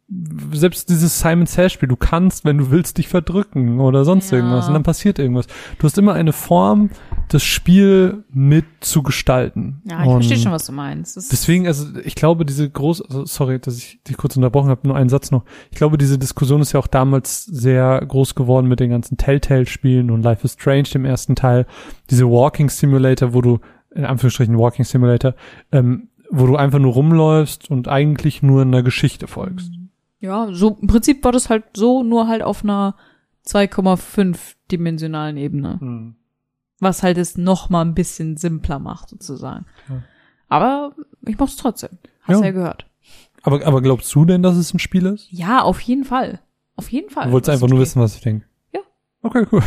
selbst 0.51 0.89
dieses 0.89 1.19
Simon 1.19 1.47
Says 1.47 1.73
Spiel, 1.73 1.89
du 1.89 1.95
kannst, 1.95 2.45
wenn 2.45 2.59
du 2.59 2.69
willst, 2.69 2.99
dich 2.99 3.07
verdrücken 3.07 3.79
oder 3.79 4.05
sonst 4.05 4.29
Ja. 4.29 4.37
irgendwas 4.37 4.67
und 4.67 4.73
dann 4.75 4.83
passiert 4.83 5.17
irgendwas. 5.17 5.47
Du 5.79 5.85
hast 5.87 5.97
immer 5.97 6.13
eine 6.13 6.31
Form, 6.31 6.91
das 7.29 7.43
Spiel 7.43 8.23
mit 8.31 8.65
zu 8.81 9.01
gestalten. 9.01 9.81
ja, 9.89 10.01
ich 10.01 10.05
Und 10.07 10.13
verstehe 10.21 10.37
schon, 10.37 10.51
was 10.51 10.67
du 10.67 10.73
meinst. 10.73 11.17
Das 11.17 11.29
Deswegen, 11.29 11.65
also 11.65 11.87
ich 12.03 12.13
glaube, 12.13 12.45
diese 12.45 12.69
große, 12.69 13.03
also 13.09 13.25
sorry, 13.25 13.57
dass 13.59 13.77
ich 13.79 13.99
dich 14.07 14.15
kurz 14.15 14.35
unterbrochen 14.37 14.69
habe, 14.69 14.87
nur 14.87 14.95
einen 14.95 15.09
Satz 15.09 15.31
noch. 15.31 15.43
Ich 15.71 15.77
glaube, 15.77 15.97
diese 15.97 16.19
Diskussion 16.19 16.61
ist 16.61 16.71
ja 16.73 16.79
auch 16.79 16.87
damals 16.87 17.43
sehr 17.45 17.99
groß 18.07 18.35
geworden 18.35 18.67
mit 18.67 18.79
den 18.79 18.91
ganzen 18.91 19.17
Telltale-Spielen 19.17 20.11
und 20.11 20.21
Life 20.21 20.45
is 20.45 20.53
Strange, 20.53 20.83
dem 20.93 21.05
ersten 21.05 21.35
Teil. 21.35 21.65
Diese 22.11 22.25
Walking 22.29 22.69
Simulator, 22.69 23.33
wo 23.33 23.41
du 23.41 23.59
in 23.95 24.05
Anführungsstrichen 24.05 24.55
Walking 24.57 24.85
Simulator, 24.85 25.33
ähm, 25.71 26.09
wo 26.29 26.45
du 26.45 26.57
einfach 26.57 26.79
nur 26.79 26.93
rumläufst 26.93 27.71
und 27.71 27.87
eigentlich 27.87 28.43
nur 28.43 28.61
einer 28.61 28.83
Geschichte 28.83 29.25
folgst. 29.27 29.71
Ja, 30.19 30.47
so 30.51 30.77
im 30.81 30.87
Prinzip 30.87 31.23
war 31.23 31.31
das 31.31 31.49
halt 31.49 31.63
so, 31.75 32.03
nur 32.03 32.27
halt 32.27 32.41
auf 32.41 32.63
einer 32.63 32.95
2,5 33.47 34.55
dimensionalen 34.71 35.37
Ebene. 35.37 36.15
Was 36.79 37.03
halt 37.03 37.17
es 37.17 37.37
noch 37.37 37.69
mal 37.69 37.81
ein 37.81 37.93
bisschen 37.93 38.37
simpler 38.37 38.79
macht, 38.79 39.09
sozusagen. 39.09 39.65
Ja. 39.89 40.03
Aber 40.47 40.95
ich 41.25 41.37
mach's 41.37 41.55
trotzdem. 41.55 41.97
Hast 42.21 42.39
Ja. 42.39 42.45
ja, 42.45 42.51
gehört. 42.51 42.85
Aber, 43.43 43.65
aber 43.65 43.81
glaubst 43.81 44.13
du 44.15 44.25
denn, 44.25 44.41
dass 44.41 44.57
es 44.57 44.73
ein 44.73 44.79
Spiel 44.79 45.05
ist? 45.05 45.27
Ja, 45.31 45.61
auf 45.61 45.79
jeden 45.81 46.03
Fall. 46.03 46.39
Auf 46.75 46.91
jeden 46.91 47.09
Fall. 47.09 47.27
Du 47.27 47.31
wolltest 47.31 47.49
einfach 47.51 47.67
nur 47.67 47.79
wissen, 47.79 48.01
was 48.01 48.15
ich 48.15 48.21
denke. 48.21 48.45
Ja. 48.73 48.81
Okay, 49.21 49.45
cool. 49.51 49.61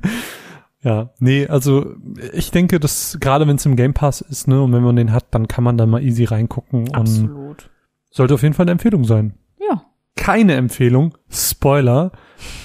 ja, 0.82 1.10
nee, 1.18 1.46
also 1.46 1.94
ich 2.32 2.50
denke, 2.50 2.80
dass 2.80 3.18
gerade 3.20 3.46
wenn 3.46 3.56
es 3.56 3.66
im 3.66 3.76
Game 3.76 3.94
Pass 3.94 4.20
ist, 4.20 4.48
ne, 4.48 4.62
und 4.62 4.72
wenn 4.72 4.82
man 4.82 4.96
den 4.96 5.12
hat, 5.12 5.26
dann 5.32 5.48
kann 5.48 5.64
man 5.64 5.76
da 5.76 5.86
mal 5.86 6.02
easy 6.02 6.24
reingucken 6.24 6.88
und 6.88 6.94
Absolut. 6.94 7.70
sollte 8.10 8.34
auf 8.34 8.42
jeden 8.42 8.54
Fall 8.54 8.64
eine 8.64 8.72
Empfehlung 8.72 9.04
sein. 9.04 9.34
Ja. 9.68 9.84
Keine 10.16 10.54
Empfehlung, 10.54 11.16
Spoiler, 11.30 12.12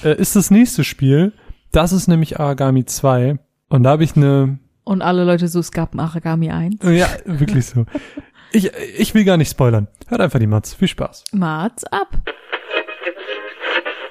äh, 0.03 0.15
ist 0.15 0.35
das 0.35 0.51
nächste 0.51 0.83
Spiel. 0.83 1.33
Das 1.71 1.91
ist 1.91 2.07
nämlich 2.07 2.39
Aragami 2.39 2.85
2. 2.85 3.37
Und 3.69 3.83
da 3.83 3.91
habe 3.91 4.03
ich 4.03 4.15
eine 4.15 4.59
Und 4.83 5.01
alle 5.01 5.23
Leute 5.23 5.47
so, 5.47 5.59
es 5.59 5.71
gab 5.71 5.93
ein 5.93 5.99
Aragami 5.99 6.49
1. 6.51 6.77
Ja, 6.83 7.07
wirklich 7.25 7.65
so. 7.65 7.85
Ich, 8.51 8.71
ich 8.97 9.13
will 9.13 9.25
gar 9.25 9.37
nicht 9.37 9.51
spoilern. 9.51 9.87
Hört 10.07 10.21
einfach 10.21 10.39
die 10.39 10.47
Mats. 10.47 10.73
Viel 10.73 10.87
Spaß. 10.87 11.25
Mats 11.31 11.83
ab. 11.85 12.07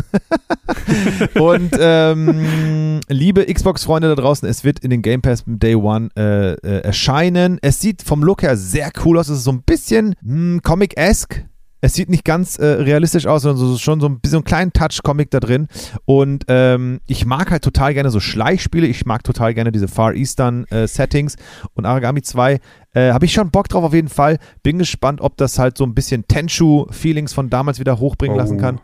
Und 1.34 1.70
ähm, 1.78 3.00
liebe 3.08 3.44
Xbox-Freunde 3.52 4.08
da 4.08 4.14
draußen, 4.14 4.48
es 4.48 4.64
wird 4.64 4.80
in 4.80 4.90
den 4.90 5.02
Game 5.02 5.22
Pass 5.22 5.44
Day 5.46 5.74
One 5.74 6.08
äh, 6.16 6.52
äh, 6.54 6.80
erscheinen. 6.82 7.58
Es 7.62 7.80
sieht 7.80 8.02
vom 8.02 8.22
Look 8.22 8.42
her 8.42 8.56
sehr 8.56 8.90
cool 9.04 9.18
aus. 9.18 9.28
Es 9.28 9.38
ist 9.38 9.44
so 9.44 9.52
ein 9.52 9.62
bisschen 9.62 10.14
hm, 10.22 10.60
Comic-esque. 10.62 11.44
Es 11.84 11.92
sieht 11.92 12.08
nicht 12.08 12.24
ganz 12.24 12.58
äh, 12.58 12.64
realistisch 12.64 13.26
aus, 13.26 13.42
sondern 13.42 13.58
so, 13.58 13.76
schon 13.76 14.00
so 14.00 14.06
ein 14.06 14.18
bisschen 14.18 14.36
einen 14.38 14.44
kleinen 14.44 14.72
Touch-Comic 14.72 15.30
da 15.30 15.38
drin. 15.38 15.68
Und 16.06 16.46
ähm, 16.48 17.00
ich 17.06 17.26
mag 17.26 17.50
halt 17.50 17.62
total 17.62 17.92
gerne 17.92 18.08
so 18.08 18.20
Schleichspiele. 18.20 18.86
Ich 18.86 19.04
mag 19.04 19.22
total 19.22 19.52
gerne 19.52 19.70
diese 19.70 19.86
Far 19.86 20.14
Eastern 20.14 20.64
äh, 20.70 20.86
Settings. 20.88 21.36
Und 21.74 21.84
Aragami 21.84 22.22
2 22.22 22.58
äh, 22.94 23.12
habe 23.12 23.26
ich 23.26 23.34
schon 23.34 23.50
Bock 23.50 23.68
drauf 23.68 23.84
auf 23.84 23.92
jeden 23.92 24.08
Fall. 24.08 24.38
Bin 24.62 24.78
gespannt, 24.78 25.20
ob 25.20 25.36
das 25.36 25.58
halt 25.58 25.76
so 25.76 25.84
ein 25.84 25.94
bisschen 25.94 26.26
Tenchu-Feelings 26.26 27.34
von 27.34 27.50
damals 27.50 27.78
wieder 27.80 27.98
hochbringen 27.98 28.34
Oh. 28.34 28.38
lassen 28.40 28.56
kann. 28.56 28.80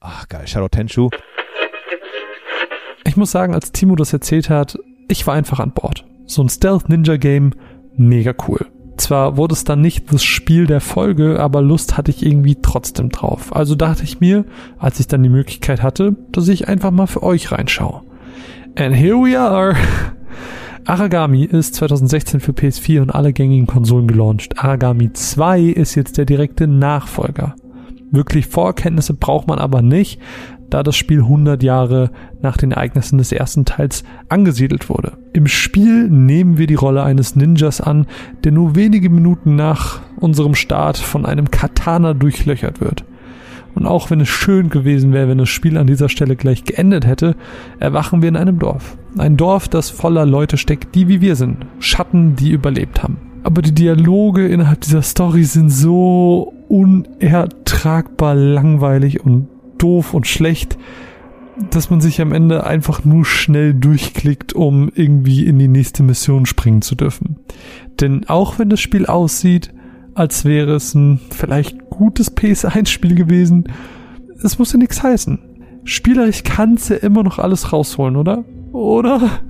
Ach 0.00 0.28
geil, 0.28 0.48
Shadow 0.48 0.66
Tenchu. 0.68 1.10
Ich 3.06 3.16
muss 3.16 3.30
sagen, 3.30 3.54
als 3.54 3.70
Timo 3.70 3.94
das 3.94 4.12
erzählt 4.12 4.50
hat, 4.50 4.76
ich 5.06 5.24
war 5.28 5.34
einfach 5.34 5.60
an 5.60 5.70
Bord. 5.74 6.04
So 6.26 6.42
ein 6.42 6.48
Stealth-Ninja-Game, 6.48 7.52
mega 7.96 8.34
cool. 8.48 8.66
Zwar 8.96 9.36
wurde 9.36 9.54
es 9.54 9.64
dann 9.64 9.80
nicht 9.80 10.12
das 10.12 10.22
Spiel 10.22 10.66
der 10.66 10.80
Folge, 10.80 11.40
aber 11.40 11.62
Lust 11.62 11.96
hatte 11.96 12.10
ich 12.10 12.24
irgendwie 12.24 12.58
trotzdem 12.60 13.08
drauf. 13.08 13.54
Also 13.54 13.74
dachte 13.74 14.04
ich 14.04 14.20
mir, 14.20 14.44
als 14.78 15.00
ich 15.00 15.06
dann 15.08 15.22
die 15.22 15.28
Möglichkeit 15.28 15.82
hatte, 15.82 16.16
dass 16.30 16.48
ich 16.48 16.68
einfach 16.68 16.90
mal 16.90 17.06
für 17.06 17.22
euch 17.22 17.52
reinschaue. 17.52 18.02
And 18.76 18.94
here 18.94 19.16
we 19.16 19.38
are. 19.38 19.74
Aragami 20.84 21.44
ist 21.44 21.76
2016 21.76 22.40
für 22.40 22.52
PS4 22.52 23.02
und 23.02 23.10
alle 23.10 23.32
gängigen 23.32 23.66
Konsolen 23.66 24.08
gelauncht. 24.08 24.58
Aragami 24.58 25.12
2 25.12 25.60
ist 25.60 25.94
jetzt 25.94 26.18
der 26.18 26.24
direkte 26.24 26.66
Nachfolger. 26.66 27.54
Wirklich 28.10 28.46
Vorkenntnisse 28.46 29.14
braucht 29.14 29.46
man 29.46 29.58
aber 29.58 29.80
nicht, 29.80 30.20
da 30.72 30.82
das 30.82 30.96
Spiel 30.96 31.20
100 31.20 31.62
Jahre 31.62 32.10
nach 32.40 32.56
den 32.56 32.72
Ereignissen 32.72 33.18
des 33.18 33.32
ersten 33.32 33.64
Teils 33.64 34.04
angesiedelt 34.28 34.88
wurde. 34.88 35.12
Im 35.32 35.46
Spiel 35.46 36.08
nehmen 36.08 36.58
wir 36.58 36.66
die 36.66 36.74
Rolle 36.74 37.02
eines 37.02 37.36
Ninjas 37.36 37.80
an, 37.80 38.06
der 38.44 38.52
nur 38.52 38.74
wenige 38.74 39.10
Minuten 39.10 39.54
nach 39.56 40.00
unserem 40.18 40.54
Start 40.54 40.96
von 40.96 41.26
einem 41.26 41.50
Katana 41.50 42.14
durchlöchert 42.14 42.80
wird. 42.80 43.04
Und 43.74 43.86
auch 43.86 44.10
wenn 44.10 44.20
es 44.20 44.28
schön 44.28 44.68
gewesen 44.68 45.12
wäre, 45.12 45.28
wenn 45.28 45.38
das 45.38 45.48
Spiel 45.48 45.78
an 45.78 45.86
dieser 45.86 46.08
Stelle 46.08 46.36
gleich 46.36 46.64
geendet 46.64 47.06
hätte, 47.06 47.36
erwachen 47.78 48.20
wir 48.20 48.28
in 48.28 48.36
einem 48.36 48.58
Dorf. 48.58 48.96
Ein 49.16 49.36
Dorf, 49.36 49.68
das 49.68 49.90
voller 49.90 50.26
Leute 50.26 50.58
steckt, 50.58 50.94
die 50.94 51.08
wie 51.08 51.20
wir 51.20 51.36
sind. 51.36 51.58
Schatten, 51.78 52.36
die 52.36 52.50
überlebt 52.50 53.02
haben. 53.02 53.16
Aber 53.44 53.62
die 53.62 53.74
Dialoge 53.74 54.46
innerhalb 54.46 54.82
dieser 54.82 55.02
Story 55.02 55.44
sind 55.44 55.70
so 55.70 56.52
unertragbar 56.68 58.34
langweilig 58.34 59.24
und 59.24 59.48
doof 59.82 60.14
und 60.14 60.26
schlecht, 60.26 60.78
dass 61.70 61.90
man 61.90 62.00
sich 62.00 62.20
am 62.20 62.32
Ende 62.32 62.64
einfach 62.64 63.04
nur 63.04 63.24
schnell 63.24 63.74
durchklickt, 63.74 64.52
um 64.52 64.90
irgendwie 64.94 65.46
in 65.46 65.58
die 65.58 65.68
nächste 65.68 66.02
Mission 66.02 66.46
springen 66.46 66.82
zu 66.82 66.94
dürfen. 66.94 67.36
Denn 68.00 68.28
auch 68.28 68.58
wenn 68.58 68.70
das 68.70 68.80
Spiel 68.80 69.06
aussieht, 69.06 69.72
als 70.14 70.44
wäre 70.44 70.74
es 70.74 70.94
ein 70.94 71.20
vielleicht 71.30 71.90
gutes 71.90 72.36
PS1-Spiel 72.36 73.14
gewesen, 73.14 73.64
es 74.42 74.58
muss 74.58 74.72
ja 74.72 74.78
nichts 74.78 75.02
heißen. 75.02 75.38
Spielerisch 75.84 76.42
kannst 76.44 76.90
ja 76.90 76.96
immer 76.96 77.22
noch 77.22 77.38
alles 77.38 77.72
rausholen, 77.72 78.16
oder? 78.16 78.44
Oder? 78.72 79.40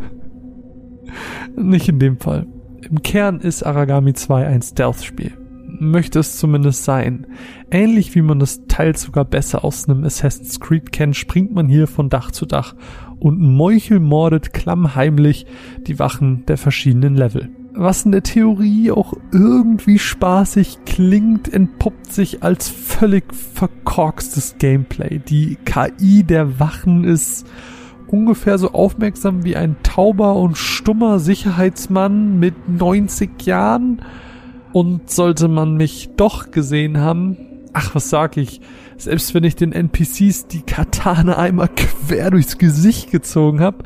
Nicht 1.57 1.89
in 1.89 1.99
dem 1.99 2.19
Fall. 2.19 2.47
Im 2.89 3.03
Kern 3.03 3.41
ist 3.41 3.63
Aragami 3.63 4.15
2 4.15 4.47
ein 4.47 4.63
Stealth-Spiel. 4.63 5.33
Möchte 5.91 6.21
es 6.21 6.37
zumindest 6.37 6.85
sein. 6.85 7.27
Ähnlich 7.71 8.15
wie 8.15 8.23
man 8.23 8.39
das 8.39 8.67
teils 8.69 9.03
sogar 9.03 9.25
besser 9.25 9.65
aus 9.65 9.89
einem 9.89 10.05
Assassin's 10.05 10.61
Creed 10.61 10.93
kennt, 10.93 11.17
springt 11.17 11.53
man 11.53 11.69
hier 11.69 11.89
von 11.89 12.09
Dach 12.09 12.31
zu 12.31 12.47
Dach 12.47 12.77
und 13.19 13.41
meuchelmordet 13.41 14.53
klammheimlich 14.53 15.45
die 15.87 15.99
Wachen 15.99 16.47
der 16.47 16.57
verschiedenen 16.57 17.17
Level. 17.17 17.51
Was 17.75 18.05
in 18.05 18.13
der 18.13 18.23
Theorie 18.23 18.93
auch 18.93 19.15
irgendwie 19.33 19.99
spaßig 19.99 20.85
klingt, 20.87 21.53
entpuppt 21.53 22.13
sich 22.13 22.45
als 22.45 22.69
völlig 22.69 23.25
verkorkstes 23.35 24.57
Gameplay. 24.59 25.19
Die 25.19 25.57
KI 25.65 26.23
der 26.23 26.61
Wachen 26.61 27.03
ist 27.03 27.47
ungefähr 28.07 28.59
so 28.59 28.73
aufmerksam 28.73 29.45
wie 29.45 29.57
ein 29.57 29.77
tauber 29.83 30.37
und 30.37 30.59
stummer 30.59 31.19
Sicherheitsmann 31.19 32.39
mit 32.39 32.69
90 32.69 33.43
Jahren. 33.47 34.03
Und 34.73 35.11
sollte 35.11 35.49
man 35.49 35.77
mich 35.77 36.11
doch 36.17 36.51
gesehen 36.51 36.99
haben, 36.99 37.37
ach, 37.73 37.95
was 37.95 38.11
sag 38.11 38.37
ich, 38.37 38.61
selbst 38.97 39.35
wenn 39.35 39.45
ich 39.45 39.57
den 39.57 39.73
NPCs 39.73 40.47
die 40.47 40.63
Katana 40.63 41.37
einmal 41.37 41.69
quer 41.69 42.31
durchs 42.31 42.59
Gesicht 42.59 43.11
gezogen 43.11 43.61
habe, 43.61 43.85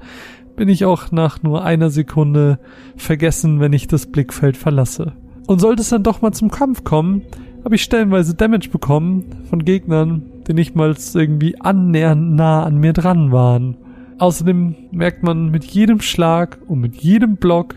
bin 0.57 0.69
ich 0.69 0.85
auch 0.85 1.13
nach 1.13 1.43
nur 1.43 1.65
einer 1.65 1.91
Sekunde 1.91 2.59
vergessen, 2.97 3.61
wenn 3.61 3.73
ich 3.73 3.89
das 3.89 4.07
Blickfeld 4.07 4.57
verlasse. 4.57 5.13
Und 5.47 5.61
sollte 5.61 5.83
es 5.83 5.91
dann 5.91 6.03
doch 6.03 6.23
mal 6.23 6.33
zum 6.33 6.51
Kampf 6.51 6.83
kommen, 6.83 7.23
habe 7.65 7.75
ich 7.75 7.83
stellenweise 7.83 8.35
Damage 8.35 8.71
bekommen 8.71 9.25
von 9.49 9.65
Gegnern, 9.65 10.23
die 10.47 10.55
nicht 10.55 10.77
mal 10.77 10.95
irgendwie 11.15 11.61
annähernd 11.61 12.35
nah 12.35 12.63
an 12.65 12.79
mir 12.79 12.93
dran 12.93 13.33
waren. 13.33 13.77
Außerdem 14.19 14.75
merkt 14.93 15.23
man 15.23 15.51
mit 15.51 15.65
jedem 15.65 16.01
Schlag 16.01 16.59
und 16.69 16.81
mit 16.81 16.97
jedem 16.97 17.37
Block, 17.37 17.75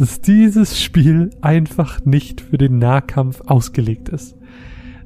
dass 0.00 0.22
dieses 0.22 0.82
Spiel 0.82 1.28
einfach 1.42 2.02
nicht 2.06 2.40
für 2.40 2.56
den 2.56 2.78
Nahkampf 2.78 3.42
ausgelegt 3.42 4.08
ist. 4.08 4.34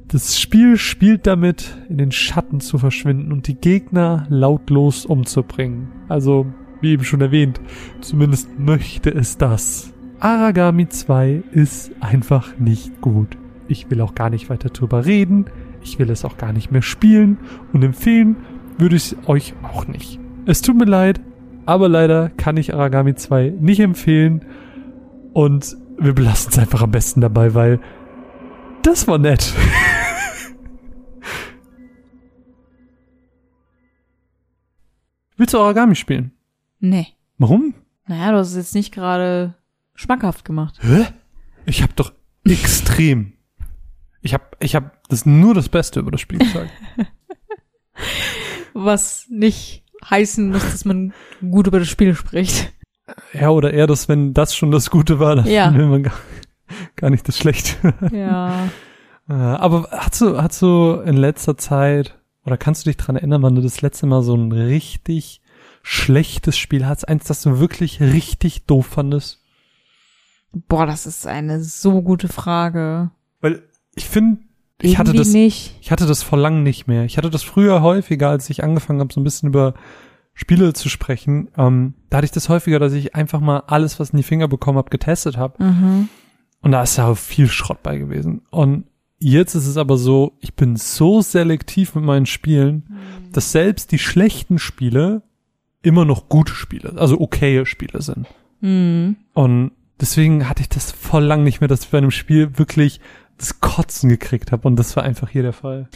Das 0.07 0.39
Spiel 0.39 0.77
spielt 0.77 1.27
damit, 1.27 1.77
in 1.89 1.97
den 1.97 2.13
Schatten 2.13 2.61
zu 2.61 2.77
verschwinden 2.77 3.33
und 3.33 3.47
die 3.47 3.55
Gegner 3.55 4.25
lautlos 4.29 5.05
umzubringen. 5.05 5.89
Also, 6.07 6.45
wie 6.79 6.93
eben 6.93 7.03
schon 7.03 7.19
erwähnt, 7.19 7.59
zumindest 7.99 8.57
möchte 8.57 9.13
es 9.13 9.37
das. 9.37 9.91
Aragami 10.21 10.87
2 10.87 11.43
ist 11.51 11.91
einfach 11.99 12.57
nicht 12.57 13.01
gut. 13.01 13.37
Ich 13.67 13.91
will 13.91 13.99
auch 13.99 14.15
gar 14.15 14.29
nicht 14.29 14.49
weiter 14.49 14.69
drüber 14.69 15.05
reden. 15.05 15.47
Ich 15.83 15.99
will 15.99 16.09
es 16.09 16.23
auch 16.23 16.37
gar 16.37 16.53
nicht 16.53 16.71
mehr 16.71 16.81
spielen 16.81 17.37
und 17.73 17.83
empfehlen 17.83 18.37
würde 18.77 18.95
ich 18.95 19.17
euch 19.27 19.55
auch 19.61 19.87
nicht. 19.87 20.21
Es 20.45 20.61
tut 20.61 20.77
mir 20.77 20.85
leid, 20.85 21.19
aber 21.65 21.89
leider 21.89 22.29
kann 22.29 22.55
ich 22.55 22.73
Aragami 22.73 23.15
2 23.15 23.55
nicht 23.59 23.81
empfehlen 23.81 24.45
und 25.35 25.75
wir 25.99 26.13
belassen 26.13 26.53
es 26.53 26.57
einfach 26.57 26.81
am 26.81 26.91
besten 26.91 27.19
dabei, 27.19 27.53
weil 27.53 27.81
das 28.83 29.05
war 29.05 29.17
nett. 29.17 29.53
Willst 35.35 35.53
du 35.53 35.59
Origami 35.59 35.95
spielen? 35.95 36.31
Nee. 36.79 37.07
Warum? 37.37 37.73
Naja, 38.07 38.31
du 38.31 38.37
hast 38.37 38.51
es 38.51 38.55
jetzt 38.55 38.75
nicht 38.75 38.93
gerade 38.93 39.55
schmackhaft 39.93 40.45
gemacht. 40.45 40.79
Hä? 40.81 41.07
Ich 41.65 41.83
hab 41.83 41.93
doch, 41.97 42.13
Extrem. 42.47 43.33
Ich 44.21 44.33
habe 44.33 44.45
ich 44.59 44.73
hab 44.75 45.05
das 45.09 45.25
nur 45.25 45.53
das 45.53 45.67
Beste 45.67 45.99
über 45.99 46.11
das 46.11 46.21
Spiel 46.21 46.39
gesagt. 46.39 46.71
Was 48.73 49.25
nicht 49.29 49.83
heißen 50.09 50.49
muss, 50.49 50.63
dass 50.63 50.85
man 50.85 51.13
gut 51.41 51.67
über 51.67 51.79
das 51.79 51.89
Spiel 51.89 52.15
spricht. 52.15 52.71
Ja, 53.33 53.49
oder 53.49 53.73
eher 53.73 53.87
das, 53.87 54.07
wenn 54.09 54.33
das 54.33 54.55
schon 54.55 54.71
das 54.71 54.89
Gute 54.89 55.19
war, 55.19 55.35
dann 55.35 55.47
Ja. 55.47 55.73
will 55.73 55.85
man 55.87 56.03
gar, 56.03 56.13
gar 56.95 57.09
nicht 57.09 57.27
das 57.27 57.37
Schlechte. 57.37 57.93
Ja. 58.11 58.69
Äh, 59.27 59.33
Aber 59.33 59.87
hast 59.91 60.21
du, 60.21 60.39
hast 60.39 60.61
du 60.61 61.01
in 61.03 61.17
letzter 61.17 61.57
Zeit, 61.57 62.15
oder 62.45 62.57
kannst 62.57 62.85
du 62.85 62.91
dich 62.91 62.97
dran 62.97 63.15
erinnern, 63.15 63.41
wann 63.41 63.55
du 63.55 63.61
das 63.63 63.81
letzte 63.81 64.05
Mal 64.05 64.21
so 64.21 64.35
ein 64.35 64.51
richtig 64.51 65.41
schlechtes 65.81 66.59
Spiel 66.59 66.85
hattest? 66.85 67.07
Eins, 67.09 67.23
das 67.25 67.41
du 67.41 67.59
wirklich 67.59 67.99
richtig 68.01 68.67
doof 68.67 68.85
fandest? 68.85 69.41
Boah, 70.53 70.85
das 70.85 71.07
ist 71.07 71.25
eine 71.25 71.59
so 71.63 72.03
gute 72.03 72.27
Frage. 72.27 73.09
Weil 73.41 73.63
ich 73.95 74.05
finde, 74.05 74.41
ich 74.79 74.99
hatte 74.99 75.13
das, 75.13 75.29
nicht. 75.29 75.75
ich 75.81 75.89
hatte 75.89 76.05
das 76.05 76.21
vor 76.21 76.37
lang 76.37 76.61
nicht 76.61 76.85
mehr. 76.85 77.03
Ich 77.05 77.17
hatte 77.17 77.31
das 77.31 77.41
früher 77.41 77.81
häufiger, 77.81 78.29
als 78.29 78.47
ich 78.51 78.63
angefangen 78.63 78.99
habe, 78.99 79.11
so 79.11 79.19
ein 79.19 79.23
bisschen 79.23 79.49
über 79.49 79.73
Spiele 80.35 80.73
zu 80.73 80.89
sprechen. 80.89 81.47
Ähm, 81.57 81.95
da 82.09 82.17
hatte 82.17 82.25
ich 82.25 82.31
das 82.31 82.49
häufiger, 82.49 82.77
dass 82.77 82.93
ich 82.93 83.15
einfach 83.15 83.39
mal 83.39 83.63
alles, 83.67 83.99
was 83.99 84.11
in 84.11 84.17
die 84.17 84.23
Finger 84.23 84.47
bekommen 84.47 84.77
habe, 84.77 84.89
getestet 84.89 85.37
habe. 85.37 85.63
Mhm. 85.63 86.09
Und 86.61 86.71
da 86.71 86.83
ist 86.83 86.97
ja 86.97 87.07
auch 87.07 87.17
viel 87.17 87.47
Schrott 87.47 87.81
bei 87.81 87.97
gewesen. 87.97 88.41
Und 88.51 88.85
jetzt 89.17 89.55
ist 89.55 89.65
es 89.65 89.77
aber 89.77 89.97
so, 89.97 90.37
ich 90.41 90.53
bin 90.53 90.75
so 90.75 91.21
selektiv 91.21 91.95
mit 91.95 92.03
meinen 92.03 92.25
Spielen, 92.25 92.97
dass 93.31 93.53
selbst 93.53 93.91
die 93.93 93.99
schlechten 93.99 94.59
Spiele 94.59 95.23
immer 95.81 96.03
noch 96.03 96.27
gute 96.27 96.53
Spiele, 96.53 96.93
also 96.97 97.19
okaye 97.19 97.65
Spiele 97.65 98.01
sind. 98.01 98.27
Mhm. 98.59 99.15
Und 99.33 99.71
deswegen 100.01 100.49
hatte 100.49 100.61
ich 100.61 100.69
das 100.69 100.91
voll 100.91 101.23
lang 101.23 101.43
nicht 101.43 101.61
mehr, 101.61 101.69
dass 101.69 101.85
ich 101.85 101.91
bei 101.91 101.99
einem 101.99 102.11
Spiel 102.11 102.57
wirklich 102.57 102.99
das 103.37 103.61
Kotzen 103.61 104.09
gekriegt 104.09 104.51
habe. 104.51 104.67
Und 104.67 104.75
das 104.75 104.97
war 104.97 105.03
einfach 105.03 105.29
hier 105.29 105.43
der 105.43 105.53
Fall. 105.53 105.87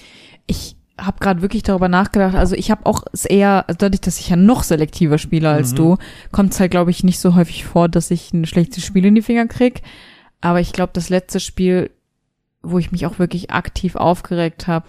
Ich 0.47 0.77
habe 0.99 1.19
gerade 1.19 1.41
wirklich 1.41 1.63
darüber 1.63 1.87
nachgedacht. 1.87 2.35
Also 2.35 2.55
ich 2.55 2.71
habe 2.71 2.85
auch 2.85 3.03
es 3.13 3.25
eher, 3.25 3.65
also 3.67 3.77
dadurch, 3.77 4.01
dass 4.01 4.19
ich 4.19 4.29
ja 4.29 4.35
noch 4.35 4.63
selektiver 4.63 5.17
spiele 5.17 5.49
als 5.49 5.71
Mhm. 5.71 5.75
du, 5.75 5.97
kommt 6.31 6.53
es 6.53 6.59
halt, 6.59 6.71
glaube 6.71 6.91
ich, 6.91 7.03
nicht 7.03 7.19
so 7.19 7.35
häufig 7.35 7.65
vor, 7.65 7.89
dass 7.89 8.11
ich 8.11 8.33
ein 8.33 8.45
schlechtes 8.45 8.83
Spiel 8.85 9.05
in 9.05 9.15
die 9.15 9.21
Finger 9.21 9.47
krieg. 9.47 9.81
Aber 10.41 10.59
ich 10.59 10.71
glaube, 10.73 10.91
das 10.93 11.09
letzte 11.09 11.39
Spiel, 11.39 11.89
wo 12.61 12.77
ich 12.79 12.91
mich 12.91 13.05
auch 13.05 13.19
wirklich 13.19 13.51
aktiv 13.51 13.95
aufgeregt 13.95 14.67
habe, 14.67 14.87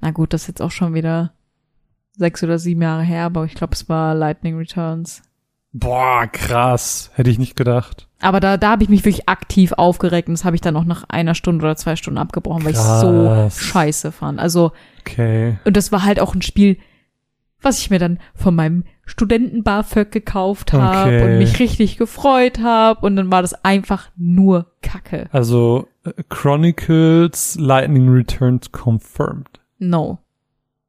na 0.00 0.10
gut, 0.10 0.32
das 0.32 0.42
ist 0.42 0.48
jetzt 0.48 0.62
auch 0.62 0.70
schon 0.70 0.94
wieder 0.94 1.32
sechs 2.16 2.42
oder 2.42 2.58
sieben 2.58 2.82
Jahre 2.82 3.02
her, 3.02 3.24
aber 3.24 3.44
ich 3.44 3.54
glaube, 3.54 3.74
es 3.74 3.88
war 3.88 4.14
Lightning 4.14 4.56
Returns. 4.56 5.22
Boah, 5.72 6.26
krass. 6.26 7.10
Hätte 7.14 7.28
ich 7.28 7.38
nicht 7.38 7.56
gedacht. 7.56 8.08
Aber 8.20 8.40
da, 8.40 8.56
da 8.56 8.70
habe 8.70 8.82
ich 8.82 8.88
mich 8.88 9.04
wirklich 9.04 9.28
aktiv 9.28 9.72
aufgeregt 9.72 10.28
und 10.28 10.32
das 10.38 10.44
habe 10.46 10.56
ich 10.56 10.62
dann 10.62 10.76
auch 10.76 10.84
nach 10.84 11.04
einer 11.08 11.34
Stunde 11.34 11.62
oder 11.64 11.76
zwei 11.76 11.96
Stunden 11.96 12.16
abgebrochen, 12.16 12.64
weil 12.64 12.72
ich 12.72 12.78
so 12.78 13.26
Krass. 13.26 13.60
scheiße 13.60 14.10
fand. 14.12 14.40
Also 14.40 14.72
Okay. 15.06 15.58
Und 15.64 15.76
das 15.76 15.92
war 15.92 16.04
halt 16.04 16.20
auch 16.20 16.34
ein 16.34 16.42
Spiel, 16.42 16.76
was 17.62 17.78
ich 17.78 17.90
mir 17.90 17.98
dann 17.98 18.18
von 18.34 18.54
meinem 18.54 18.84
Studenten-BAföG 19.06 20.10
gekauft 20.10 20.72
habe 20.72 21.06
Okay. 21.08 21.22
und 21.32 21.38
mich 21.38 21.58
richtig 21.58 21.96
gefreut 21.96 22.58
habe. 22.60 23.04
Und 23.06 23.16
dann 23.16 23.30
war 23.30 23.42
das 23.42 23.64
einfach 23.64 24.10
nur 24.16 24.72
Kacke. 24.82 25.28
Also 25.32 25.88
äh, 26.04 26.12
Chronicles 26.28 27.56
Lightning 27.58 28.08
Returns 28.08 28.70
confirmed. 28.72 29.60
No. 29.78 30.18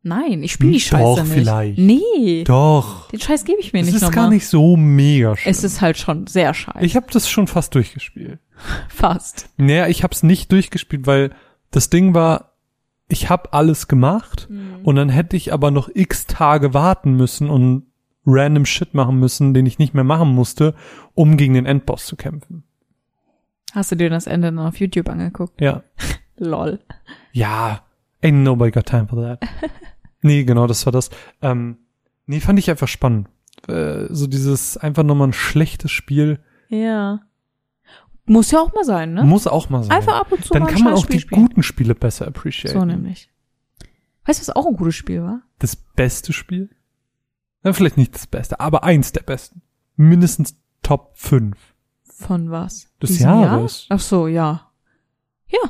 Nein, 0.03 0.41
ich 0.43 0.53
spiele 0.53 0.71
die 0.71 0.77
Doch, 0.79 0.85
Scheiße 0.85 1.23
nicht. 1.23 1.33
vielleicht. 1.33 1.77
Nee. 1.79 2.43
Doch. 2.45 3.09
Den 3.09 3.19
Scheiß 3.19 3.43
gebe 3.43 3.59
ich 3.59 3.73
mir 3.73 3.79
Es 3.81 3.87
nicht 3.87 3.95
ist 3.95 4.01
nochmal. 4.03 4.15
gar 4.15 4.29
nicht 4.29 4.47
so 4.47 4.77
mega 4.77 5.35
schlimm. 5.35 5.51
Es 5.51 5.63
ist 5.63 5.81
halt 5.81 5.97
schon 5.97 6.27
sehr 6.27 6.53
scheiße. 6.53 6.85
ich 6.85 6.95
habe 6.95 7.07
das 7.11 7.29
schon 7.29 7.47
fast 7.47 7.75
durchgespielt. 7.75 8.39
Fast. 8.87 9.49
Naja, 9.57 9.87
ich 9.87 10.03
habe 10.03 10.13
es 10.13 10.23
nicht 10.23 10.51
durchgespielt, 10.51 11.05
weil 11.07 11.31
das 11.71 11.89
Ding 11.89 12.13
war, 12.13 12.53
ich 13.09 13.29
habe 13.29 13.53
alles 13.53 13.87
gemacht 13.87 14.49
und 14.83 14.95
dann 14.95 15.09
hätte 15.09 15.37
ich 15.37 15.53
aber 15.53 15.71
noch 15.71 15.89
x 15.93 16.25
Tage 16.27 16.73
warten 16.73 17.13
müssen 17.13 17.49
und 17.49 17.87
random 18.25 18.65
Shit 18.65 18.93
machen 18.93 19.19
müssen, 19.19 19.53
den 19.53 19.65
ich 19.65 19.79
nicht 19.79 19.93
mehr 19.93 20.03
machen 20.03 20.29
musste, 20.29 20.75
um 21.13 21.37
gegen 21.37 21.53
den 21.53 21.65
Endboss 21.65 22.05
zu 22.05 22.17
kämpfen. 22.17 22.63
Hast 23.73 23.91
du 23.91 23.95
dir 23.95 24.09
das 24.09 24.27
Ende 24.27 24.47
dann 24.47 24.59
auf 24.59 24.79
YouTube 24.79 25.09
angeguckt? 25.09 25.61
Ja. 25.61 25.83
Lol. 26.37 26.79
Ja, 27.31 27.81
ain't 28.21 28.43
nobody 28.43 28.71
got 28.71 28.85
time 28.85 29.07
for 29.07 29.21
that. 29.21 29.39
nee, 30.21 30.43
genau, 30.43 30.67
das 30.67 30.85
war 30.85 30.91
das. 30.91 31.09
Ähm, 31.41 31.77
nee, 32.25 32.39
fand 32.39 32.59
ich 32.59 32.69
einfach 32.69 32.87
spannend. 32.87 33.29
Äh, 33.67 34.05
so 34.09 34.27
dieses 34.27 34.77
einfach 34.77 35.03
nochmal 35.03 35.29
ein 35.29 35.33
schlechtes 35.33 35.91
Spiel 35.91 36.39
Ja. 36.69 37.21
Muss 38.27 38.51
ja 38.51 38.59
auch 38.59 38.73
mal 38.73 38.83
sein, 38.83 39.13
ne? 39.13 39.23
muss 39.23 39.47
auch 39.47 39.69
mal 39.69 39.83
sein. 39.83 39.91
Einfach 39.97 40.19
ab 40.19 40.31
und 40.31 40.43
zu 40.43 40.53
Dann 40.53 40.63
mal 40.63 40.71
kann 40.71 40.83
man 40.83 40.93
auch 40.93 41.05
die 41.05 41.19
spielen. 41.19 41.41
guten 41.47 41.63
Spiele 41.63 41.95
besser 41.95 42.27
appreciaten. 42.27 42.77
So 42.77 42.85
nämlich. 42.85 43.29
Weißt 44.25 44.39
du, 44.39 44.47
was 44.47 44.55
auch 44.55 44.67
ein 44.67 44.75
gutes 44.75 44.95
Spiel 44.95 45.23
war? 45.23 45.41
Das 45.59 45.75
beste 45.75 46.33
Spiel? 46.33 46.69
Ja, 47.63 47.73
vielleicht 47.73 47.97
nicht 47.97 48.13
das 48.13 48.27
beste, 48.27 48.59
aber 48.59 48.83
eins 48.83 49.13
der 49.13 49.23
besten. 49.23 49.61
Mindestens 49.95 50.55
Top 50.83 51.11
5. 51.15 51.57
Von 52.03 52.51
was? 52.51 52.89
Des 53.01 53.19
Jahres. 53.19 53.87
Jahr? 53.87 53.97
Ach 53.97 54.01
so, 54.01 54.27
ja. 54.27 54.71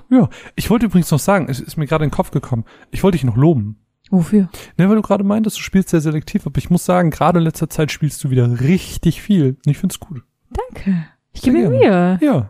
Ja, 0.10 0.30
ich 0.56 0.70
wollte 0.70 0.88
übrigens 0.88 1.12
noch 1.12 1.20
sagen, 1.20 1.48
es 1.50 1.60
ist 1.60 1.78
mir 1.78 1.86
gerade 1.86 2.04
in 2.04 2.10
den 2.10 2.16
Kopf 2.16 2.32
gekommen, 2.32 2.66
ich 2.92 3.04
wollte 3.04 3.18
dich 3.18 3.26
noch 3.26 3.36
loben. 3.36 3.78
Wofür? 4.10 4.50
Ne, 4.78 4.88
weil 4.88 4.96
du 4.96 5.02
gerade 5.02 5.24
meintest, 5.24 5.58
du 5.58 5.62
spielst 5.62 5.90
sehr 5.90 6.02
selektiv, 6.02 6.48
aber 6.48 6.58
ich 6.58 6.70
muss 6.70 6.86
sagen, 6.86 7.12
gerade 7.12 7.40
in 7.40 7.46
letzter 7.46 7.70
Zeit 7.70 7.92
spielst 7.92 8.24
du 8.24 8.30
wieder 8.30 8.62
richtig 8.62 9.22
viel. 9.22 9.58
Und 9.66 9.68
ich 9.70 9.78
find's 9.78 10.00
gut. 10.00 10.24
Danke. 10.50 11.08
Ich 11.38 11.44
gebe 11.44 11.58
mir. 11.58 11.70
Mühe. 11.70 12.18
Ja. 12.22 12.50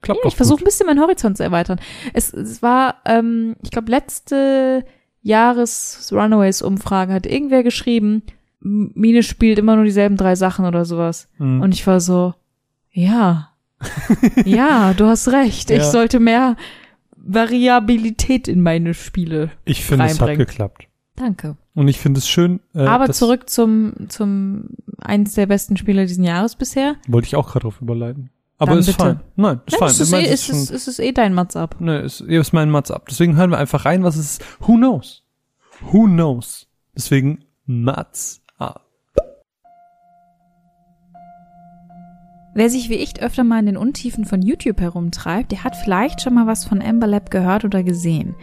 Klappt 0.00 0.20
Ja, 0.22 0.28
ich 0.28 0.36
versuche 0.36 0.62
ein 0.62 0.64
bisschen 0.64 0.86
meinen 0.86 1.00
Horizont 1.00 1.36
zu 1.36 1.42
erweitern. 1.42 1.80
Es, 2.14 2.32
es 2.32 2.62
war, 2.62 2.96
ähm, 3.04 3.56
ich 3.62 3.70
glaube, 3.70 3.90
letzte 3.90 4.84
Jahres 5.22 6.08
Runaways-Umfrage 6.12 7.12
hat 7.12 7.26
irgendwer 7.26 7.62
geschrieben, 7.62 8.22
Mine 8.60 9.22
spielt 9.22 9.58
immer 9.58 9.76
nur 9.76 9.84
dieselben 9.84 10.16
drei 10.16 10.34
Sachen 10.34 10.64
oder 10.66 10.84
sowas. 10.84 11.28
Mhm. 11.38 11.60
Und 11.62 11.74
ich 11.74 11.86
war 11.86 12.00
so, 12.00 12.34
ja, 12.90 13.50
ja, 14.44 14.94
du 14.94 15.06
hast 15.06 15.28
recht. 15.28 15.70
Ich 15.70 15.78
Ja. 15.78 15.84
sollte 15.84 16.18
mehr 16.20 16.56
Variabilität 17.16 18.48
in 18.48 18.62
meine 18.62 18.94
Spiele. 18.94 19.50
ich 19.64 19.84
finde, 19.84 20.06
es 20.06 20.20
hat 20.20 20.36
geklappt. 20.36 20.87
Danke. 21.18 21.56
Und 21.74 21.88
ich 21.88 21.98
finde 21.98 22.18
es 22.18 22.28
schön. 22.28 22.60
Äh, 22.74 22.86
Aber 22.86 23.10
zurück 23.10 23.50
zum, 23.50 23.92
zum 24.08 24.70
eins 24.98 25.34
der 25.34 25.46
besten 25.46 25.76
Spiele 25.76 26.06
diesen 26.06 26.24
Jahres 26.24 26.54
bisher. 26.54 26.94
Wollte 27.08 27.26
ich 27.26 27.36
auch 27.36 27.48
gerade 27.48 27.64
drauf 27.64 27.80
überleiten. 27.80 28.30
Aber 28.58 28.72
Dann 28.72 28.80
ist 28.80 28.86
bitte. 28.86 28.98
fein. 28.98 29.20
Nein, 29.36 29.60
ist 29.66 29.72
Nein, 29.72 29.78
fein. 29.80 29.88
es, 29.88 30.00
ist 30.00 30.06
Ich 30.08 30.12
meine, 30.12 30.26
eh, 30.28 30.30
es 30.30 30.42
es, 30.42 30.48
ist 30.48 30.62
ist, 30.62 30.70
es 30.70 30.88
ist 30.88 30.98
eh 31.00 31.12
dein 31.12 31.34
Mats 31.34 31.56
ab. 31.56 31.76
Ne, 31.80 32.00
ist, 32.00 32.20
ist 32.20 32.52
mein 32.52 32.70
Mats 32.70 32.90
ab. 32.90 33.06
Deswegen 33.08 33.36
hören 33.36 33.50
wir 33.50 33.58
einfach 33.58 33.84
rein, 33.84 34.02
was 34.04 34.16
es 34.16 34.32
ist. 34.32 34.44
Who 34.60 34.74
knows? 34.76 35.24
Who 35.92 36.04
knows? 36.06 36.66
Deswegen 36.96 37.44
Mats 37.66 38.40
ab. 38.58 38.84
Wer 42.54 42.70
sich 42.70 42.88
wie 42.88 42.94
ich 42.94 43.22
öfter 43.22 43.44
mal 43.44 43.60
in 43.60 43.66
den 43.66 43.76
Untiefen 43.76 44.24
von 44.24 44.42
YouTube 44.42 44.80
herumtreibt, 44.80 45.52
der 45.52 45.62
hat 45.62 45.76
vielleicht 45.76 46.20
schon 46.22 46.34
mal 46.34 46.48
was 46.48 46.64
von 46.64 46.82
Amber 46.82 47.06
Lab 47.06 47.30
gehört 47.30 47.64
oder 47.64 47.84
gesehen. 47.84 48.34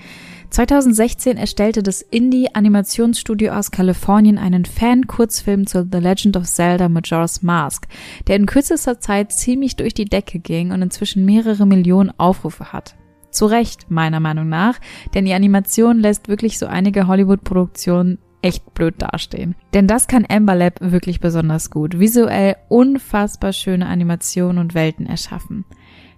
2016 0.55 1.35
erstellte 1.35 1.83
das 1.83 2.01
Indie-Animationsstudio 2.01 3.51
aus 3.51 3.71
Kalifornien 3.71 4.37
einen 4.37 4.63
Fan-Kurzfilm 4.63 5.67
zu 5.67 5.85
The 5.91 5.97
Legend 5.97 6.37
of 6.37 6.45
Zelda 6.45 6.87
Majora's 6.87 7.43
Mask, 7.43 7.85
der 8.27 8.37
in 8.37 8.45
kürzester 8.45 9.01
Zeit 9.01 9.33
ziemlich 9.33 9.75
durch 9.75 9.93
die 9.93 10.05
Decke 10.05 10.39
ging 10.39 10.71
und 10.71 10.81
inzwischen 10.81 11.25
mehrere 11.25 11.65
Millionen 11.65 12.17
Aufrufe 12.17 12.71
hat. 12.71 12.95
Zu 13.31 13.47
Recht, 13.47 13.91
meiner 13.91 14.21
Meinung 14.21 14.47
nach, 14.47 14.79
denn 15.13 15.25
die 15.25 15.33
Animation 15.33 15.99
lässt 15.99 16.29
wirklich 16.29 16.57
so 16.57 16.67
einige 16.67 17.07
Hollywood-Produktionen 17.07 18.19
echt 18.41 18.73
blöd 18.73 18.95
dastehen. 18.99 19.55
Denn 19.73 19.87
das 19.87 20.07
kann 20.07 20.25
Amber 20.29 20.55
Lab 20.55 20.79
wirklich 20.79 21.19
besonders 21.19 21.69
gut. 21.69 21.99
Visuell 21.99 22.55
unfassbar 22.69 23.51
schöne 23.51 23.87
Animationen 23.87 24.59
und 24.59 24.73
Welten 24.73 25.05
erschaffen. 25.05 25.65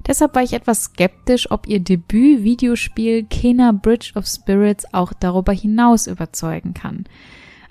Deshalb 0.07 0.35
war 0.35 0.43
ich 0.43 0.53
etwas 0.53 0.85
skeptisch, 0.85 1.51
ob 1.51 1.67
ihr 1.67 1.79
Debüt-Videospiel 1.79 3.25
Kena 3.25 3.73
Bridge 3.73 4.13
of 4.15 4.25
Spirits 4.25 4.91
auch 4.93 5.11
darüber 5.13 5.51
hinaus 5.51 6.07
überzeugen 6.07 6.73
kann. 6.73 7.03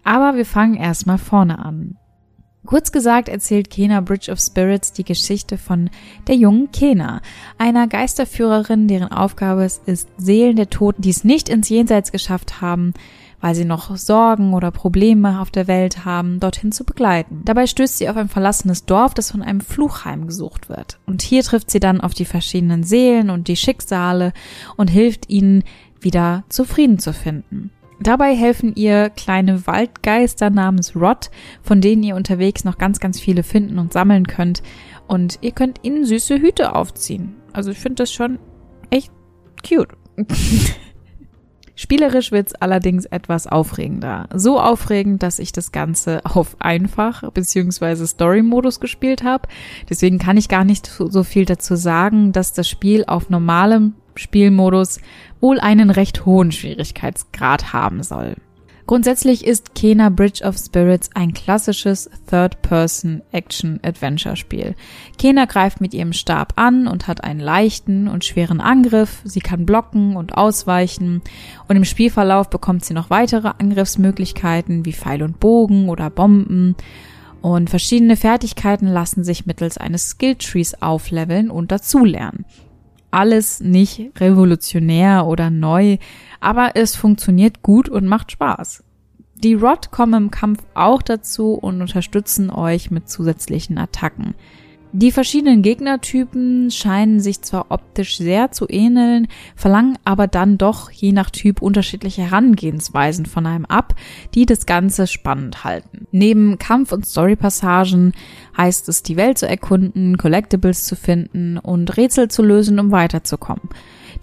Aber 0.05 0.37
wir 0.37 0.45
fangen 0.45 0.74
erstmal 0.74 1.18
vorne 1.18 1.59
an. 1.59 1.97
Kurz 2.66 2.91
gesagt 2.93 3.28
erzählt 3.28 3.70
Kena 3.70 4.01
Bridge 4.01 4.30
of 4.30 4.41
Spirits 4.41 4.93
die 4.93 5.05
Geschichte 5.05 5.57
von 5.57 5.89
der 6.26 6.34
jungen 6.34 6.70
Kena, 6.72 7.22
einer 7.59 7.87
Geisterführerin, 7.87 8.89
deren 8.89 9.11
Aufgabe 9.12 9.64
es 9.64 9.80
ist, 9.87 10.09
Seelen 10.18 10.57
der 10.57 10.68
Toten, 10.68 11.03
die 11.03 11.11
es 11.11 11.24
nicht 11.24 11.49
ins 11.49 11.68
Jenseits 11.68 12.11
geschafft 12.12 12.61
haben, 12.61 12.93
weil 13.41 13.55
sie 13.55 13.64
noch 13.64 13.97
Sorgen 13.97 14.55
oder 14.55 14.70
Probleme 14.70 15.41
auf 15.41 15.51
der 15.51 15.66
Welt 15.66 16.05
haben, 16.05 16.41
dorthin 16.41 16.72
zu 16.72 16.84
begleiten. 16.84 17.43
Dabei 17.45 17.66
stößt 17.66 17.99
sie 17.99 18.09
auf 18.09 18.16
ein 18.16 18.28
verlassenes 18.28 18.84
Dorf, 18.87 19.14
das 19.14 19.30
von 19.30 19.43
einem 19.43 19.61
Fluch 19.61 20.05
heimgesucht 20.05 20.68
wird. 20.68 20.99
Und 21.07 21.22
hier 21.22 21.43
trifft 21.43 21.70
sie 21.70 21.80
dann 21.80 22.01
auf 22.01 22.14
die 22.14 22.24
verschiedenen 22.24 22.82
Seelen 22.82 23.30
und 23.30 23.49
die 23.49 23.57
Schicksale 23.57 24.32
und 24.76 24.89
hilft 24.89 25.28
ihnen, 25.28 25.64
wieder 26.01 26.45
zufrieden 26.49 26.99
zu 26.99 27.12
finden. 27.12 27.70
Dabei 28.01 28.37
helfen 28.37 28.74
ihr 28.74 29.11
kleine 29.11 29.66
Waldgeister 29.66 30.51
namens 30.51 30.95
Rod, 30.95 31.30
von 31.62 31.80
denen 31.80 32.03
ihr 32.03 32.14
unterwegs 32.14 32.64
noch 32.64 32.78
ganz, 32.78 33.01
ganz 33.01 33.18
viele 33.18 33.43
finden 33.43 33.78
und 33.78 33.93
sammeln 33.93 34.26
könnt. 34.26 34.62
Und 35.09 35.39
ihr 35.41 35.53
könnt 35.53 35.80
ihnen 35.82 36.05
süße 36.05 36.39
Hüte 36.39 36.74
aufziehen. 36.74 37.37
Also 37.53 37.70
ich 37.70 37.78
finde 37.78 38.03
das 38.03 38.12
schon 38.12 38.39
echt 38.91 39.11
cute. 39.66 39.97
Spielerisch 41.79 42.33
wird's 42.33 42.55
allerdings 42.55 43.05
etwas 43.05 43.47
aufregender. 43.47 44.29
So 44.35 44.59
aufregend, 44.59 45.22
dass 45.22 45.39
ich 45.39 45.53
das 45.53 45.72
Ganze 45.72 46.24
auf 46.24 46.57
einfach 46.59 47.31
bzw. 47.31 48.07
Story-Modus 48.07 48.81
gespielt 48.81 49.22
habe. 49.22 49.47
Deswegen 49.89 50.18
kann 50.18 50.39
ich 50.39 50.49
gar 50.49 50.64
nicht 50.64 50.87
so 50.87 51.09
so 51.09 51.22
viel 51.22 51.45
dazu 51.45 51.77
sagen, 51.77 52.33
dass 52.33 52.55
das 52.55 52.68
Spiel 52.68 53.05
auf 53.07 53.29
normalem 53.29 53.93
Spielmodus 54.14 55.01
wohl 55.41 55.61
einen 55.61 55.91
recht 55.91 56.24
hohen 56.24 56.51
Schwierigkeitsgrad 56.51 57.74
haben 57.74 58.03
soll. 58.03 58.37
Grundsätzlich 58.87 59.45
ist 59.45 59.74
Kena 59.74 60.09
Bridge 60.11 60.45
of 60.45 60.57
Spirits 60.57 61.11
ein 61.14 61.34
klassisches 61.34 62.09
Third-Person-Action-Adventure-Spiel. 62.30 64.76
Kena 65.18 65.47
greift 65.47 65.80
mit 65.80 65.93
ihrem 65.93 66.12
Stab 66.12 66.53
an 66.55 66.87
und 66.87 67.09
hat 67.09 67.24
einen 67.24 67.41
leichten 67.41 68.07
und 68.07 68.24
schweren 68.24 68.61
Angriff. 68.61 69.22
Sie 69.24 69.41
kann 69.41 69.66
blocken 69.66 70.14
und 70.14 70.39
ausweichen. 70.39 71.20
Und 71.66 71.74
im 71.74 71.84
Spielverlauf 71.84 72.49
bekommt 72.49 72.84
sie 72.84 72.95
noch 72.95 73.11
weitere 73.11 73.51
Angriffsmöglichkeiten 73.59 74.84
wie 74.84 74.93
Pfeil 74.93 75.24
und 75.24 75.41
Bogen 75.41 75.89
oder 75.89 76.09
Bomben. 76.09 76.76
Und 77.43 77.68
verschiedene 77.70 78.16
Fertigkeiten 78.16 78.87
lassen 78.87 79.24
sich 79.24 79.47
mittels 79.47 79.78
eines 79.78 80.11
Skilltrees 80.11 80.80
aufleveln 80.80 81.51
und 81.51 81.72
dazulernen. 81.72 82.45
Alles 83.17 83.61
nicht 83.61 84.11
revolutionär 84.21 85.25
oder 85.27 85.49
neu, 85.49 85.97
aber 86.39 86.73
es 86.75 86.97
funktioniert 86.97 87.62
gut 87.62 87.89
und 87.89 88.07
macht 88.07 88.31
Spaß. 88.31 88.85
Die 89.37 89.55
Rod 89.55 89.91
kommen 89.91 90.25
im 90.25 90.31
Kampf 90.31 90.62
auch 90.75 91.01
dazu 91.01 91.55
und 91.55 91.81
unterstützen 91.81 92.51
euch 92.51 92.91
mit 92.91 93.09
zusätzlichen 93.09 93.79
Attacken. 93.79 94.35
Die 94.93 95.12
verschiedenen 95.12 95.62
Gegnertypen 95.62 96.70
scheinen 96.70 97.20
sich 97.20 97.43
zwar 97.43 97.66
optisch 97.70 98.16
sehr 98.16 98.53
zu 98.53 98.66
ähneln, 98.68 99.28
verlangen 99.55 99.99
aber 100.05 100.26
dann 100.26 100.59
doch 100.59 100.91
je 100.91 101.12
nach 101.12 101.28
Typ 101.28 101.61
unterschiedliche 101.61 102.22
Herangehensweisen 102.22 103.26
von 103.26 103.47
einem 103.47 103.66
ab, 103.66 103.95
die 104.34 104.47
das 104.47 104.64
Ganze 104.64 105.07
spannend 105.07 105.64
halten. 105.64 106.07
Neben 106.12 106.59
Kampf- 106.59 106.93
und 106.93 107.05
Storypassagen 107.05 108.12
heißt 108.57 108.89
es, 108.89 109.03
die 109.03 109.16
Welt 109.16 109.39
zu 109.39 109.47
erkunden, 109.47 110.16
Collectibles 110.16 110.84
zu 110.84 110.97
finden 110.97 111.59
und 111.59 111.97
Rätsel 111.97 112.28
zu 112.28 112.43
lösen, 112.43 112.78
um 112.78 112.91
weiterzukommen. 112.91 113.68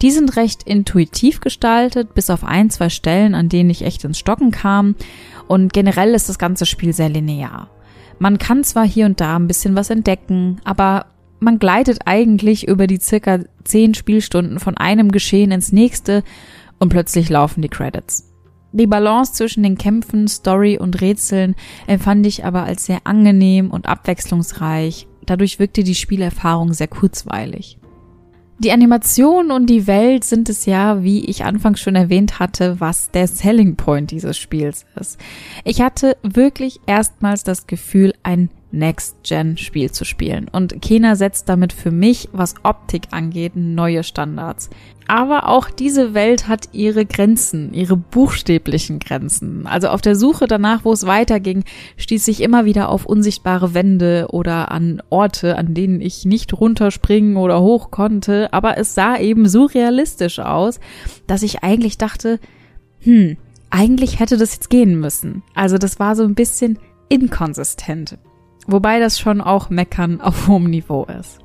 Die 0.02 0.12
sind 0.12 0.36
recht 0.38 0.64
intuitiv 0.64 1.40
gestaltet, 1.40 2.16
bis 2.16 2.30
auf 2.30 2.44
ein, 2.44 2.70
zwei 2.70 2.90
Stellen, 2.90 3.36
an 3.36 3.50
denen 3.50 3.70
ich 3.70 3.84
echt 3.84 4.04
ins 4.04 4.18
Stocken 4.18 4.52
kam. 4.52 4.96
Und 5.48 5.72
generell 5.72 6.16
ist 6.16 6.30
das 6.30 6.40
ganze 6.40 6.66
Spiel 6.66 6.94
sehr 6.94 7.10
linear. 7.10 7.70
Man 8.20 8.38
kann 8.38 8.64
zwar 8.64 8.86
hier 8.86 9.06
und 9.06 9.20
da 9.20 9.36
ein 9.36 9.48
bisschen 9.48 9.76
was 9.76 9.90
entdecken, 9.90 10.62
aber 10.64 11.08
man 11.40 11.60
gleitet 11.60 12.00
eigentlich 12.06 12.68
über 12.68 12.88
die 12.88 13.00
circa 13.00 13.40
zehn 13.64 13.94
Spielstunden 13.94 14.60
von 14.60 14.78
einem 14.78 15.12
Geschehen 15.12 15.52
ins 15.52 15.72
nächste 15.72 16.24
und 16.80 16.90
plötzlich 16.90 17.30
laufen 17.30 17.62
die 17.62 17.70
Credits. 17.70 18.34
Die 18.72 18.88
Balance 18.88 19.34
zwischen 19.34 19.62
den 19.62 19.78
Kämpfen, 19.78 20.28
Story 20.28 20.80
und 20.80 21.00
Rätseln 21.00 21.56
empfand 21.86 22.26
ich 22.26 22.44
aber 22.44 22.64
als 22.64 22.86
sehr 22.86 23.02
angenehm 23.04 23.70
und 23.70 23.88
abwechslungsreich. 23.88 25.08
Dadurch 25.26 25.60
wirkte 25.60 25.84
die 25.84 25.96
Spielerfahrung 25.96 26.74
sehr 26.74 26.88
kurzweilig. 26.88 27.78
Die 28.60 28.72
Animation 28.72 29.52
und 29.52 29.66
die 29.66 29.88
Welt 29.88 30.24
sind 30.24 30.48
es 30.48 30.66
ja, 30.66 31.04
wie 31.04 31.26
ich 31.26 31.44
anfangs 31.44 31.82
schon 31.82 31.96
erwähnt 31.96 32.40
hatte, 32.40 32.80
was 32.80 33.12
der 33.12 33.28
Selling 33.28 33.76
Point 33.76 34.12
dieses 34.12 34.38
Spiels 34.38 34.86
ist. 35.00 35.20
Ich 35.64 35.82
hatte 35.82 36.18
wirklich 36.22 36.80
erstmals 36.86 37.44
das 37.44 37.68
Gefühl, 37.68 38.14
ein 38.24 38.50
Next-Gen-Spiel 38.74 39.92
zu 39.92 40.04
spielen. 40.04 40.50
Und 40.52 40.82
Kena 40.82 41.16
setzt 41.16 41.48
damit 41.48 41.72
für 41.72 41.92
mich, 41.92 42.28
was 42.34 42.56
Optik 42.64 43.04
angeht, 43.12 43.54
neue 43.56 44.04
Standards. 44.04 44.70
Aber 45.08 45.48
auch 45.48 45.70
diese 45.70 46.14
Welt 46.14 46.48
hat 46.48 46.70
ihre 46.72 47.06
Grenzen, 47.06 47.74
ihre 47.74 47.96
buchstäblichen 47.96 49.00
Grenzen. 49.00 49.68
Also 49.68 49.90
auf 49.90 50.02
der 50.02 50.16
Suche 50.16 50.48
danach, 50.48 50.86
wo 50.86 50.92
es 50.92 51.06
weiterging, 51.06 51.64
stieß 51.98 52.28
ich 52.30 52.42
immer 52.42 52.66
wieder 52.66 52.90
auf 52.90 53.06
unsichtbare 53.06 53.74
Wände 53.74 54.28
oder 54.32 54.72
an 54.72 55.04
Orte, 55.10 55.58
an 55.58 55.74
denen 55.74 56.02
ich 56.02 56.26
nicht 56.26 56.54
runterspringen 56.54 57.38
oder 57.38 57.62
hoch 57.62 57.92
konnte. 57.92 58.52
Aber 58.54 58.78
es 58.78 58.96
sah 58.96 59.18
eben 59.18 59.48
so 59.48 59.66
realistisch 59.66 60.40
aus, 60.40 60.80
dass 61.28 61.44
ich 61.44 61.64
eigentlich 61.64 61.98
dachte, 61.98 62.40
hm, 63.02 63.38
eigentlich 63.70 64.20
hätte 64.20 64.38
das 64.38 64.54
jetzt 64.54 64.70
gehen 64.70 65.00
müssen. 65.00 65.44
Also 65.54 65.78
das 65.78 66.00
war 66.00 66.16
so 66.16 66.24
ein 66.24 66.36
bisschen 66.36 66.80
inkonsistent. 67.10 68.18
Wobei 68.68 69.00
das 69.00 69.20
schon 69.20 69.42
auch 69.42 69.70
Meckern 69.70 70.22
auf 70.22 70.48
hohem 70.48 70.70
Niveau 70.70 71.06
ist. 71.06 71.40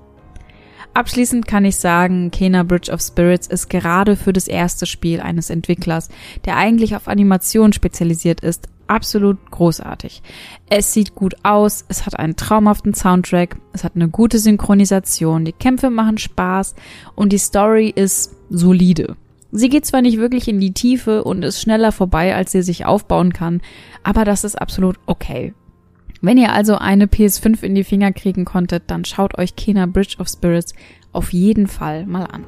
Abschließend 0.94 1.46
kann 1.46 1.64
ich 1.64 1.76
sagen, 1.76 2.30
Kena 2.30 2.64
Bridge 2.64 2.90
of 2.90 3.00
Spirits 3.00 3.46
ist 3.46 3.68
gerade 3.68 4.16
für 4.16 4.32
das 4.32 4.48
erste 4.48 4.84
Spiel 4.84 5.20
eines 5.20 5.48
Entwicklers, 5.48 6.08
der 6.44 6.56
eigentlich 6.56 6.96
auf 6.96 7.06
Animation 7.06 7.72
spezialisiert 7.72 8.40
ist, 8.40 8.68
absolut 8.88 9.38
großartig. 9.50 10.22
Es 10.68 10.92
sieht 10.92 11.14
gut 11.14 11.36
aus, 11.44 11.84
es 11.88 12.04
hat 12.04 12.18
einen 12.18 12.36
traumhaften 12.36 12.94
Soundtrack, 12.94 13.58
es 13.72 13.84
hat 13.84 13.94
eine 13.94 14.08
gute 14.08 14.38
Synchronisation, 14.38 15.44
die 15.44 15.52
Kämpfe 15.52 15.90
machen 15.90 16.18
Spaß 16.18 16.74
und 17.14 17.32
die 17.32 17.38
Story 17.38 17.92
ist 17.94 18.34
solide. 18.50 19.16
Sie 19.52 19.68
geht 19.68 19.86
zwar 19.86 20.02
nicht 20.02 20.18
wirklich 20.18 20.48
in 20.48 20.60
die 20.60 20.74
Tiefe 20.74 21.24
und 21.24 21.44
ist 21.44 21.60
schneller 21.60 21.92
vorbei, 21.92 22.34
als 22.34 22.52
sie 22.52 22.62
sich 22.62 22.86
aufbauen 22.86 23.32
kann, 23.32 23.60
aber 24.02 24.24
das 24.24 24.44
ist 24.44 24.60
absolut 24.60 24.96
okay. 25.06 25.54
Wenn 26.20 26.36
ihr 26.36 26.52
also 26.52 26.76
eine 26.76 27.06
PS5 27.06 27.62
in 27.62 27.76
die 27.76 27.84
Finger 27.84 28.12
kriegen 28.12 28.44
konntet, 28.44 28.84
dann 28.88 29.04
schaut 29.04 29.38
euch 29.38 29.54
Kena 29.54 29.86
Bridge 29.86 30.16
of 30.18 30.28
Spirits 30.28 30.74
auf 31.12 31.32
jeden 31.32 31.68
Fall 31.68 32.06
mal 32.06 32.24
an. 32.24 32.44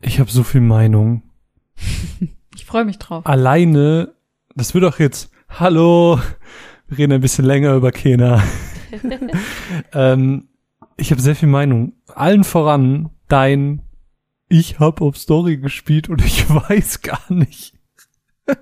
Ich 0.00 0.18
habe 0.18 0.30
so 0.30 0.42
viel 0.42 0.60
Meinung. 0.60 1.22
Ich 2.56 2.66
freue 2.66 2.84
mich 2.84 2.98
drauf. 2.98 3.26
Alleine, 3.26 4.14
das 4.54 4.74
wird 4.74 4.84
auch 4.84 5.00
jetzt, 5.00 5.30
hallo, 5.48 6.20
wir 6.86 6.98
reden 6.98 7.12
ein 7.12 7.20
bisschen 7.20 7.44
länger 7.44 7.74
über 7.74 7.90
Kena. 7.90 8.42
ähm, 9.92 10.48
ich 10.96 11.10
habe 11.10 11.20
sehr 11.20 11.34
viel 11.34 11.48
Meinung. 11.48 11.94
Allen 12.14 12.44
voran 12.44 13.10
dein, 13.28 13.82
ich 14.58 14.78
habe 14.78 15.02
auf 15.04 15.16
Story 15.16 15.56
gespielt 15.56 16.08
und 16.08 16.24
ich 16.24 16.48
weiß 16.68 17.02
gar 17.02 17.20
nicht. 17.32 17.74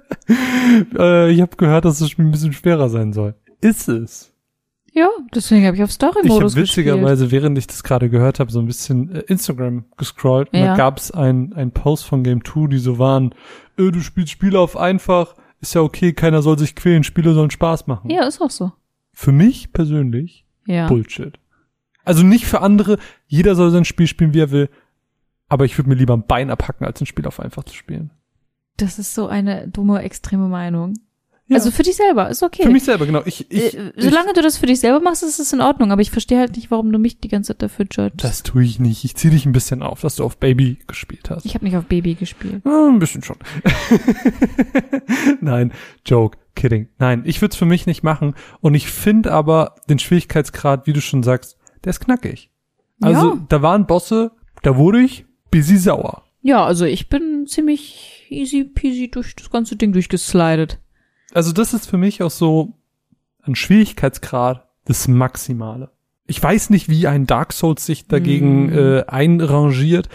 äh, 0.98 1.30
ich 1.30 1.40
habe 1.40 1.56
gehört, 1.56 1.84
dass 1.84 1.98
das 1.98 2.10
Spiel 2.10 2.24
ein 2.24 2.30
bisschen 2.30 2.52
schwerer 2.52 2.88
sein 2.88 3.12
soll. 3.12 3.34
Ist 3.60 3.88
es? 3.88 4.32
Ja, 4.94 5.08
deswegen 5.34 5.64
habe 5.66 5.76
ich 5.76 5.82
auf 5.82 5.88
Ich 5.90 5.98
habe 6.02 6.12
Story-Modus 6.12 6.54
gespielt. 6.54 6.86
witzigerweise, 6.86 7.30
während 7.30 7.56
ich 7.56 7.66
das 7.66 7.82
gerade 7.82 8.10
gehört 8.10 8.40
habe, 8.40 8.52
so 8.52 8.58
ein 8.60 8.66
bisschen 8.66 9.10
äh, 9.14 9.20
Instagram 9.20 9.84
gescrollt. 9.96 10.52
Und 10.52 10.58
Ja. 10.60 10.66
da 10.72 10.76
gab 10.76 10.98
es 10.98 11.10
ein, 11.10 11.52
ein 11.54 11.72
Post 11.72 12.04
von 12.04 12.22
Game 12.22 12.44
2, 12.44 12.68
die 12.68 12.78
so 12.78 12.98
waren, 12.98 13.34
äh, 13.78 13.90
du 13.90 14.00
spielst 14.00 14.30
Spiele 14.32 14.58
auf 14.60 14.76
einfach, 14.76 15.34
ist 15.60 15.74
ja 15.74 15.80
okay, 15.80 16.12
keiner 16.12 16.42
soll 16.42 16.58
sich 16.58 16.74
quälen, 16.74 17.04
Spiele 17.04 17.32
sollen 17.32 17.50
Spaß 17.50 17.86
machen. 17.86 18.10
Ja, 18.10 18.24
ist 18.26 18.40
auch 18.42 18.50
so. 18.50 18.72
Für 19.14 19.32
mich 19.32 19.72
persönlich 19.72 20.44
Ja. 20.66 20.86
Bullshit. 20.88 21.38
Also 22.04 22.22
nicht 22.24 22.46
für 22.46 22.60
andere, 22.60 22.98
jeder 23.28 23.54
soll 23.54 23.70
sein 23.70 23.84
Spiel 23.84 24.06
spielen, 24.08 24.34
wie 24.34 24.40
er 24.40 24.50
will, 24.50 24.68
aber 25.52 25.66
ich 25.66 25.76
würde 25.76 25.90
mir 25.90 25.96
lieber 25.96 26.16
ein 26.16 26.24
Bein 26.26 26.50
abhacken, 26.50 26.86
als 26.86 26.98
ein 27.02 27.06
Spiel 27.06 27.26
auf 27.26 27.38
einfach 27.38 27.64
zu 27.64 27.74
spielen. 27.74 28.10
Das 28.78 28.98
ist 28.98 29.14
so 29.14 29.26
eine 29.26 29.68
dumme, 29.68 30.00
extreme 30.00 30.48
Meinung. 30.48 30.94
Ja. 31.46 31.56
Also 31.58 31.70
für 31.70 31.82
dich 31.82 31.96
selber, 31.96 32.30
ist 32.30 32.42
okay. 32.42 32.62
Für 32.62 32.70
mich 32.70 32.84
selber, 32.84 33.04
genau. 33.04 33.20
Ich, 33.26 33.50
ich, 33.50 33.76
äh, 33.76 33.92
solange 33.98 34.32
du 34.32 34.40
das 34.40 34.56
für 34.56 34.64
dich 34.64 34.80
selber 34.80 35.00
machst, 35.00 35.22
ist 35.22 35.38
es 35.38 35.52
in 35.52 35.60
Ordnung, 35.60 35.92
aber 35.92 36.00
ich 36.00 36.10
verstehe 36.10 36.38
halt 36.38 36.56
nicht, 36.56 36.70
warum 36.70 36.90
du 36.90 36.98
mich 36.98 37.20
die 37.20 37.28
ganze 37.28 37.48
Zeit 37.48 37.60
dafür 37.60 37.84
ich, 37.90 37.94
judgst. 37.98 38.24
das 38.24 38.42
tue 38.42 38.64
ich 38.64 38.80
nicht. 38.80 39.04
Ich 39.04 39.14
ziehe 39.14 39.30
dich 39.30 39.44
ein 39.44 39.52
bisschen 39.52 39.82
auf, 39.82 40.00
dass 40.00 40.16
du 40.16 40.24
auf 40.24 40.38
Baby 40.38 40.78
gespielt 40.86 41.28
hast. 41.28 41.44
Ich 41.44 41.54
habe 41.54 41.66
nicht 41.66 41.76
auf 41.76 41.84
Baby 41.84 42.14
gespielt. 42.14 42.62
Ah, 42.64 42.88
ein 42.88 42.98
bisschen 42.98 43.22
schon. 43.22 43.36
Nein, 45.42 45.72
Joke, 46.06 46.38
kidding. 46.54 46.88
Nein, 46.98 47.24
ich 47.26 47.42
würde 47.42 47.52
es 47.52 47.58
für 47.58 47.66
mich 47.66 47.84
nicht 47.86 48.02
machen. 48.02 48.34
Und 48.60 48.74
ich 48.74 48.86
finde 48.90 49.32
aber 49.32 49.74
den 49.90 49.98
Schwierigkeitsgrad, 49.98 50.86
wie 50.86 50.94
du 50.94 51.02
schon 51.02 51.22
sagst, 51.22 51.58
der 51.84 51.90
ist 51.90 52.00
knackig. 52.00 52.50
Also 53.02 53.34
Ja. 53.34 53.46
da 53.50 53.60
waren 53.60 53.86
Bosse, 53.86 54.32
da 54.62 54.76
wurde 54.76 55.00
ich 55.00 55.26
busy 55.52 55.76
sauer. 55.76 56.24
Ja, 56.40 56.64
also 56.64 56.84
ich 56.84 57.08
bin 57.08 57.46
ziemlich 57.46 58.26
easy 58.28 58.64
peasy 58.64 59.08
durch 59.08 59.36
das 59.36 59.50
ganze 59.50 59.76
Ding 59.76 59.92
durchgeslidet. 59.92 60.80
Also 61.32 61.52
das 61.52 61.72
ist 61.72 61.88
für 61.88 61.98
mich 61.98 62.22
auch 62.22 62.30
so 62.32 62.72
ein 63.42 63.54
Schwierigkeitsgrad 63.54 64.66
das 64.84 65.06
Maximale. 65.06 65.90
Ich 66.26 66.42
weiß 66.42 66.70
nicht, 66.70 66.88
wie 66.88 67.06
ein 67.06 67.26
Dark 67.26 67.52
Souls 67.52 67.86
sich 67.86 68.08
dagegen 68.08 68.66
Mm. 68.66 68.78
äh, 68.78 69.04
einrangiert, 69.06 70.08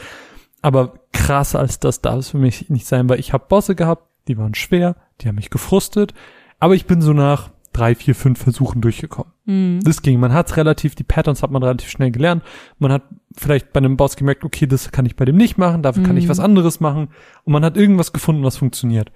aber 0.62 1.00
krasser 1.14 1.60
als 1.60 1.80
das 1.80 2.02
darf 2.02 2.20
es 2.20 2.30
für 2.30 2.38
mich 2.38 2.70
nicht 2.70 2.86
sein, 2.86 3.08
weil 3.08 3.20
ich 3.20 3.32
habe 3.32 3.46
Bosse 3.48 3.76
gehabt, 3.76 4.04
die 4.28 4.38
waren 4.38 4.56
schwer, 4.56 4.96
die 5.22 5.28
haben 5.28 5.36
mich 5.36 5.50
gefrustet, 5.50 6.14
aber 6.60 6.76
ich 6.76 6.86
bin 6.86 7.02
so 7.02 7.14
nach 7.14 7.52
drei, 7.78 7.96
vier, 7.96 8.16
fünf 8.16 8.42
Versuchen 8.42 8.82
durchgekommen. 8.82 9.32
Mhm. 9.46 9.80
Das 9.84 10.02
ging. 10.02 10.20
Man 10.20 10.34
hat 10.34 10.56
relativ, 10.58 10.96
die 10.96 11.04
Patterns 11.04 11.44
hat 11.44 11.52
man 11.52 11.64
relativ 11.64 11.90
schnell 11.90 12.12
gelernt. 12.12 12.44
Man 12.80 12.92
hat 12.92 13.04
vielleicht 13.36 13.72
bei 13.74 13.78
einem 13.80 13.98
Boss 13.98 14.16
gemerkt, 14.16 14.44
okay, 14.44 14.66
das 14.68 14.92
kann 14.92 15.06
ich 15.06 15.16
bei 15.16 15.26
dem 15.26 15.38
nicht 15.38 15.58
machen, 15.58 15.84
dafür 15.84 16.04
kann 16.04 16.18
ich 16.18 16.26
Mhm. 16.26 16.30
was 16.30 16.40
anderes 16.40 16.80
machen. 16.80 17.10
Und 17.44 17.54
man 17.54 17.64
hat 17.64 17.78
irgendwas 17.78 18.14
gefunden, 18.14 18.44
was 18.44 18.58
funktioniert. 18.58 19.12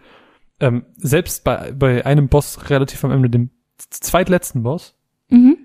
Ähm, 0.60 0.86
selbst 0.98 1.44
bei, 1.44 1.72
bei 1.72 2.06
einem 2.06 2.28
Boss 2.30 2.70
relativ 2.70 3.04
am 3.04 3.12
Ende, 3.12 3.30
dem 3.30 3.50
zweitletzten 3.90 4.64
Boss. 4.64 4.96
Mhm. 5.30 5.58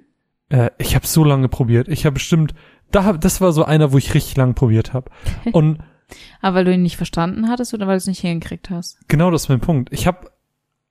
Äh, 0.49 0.71
ich 0.79 0.95
habe 0.95 1.07
so 1.07 1.23
lange 1.25 1.49
probiert. 1.49 1.89
Ich 1.89 2.07
habe 2.07 2.15
bestimmt, 2.15 2.55
da, 2.91 3.05
hab- 3.05 3.21
das 3.21 3.41
war 3.41 3.53
so 3.53 3.65
einer, 3.65 3.93
wo 3.93 3.99
ich 3.99 4.15
richtig 4.15 4.37
lang 4.37 4.55
probiert 4.55 4.95
habe. 4.95 5.11
Und 5.53 5.79
Aber 6.41 6.57
weil 6.59 6.65
du 6.65 6.73
ihn 6.73 6.83
nicht 6.83 6.97
verstanden 6.97 7.49
hattest 7.49 7.75
oder 7.75 7.87
weil 7.87 7.95
du 7.95 7.99
es 7.99 8.07
nicht 8.07 8.21
hingekriegt 8.21 8.71
hast? 8.71 8.99
genau 9.09 9.31
das 9.31 9.43
ist 9.45 9.49
mein 9.49 9.61
Punkt. 9.61 9.93
Ich 9.93 10.07
habe 10.07 10.31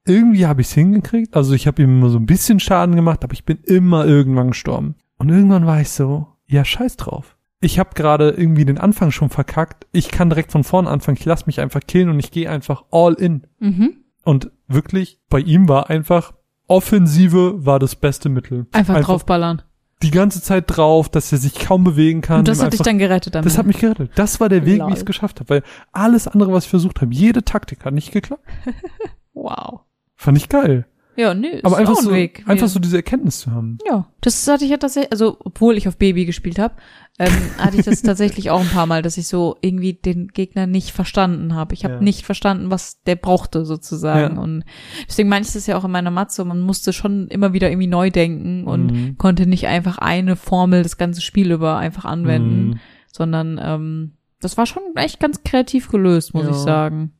irgendwie 0.06 0.46
habe 0.46 0.62
ich 0.62 0.68
es 0.68 0.74
hingekriegt. 0.74 1.36
Also 1.36 1.54
ich 1.54 1.68
habe 1.68 1.82
ihm 1.82 1.90
immer 2.00 2.10
so 2.10 2.18
ein 2.18 2.26
bisschen 2.26 2.60
Schaden 2.60 2.96
gemacht, 2.96 3.24
aber 3.24 3.34
ich 3.34 3.46
bin 3.46 3.58
immer 3.64 4.06
irgendwann 4.06 4.50
gestorben. 4.50 4.96
Und 5.18 5.30
irgendwann 5.30 5.66
war 5.66 5.82
ich 5.82 5.90
so, 5.90 6.28
ja 6.48 6.64
scheiß 6.66 6.98
drauf. 6.98 7.36
Ich 7.62 7.80
habe 7.80 7.92
gerade 7.96 8.30
irgendwie 8.32 8.66
den 8.66 8.78
Anfang 8.78 9.12
schon 9.12 9.30
verkackt. 9.30 9.88
Ich 9.92 10.10
kann 10.10 10.30
direkt 10.30 10.52
von 10.52 10.64
vorn 10.64 10.88
anfangen. 10.88 11.18
Ich 11.18 11.26
lass 11.26 11.48
mich 11.48 11.60
einfach 11.60 11.82
killen 11.88 12.10
und 12.10 12.20
ich 12.20 12.32
gehe 12.32 12.50
einfach 12.50 12.84
all 12.92 13.14
in. 13.14 13.48
Mhm. 13.60 13.96
Und 14.24 14.52
wirklich, 14.68 15.20
bei 15.30 15.40
ihm 15.40 15.68
war 15.68 15.90
einfach, 15.90 16.34
Offensive 16.68 17.66
war 17.66 17.80
das 17.80 17.96
beste 17.96 18.30
Mittel. 18.30 18.66
Einfach, 18.72 19.00
draufballern. 19.02 19.62
Die 20.04 20.12
ganze 20.12 20.42
Zeit 20.42 20.66
drauf, 20.68 21.10
dass 21.10 21.32
er 21.32 21.38
sich 21.38 21.56
kaum 21.56 21.84
bewegen 21.84 22.22
kann. 22.22 22.40
Und 22.40 22.48
das 22.48 22.62
hat 22.62 22.74
dich 22.74 22.80
einfach- 22.82 22.86
dann 22.92 23.00
gerettet 23.00 23.34
damit. 23.34 23.46
das 23.46 23.58
hat 23.58 23.66
mich 23.66 23.80
gerettet. 23.80 24.12
Das 24.16 24.40
war 24.40 24.50
der 24.50 24.66
Weg, 24.66 24.80
Lol. 24.80 24.90
wie 24.90 24.94
ich 24.94 25.00
es 25.00 25.06
geschafft 25.06 25.40
habe. 25.40 25.50
Weil 25.50 25.64
alles 25.94 26.28
andere, 26.28 26.52
was 26.52 26.66
ich 26.66 26.70
versucht 26.70 27.02
habe, 27.02 27.14
jede 27.14 27.44
Taktik 27.44 27.86
hat 27.86 27.94
nicht 27.94 28.12
geklappt. 28.12 28.44
wow. 29.34 29.82
Fand 30.26 30.38
ich 30.38 30.50
geil. 30.50 30.86
Ja, 31.18 31.34
nö, 31.34 31.48
ist 31.48 31.64
Aber 31.64 31.78
einfach 31.78 31.96
ein 31.98 32.04
so, 32.04 32.12
Weg. 32.12 32.44
einfach 32.46 32.68
so 32.68 32.78
diese 32.78 32.98
Erkenntnis 32.98 33.40
zu 33.40 33.52
haben. 33.52 33.78
Ja, 33.88 34.06
das 34.20 34.46
hatte 34.50 34.66
ich 34.66 34.72
ja 34.72 34.76
tatsächlich, 34.78 35.14
also 35.14 35.38
obwohl 35.40 35.78
ich 35.78 35.88
auf 35.88 35.96
Baby 35.96 36.26
gespielt 36.26 36.60
habe, 36.60 36.74
ähm, 37.20 37.32
hatte 37.58 37.78
ich 37.78 37.86
das 37.86 38.02
tatsächlich 38.02 38.50
auch 38.50 38.60
ein 38.60 38.68
paar 38.68 38.86
Mal, 38.86 39.02
dass 39.02 39.16
ich 39.18 39.28
so 39.30 39.56
irgendwie 39.62 39.94
den 39.94 40.28
Gegner 40.28 40.68
nicht 40.68 40.92
verstanden 40.92 41.56
habe. 41.56 41.74
Ich 41.74 41.86
habe 41.86 41.94
Ja. 41.96 42.02
nicht 42.02 42.26
verstanden, 42.26 42.70
was 42.70 43.02
der 43.04 43.16
brauchte 43.16 43.64
sozusagen. 43.64 44.36
Ja. 44.36 44.42
Und 44.42 44.66
deswegen 45.08 45.30
meine 45.30 45.46
ich 45.46 45.54
das 45.54 45.68
ja 45.68 45.78
auch 45.78 45.86
in 45.86 45.92
meiner 45.92 46.12
Matze, 46.12 46.44
man 46.44 46.60
musste 46.60 46.92
schon 46.92 47.30
immer 47.30 47.54
wieder 47.54 47.70
irgendwie 47.70 47.88
neu 47.88 48.10
denken 48.10 48.66
und 48.66 48.88
Mhm. 48.88 49.18
konnte 49.18 49.46
nicht 49.48 49.68
einfach 49.68 49.98
eine 50.00 50.36
Formel 50.36 50.84
das 50.84 50.98
ganze 50.98 51.22
Spiel 51.22 51.52
über 51.54 51.78
einfach 51.78 52.04
anwenden, 52.04 52.72
Mhm. 52.72 52.80
sondern 53.14 53.58
ähm, 53.64 54.12
das 54.42 54.58
war 54.58 54.66
schon 54.66 54.84
echt 54.96 55.22
ganz 55.22 55.44
kreativ 55.44 55.88
gelöst, 55.88 56.34
muss 56.34 56.44
Ja. 56.44 56.50
ich 56.52 56.58
sagen. 56.58 57.14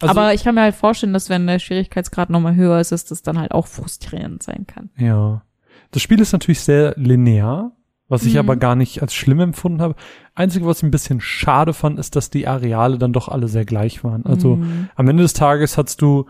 Also, 0.00 0.10
Aber 0.18 0.34
ich 0.34 0.44
kann 0.44 0.54
mir 0.54 0.62
halt 0.62 0.74
vorstellen, 0.74 1.12
dass 1.12 1.28
wenn 1.28 1.46
der 1.46 1.58
Schwierigkeitsgrad 1.58 2.30
nochmal 2.30 2.54
höher 2.54 2.80
ist, 2.80 2.92
dass 2.92 3.04
das 3.04 3.22
dann 3.22 3.38
halt 3.38 3.52
auch 3.52 3.66
frustrierend 3.66 4.42
sein 4.42 4.66
kann. 4.66 4.90
Ja. 4.96 5.42
Das 5.92 6.02
Spiel 6.02 6.20
ist 6.20 6.32
natürlich 6.32 6.60
sehr 6.60 6.94
linear, 6.96 7.72
was 8.08 8.24
ich 8.24 8.34
Mhm. 8.34 8.40
aber 8.40 8.56
gar 8.56 8.76
nicht 8.76 9.02
als 9.02 9.12
schlimm 9.14 9.40
empfunden 9.40 9.80
habe. 9.82 9.94
Einzige, 10.34 10.66
was 10.66 10.78
ich 10.78 10.82
ein 10.84 10.90
bisschen 10.90 11.20
schade 11.20 11.72
fand, 11.72 11.98
ist, 11.98 12.16
dass 12.16 12.30
die 12.30 12.46
Areale 12.46 12.98
dann 12.98 13.12
doch 13.12 13.28
alle 13.28 13.48
sehr 13.48 13.64
gleich 13.64 14.02
waren. 14.04 14.24
Also 14.26 14.56
Mhm. 14.56 14.88
am 14.94 15.08
Ende 15.08 15.22
des 15.22 15.32
Tages 15.32 15.76
hattest 15.78 16.00
du 16.02 16.26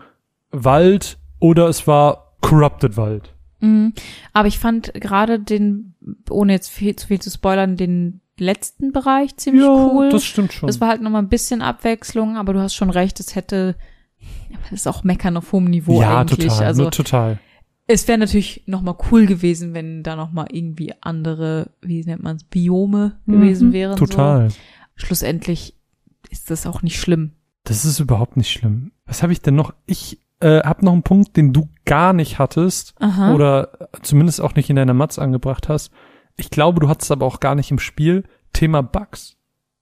Wald 0.51 1.17
oder 1.39 1.67
es 1.67 1.87
war 1.87 2.33
Corrupted 2.41 2.97
Wald. 2.97 3.33
Mhm. 3.59 3.93
Aber 4.33 4.47
ich 4.47 4.57
fand 4.59 4.93
gerade 4.95 5.39
den, 5.39 5.93
ohne 6.29 6.53
jetzt 6.53 6.69
viel, 6.69 6.95
zu 6.95 7.07
viel 7.07 7.19
zu 7.21 7.29
spoilern, 7.29 7.77
den 7.77 8.20
letzten 8.39 8.91
Bereich 8.91 9.35
ziemlich 9.37 9.65
cool. 9.67 10.09
das 10.09 10.23
stimmt 10.23 10.53
schon. 10.53 10.67
Das 10.67 10.81
war 10.81 10.89
halt 10.89 11.01
nochmal 11.01 11.21
ein 11.21 11.29
bisschen 11.29 11.61
Abwechslung, 11.61 12.37
aber 12.37 12.53
du 12.53 12.59
hast 12.59 12.73
schon 12.75 12.89
recht, 12.89 13.19
es 13.19 13.35
hätte, 13.35 13.75
das 14.63 14.71
ist 14.81 14.87
auch 14.87 15.03
Meckern 15.03 15.37
auf 15.37 15.51
hohem 15.51 15.65
Niveau 15.65 16.01
ja, 16.01 16.19
eigentlich. 16.21 16.47
total. 16.47 16.65
Also 16.65 16.81
nur 16.83 16.91
total. 16.91 17.39
es 17.87 18.07
wäre 18.07 18.17
natürlich 18.17 18.63
nochmal 18.65 18.95
cool 19.11 19.25
gewesen, 19.25 19.73
wenn 19.73 20.01
da 20.03 20.15
nochmal 20.15 20.47
irgendwie 20.51 20.93
andere, 21.01 21.71
wie 21.81 22.03
nennt 22.03 22.23
man 22.23 22.37
es, 22.37 22.43
Biome 22.43 23.19
gewesen 23.27 23.69
Mhm, 23.69 23.73
wären. 23.73 23.97
Total. 23.97 24.49
So. 24.49 24.55
Schlussendlich 24.95 25.75
ist 26.29 26.49
das 26.49 26.65
auch 26.65 26.81
nicht 26.81 26.99
schlimm. 26.99 27.33
Das 27.63 27.85
ist 27.85 27.99
überhaupt 27.99 28.37
nicht 28.37 28.51
schlimm. 28.51 28.91
Was 29.05 29.21
habe 29.21 29.33
ich 29.33 29.41
denn 29.41 29.55
noch? 29.55 29.73
Ich 29.85 30.19
äh, 30.39 30.61
habe 30.63 30.83
noch 30.85 30.93
einen 30.93 31.03
Punkt, 31.03 31.37
den 31.37 31.53
du 31.53 31.69
gar 31.85 32.13
nicht 32.13 32.39
hattest 32.39 32.95
Aha. 32.99 33.33
oder 33.33 33.89
zumindest 34.01 34.41
auch 34.41 34.55
nicht 34.55 34.69
in 34.69 34.75
deiner 34.75 34.93
Matz 34.95 35.19
angebracht 35.19 35.69
hast. 35.69 35.91
Ich 36.37 36.49
glaube, 36.49 36.79
du 36.79 36.87
hattest 36.89 37.11
aber 37.11 37.25
auch 37.25 37.39
gar 37.39 37.55
nicht 37.55 37.71
im 37.71 37.79
Spiel. 37.79 38.23
Thema 38.53 38.81
Bugs. 38.81 39.37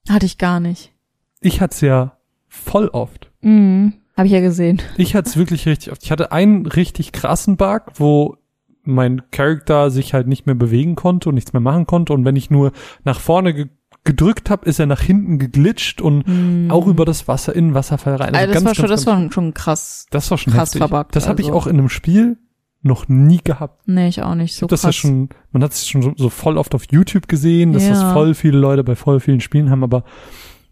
Hatte 0.10 0.26
ich 0.26 0.38
gar 0.38 0.60
nicht. 0.60 0.94
Ich 1.42 1.62
hatte 1.62 1.74
es 1.76 1.82
ja 1.82 2.18
voll 2.48 2.88
oft. 2.90 3.32
Mhm. 3.42 3.94
Habe 4.18 4.28
ich 4.28 4.34
ja 4.34 4.42
gesehen. 4.42 4.82
Ich 4.98 5.16
hatte 5.16 5.30
es 5.30 5.38
wirklich 5.38 5.66
richtig 5.68 5.92
oft. 5.92 6.04
Ich 6.04 6.12
hatte 6.12 6.32
einen 6.32 6.66
richtig 6.66 7.12
krassen 7.14 7.56
Bug, 7.58 7.84
wo 7.96 8.38
mein 8.84 9.22
Charakter 9.32 9.92
sich 9.92 10.14
halt 10.14 10.28
nicht 10.28 10.46
mehr 10.46 10.56
bewegen 10.56 10.96
konnte 10.96 11.30
und 11.30 11.36
nichts 11.36 11.54
mehr 11.54 11.62
machen 11.62 11.86
konnte. 11.86 12.12
Und 12.14 12.26
wenn 12.26 12.36
ich 12.36 12.50
nur 12.50 12.72
nach 13.04 13.20
vorne 13.20 13.54
ge 13.54 13.68
gedrückt 14.06 14.50
habe, 14.50 14.66
ist 14.66 14.80
er 14.80 14.86
nach 14.86 15.02
hinten 15.02 15.40
geglitscht 15.40 16.00
und 16.02 16.26
Mhm. 16.26 16.72
auch 16.72 16.88
über 16.88 17.04
das 17.04 17.28
Wasser 17.28 17.54
in 17.54 17.68
den 17.70 17.74
Wasserfall 17.76 18.16
rein. 18.16 18.34
Also 18.34 18.48
das 18.48 18.54
ganz, 18.64 18.66
war 18.66 18.76
schon, 18.76 18.88
ganz, 18.88 19.02
das 19.02 19.08
war 19.08 19.32
schon 19.32 19.54
krass. 19.54 20.06
Das 20.10 20.32
war 20.32 20.38
schon 20.38 20.54
krass 20.54 20.70
heftig. 20.74 20.80
verbuggt, 20.88 21.16
Das 21.18 21.28
habe 21.28 21.42
ich 21.42 21.48
also. 21.48 21.60
auch 21.60 21.68
in 21.68 21.78
einem 21.78 21.90
Spiel 21.90 22.38
noch 22.82 23.08
nie 23.10 23.40
gehabt. 23.44 23.88
Nee, 23.88 24.08
ich 24.08 24.22
auch 24.24 24.36
nicht 24.36 24.52
Ich 24.52 24.58
so 24.58 24.66
das 24.68 24.82
krass. 24.82 24.96
ja 24.96 25.02
schon, 25.02 25.30
man 25.52 25.64
hat 25.64 25.72
es 25.74 25.88
schon 25.88 26.02
so, 26.02 26.14
so 26.16 26.30
voll 26.30 26.58
oft 26.58 26.74
auf 26.76 26.84
YouTube 26.92 27.28
gesehen, 27.28 27.74
dass 27.74 27.88
das 27.88 28.02
Ja. 28.02 28.14
voll 28.14 28.34
viele 28.34 28.58
Leute 28.58 28.84
bei 28.84 28.96
voll 28.96 29.20
vielen 29.20 29.42
Spielen 29.42 29.70
haben, 29.70 29.84
aber 29.84 30.04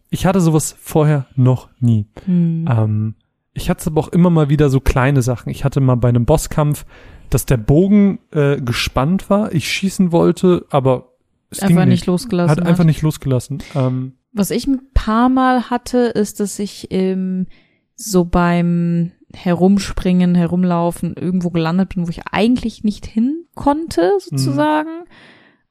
ich 0.09 0.25
hatte 0.25 0.39
sowas 0.39 0.75
vorher 0.79 1.25
noch 1.35 1.69
nie. 1.79 2.05
Hm. 2.25 2.65
Ähm, 2.69 3.15
ich 3.53 3.69
hatte 3.69 3.89
aber 3.89 3.99
auch 4.01 4.07
immer 4.09 4.29
mal 4.29 4.49
wieder 4.49 4.69
so 4.69 4.79
kleine 4.79 5.21
Sachen. 5.21 5.49
Ich 5.49 5.65
hatte 5.65 5.81
mal 5.81 5.95
bei 5.95 6.07
einem 6.09 6.25
Bosskampf, 6.25 6.85
dass 7.29 7.45
der 7.45 7.57
Bogen 7.57 8.19
äh, 8.31 8.61
gespannt 8.61 9.29
war, 9.29 9.51
ich 9.51 9.69
schießen 9.69 10.13
wollte, 10.13 10.65
aber 10.69 11.09
es 11.49 11.59
einfach 11.59 11.67
ging 11.81 11.89
nicht 11.89 11.89
nicht. 11.89 12.05
losgelassen. 12.05 12.51
Hat 12.51 12.59
Hat 12.61 12.67
einfach 12.67 12.83
nicht 12.85 13.01
losgelassen. 13.01 13.57
Ähm, 13.75 14.13
Was 14.31 14.51
ich 14.51 14.65
ein 14.67 14.79
paar 14.93 15.27
Mal 15.27 15.69
hatte, 15.69 15.97
ist, 15.97 16.39
dass 16.39 16.57
ich 16.59 16.87
ähm, 16.91 17.47
so 17.95 18.23
beim 18.23 19.11
Herumspringen, 19.33 20.35
Herumlaufen 20.35 21.15
irgendwo 21.15 21.49
gelandet 21.49 21.95
bin, 21.95 22.05
wo 22.07 22.09
ich 22.09 22.21
eigentlich 22.31 22.83
nicht 22.83 23.05
hin 23.05 23.45
konnte, 23.55 24.13
sozusagen. 24.19 25.03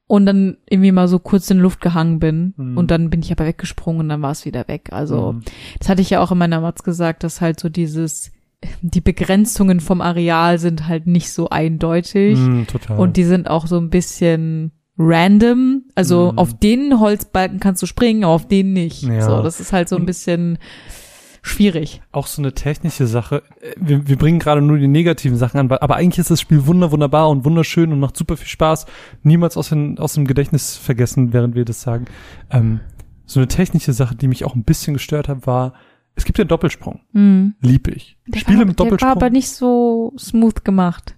Und 0.08 0.24
dann 0.26 0.58
irgendwie 0.70 0.92
mal 0.92 1.08
so 1.08 1.18
kurz 1.18 1.50
in 1.50 1.56
die 1.56 1.62
Luft 1.64 1.80
gehangen 1.80 2.20
bin. 2.20 2.54
Mhm. 2.56 2.76
Und 2.76 2.90
dann 2.92 3.10
bin 3.10 3.22
ich 3.22 3.32
aber 3.32 3.44
weggesprungen 3.46 4.02
und 4.02 4.08
dann 4.08 4.22
war 4.22 4.30
es 4.30 4.44
wieder 4.44 4.68
weg. 4.68 4.90
Also, 4.92 5.32
mhm. 5.32 5.42
das 5.80 5.88
hatte 5.88 6.02
ich 6.02 6.10
ja 6.10 6.20
auch 6.22 6.30
in 6.30 6.38
meiner 6.38 6.60
Matz 6.60 6.84
gesagt, 6.84 7.24
dass 7.24 7.40
halt 7.40 7.58
so 7.58 7.68
dieses, 7.68 8.30
die 8.82 9.00
Begrenzungen 9.00 9.80
vom 9.80 10.00
Areal 10.00 10.58
sind 10.60 10.86
halt 10.86 11.08
nicht 11.08 11.32
so 11.32 11.48
eindeutig. 11.50 12.38
Mhm, 12.38 12.66
total. 12.68 12.98
Und 12.98 13.16
die 13.16 13.24
sind 13.24 13.50
auch 13.50 13.66
so 13.66 13.78
ein 13.78 13.90
bisschen 13.90 14.70
random. 14.96 15.82
Also 15.94 16.32
Mhm. 16.32 16.38
auf 16.38 16.58
den 16.58 17.00
Holzbalken 17.00 17.58
kannst 17.58 17.82
du 17.82 17.86
springen, 17.86 18.24
auf 18.24 18.46
den 18.46 18.72
nicht. 18.74 19.02
Ja. 19.02 19.22
So, 19.22 19.42
das 19.42 19.58
ist 19.60 19.72
halt 19.72 19.88
so 19.88 19.96
ein 19.96 20.06
bisschen 20.06 20.58
schwierig. 21.46 22.02
auch 22.12 22.26
so 22.26 22.42
eine 22.42 22.52
technische 22.52 23.06
Sache. 23.06 23.42
Äh, 23.60 23.74
Wir, 23.78 24.06
wir 24.08 24.16
bringen 24.16 24.38
gerade 24.38 24.60
nur 24.62 24.78
die 24.78 24.88
negativen 24.88 25.36
Sachen 25.38 25.58
an, 25.58 25.70
aber 25.70 25.96
eigentlich 25.96 26.18
ist 26.18 26.30
das 26.30 26.40
Spiel 26.40 26.66
wunder, 26.66 26.90
wunderbar 26.92 27.28
und 27.30 27.44
wunderschön 27.44 27.92
und 27.92 28.00
macht 28.00 28.16
super 28.16 28.36
viel 28.36 28.48
Spaß. 28.48 28.86
Niemals 29.22 29.56
aus, 29.56 29.68
den, 29.70 29.98
aus 29.98 30.14
dem 30.14 30.26
Gedächtnis 30.26 30.76
vergessen, 30.76 31.32
während 31.32 31.54
wir 31.54 31.64
das 31.64 31.80
sagen. 31.82 32.06
Ähm, 32.50 32.80
so 33.24 33.40
eine 33.40 33.48
technische 33.48 33.92
Sache, 33.92 34.14
die 34.14 34.28
mich 34.28 34.44
auch 34.44 34.54
ein 34.54 34.64
bisschen 34.64 34.94
gestört 34.94 35.28
hat, 35.28 35.46
war, 35.46 35.72
es 36.14 36.24
gibt 36.24 36.38
einen 36.40 36.48
Doppelsprung. 36.48 37.00
Mhm. 37.12 37.54
Lieb 37.60 37.88
ich. 37.88 38.16
Der, 38.26 38.40
Spiele 38.40 38.58
war, 38.58 38.64
mit 38.66 38.78
der 38.78 38.84
war 38.84 38.90
Doppelsprung. 38.90 39.10
aber 39.12 39.30
nicht 39.30 39.48
so 39.50 40.12
smooth 40.18 40.64
gemacht. 40.64 41.14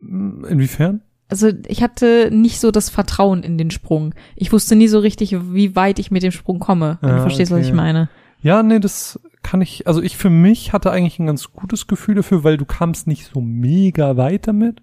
Inwiefern? 0.00 1.02
Also 1.28 1.50
ich 1.66 1.82
hatte 1.82 2.30
nicht 2.32 2.60
so 2.60 2.70
das 2.70 2.88
Vertrauen 2.88 3.42
in 3.42 3.58
den 3.58 3.70
Sprung. 3.70 4.14
Ich 4.36 4.52
wusste 4.52 4.76
nie 4.76 4.86
so 4.88 5.00
richtig, 5.00 5.36
wie 5.52 5.74
weit 5.74 5.98
ich 5.98 6.10
mit 6.10 6.22
dem 6.22 6.30
Sprung 6.30 6.60
komme. 6.60 6.98
Wenn 7.00 7.10
Ah, 7.10 7.14
du 7.16 7.20
verstehst, 7.22 7.50
was 7.50 7.58
okay. 7.60 7.68
ich 7.68 7.74
meine. 7.74 8.08
Ja, 8.40 8.62
nee, 8.62 8.78
das 8.78 9.20
kann 9.42 9.60
ich, 9.60 9.86
also 9.86 10.02
ich 10.02 10.16
für 10.16 10.30
mich 10.30 10.72
hatte 10.72 10.90
eigentlich 10.90 11.18
ein 11.18 11.26
ganz 11.26 11.52
gutes 11.52 11.86
Gefühl 11.86 12.16
dafür, 12.16 12.44
weil 12.44 12.56
du 12.56 12.64
kamst 12.64 13.06
nicht 13.06 13.30
so 13.32 13.40
mega 13.40 14.16
weit 14.16 14.46
damit. 14.46 14.82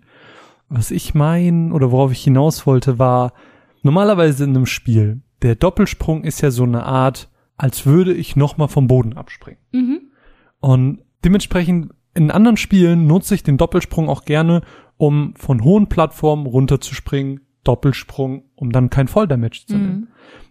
Was 0.70 0.92
ich 0.92 1.14
meine 1.14 1.74
oder 1.74 1.92
worauf 1.92 2.12
ich 2.12 2.24
hinaus 2.24 2.66
wollte, 2.66 2.98
war 2.98 3.34
normalerweise 3.82 4.46
in 4.46 4.52
einem 4.52 4.66
Spiel, 4.66 5.22
der 5.42 5.56
Doppelsprung 5.56 6.24
ist 6.24 6.42
ja 6.42 6.52
so 6.52 6.64
eine 6.64 6.84
Art, 6.86 7.30
als 7.58 7.86
würde 7.86 8.14
ich 8.14 8.36
nochmal 8.36 8.70
vom 8.70 8.88
Boden 8.88 9.14
abspringen. 9.14 9.60
Mhm. 9.72 10.02
Und 10.60 11.00
dementsprechend 11.24 11.92
in 12.16 12.32
anderen 12.32 12.58
Spielen 12.58 13.06
nutze 13.06 13.36
ich 13.36 13.44
den 13.44 13.58
Doppelsprung 13.58 14.08
auch 14.08 14.24
gerne, 14.24 14.62
um 14.98 15.34
von 15.36 15.64
hohen 15.64 15.88
Plattformen 15.88 16.46
runterzuspringen, 16.46 17.42
Doppelsprung, 17.64 18.44
um 18.56 18.72
dann 18.72 18.90
kein 18.90 19.08
Volldamage 19.08 19.66
zu 19.68 19.78
nehmen. 19.78 20.00
Mhm. 20.00 20.08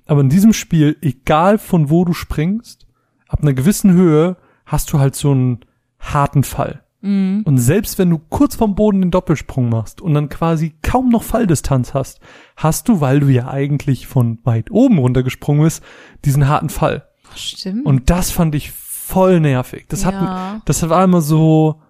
Aber 0.06 0.20
in 0.20 0.28
diesem 0.28 0.52
Spiel, 0.52 0.96
egal 1.00 1.58
von 1.58 1.88
wo 1.88 2.04
du 2.04 2.12
springst, 2.12 2.86
ab 3.32 3.40
einer 3.42 3.54
gewissen 3.54 3.92
Höhe 3.92 4.36
hast 4.66 4.92
du 4.92 4.98
halt 4.98 5.14
so 5.16 5.30
einen 5.32 5.60
harten 5.98 6.44
Fall. 6.44 6.82
Mhm. 7.00 7.42
Und 7.44 7.58
selbst 7.58 7.98
wenn 7.98 8.10
du 8.10 8.18
kurz 8.18 8.54
vom 8.54 8.74
Boden 8.74 9.00
den 9.00 9.10
Doppelsprung 9.10 9.68
machst 9.68 10.00
und 10.00 10.14
dann 10.14 10.28
quasi 10.28 10.74
kaum 10.82 11.08
noch 11.08 11.22
Falldistanz 11.24 11.94
hast, 11.94 12.20
hast 12.56 12.88
du, 12.88 13.00
weil 13.00 13.20
du 13.20 13.28
ja 13.28 13.48
eigentlich 13.48 14.06
von 14.06 14.38
weit 14.44 14.70
oben 14.70 14.98
runtergesprungen 14.98 15.64
bist, 15.64 15.82
diesen 16.24 16.48
harten 16.48 16.68
Fall. 16.68 17.08
Stimmt. 17.34 17.86
Und 17.86 18.10
das 18.10 18.30
fand 18.30 18.54
ich 18.54 18.70
voll 18.70 19.40
nervig. 19.40 19.86
Das 19.88 20.04
hat, 20.04 20.14
ja. 20.14 20.62
das 20.64 20.88
war 20.88 21.02
immer 21.02 21.20
so, 21.20 21.80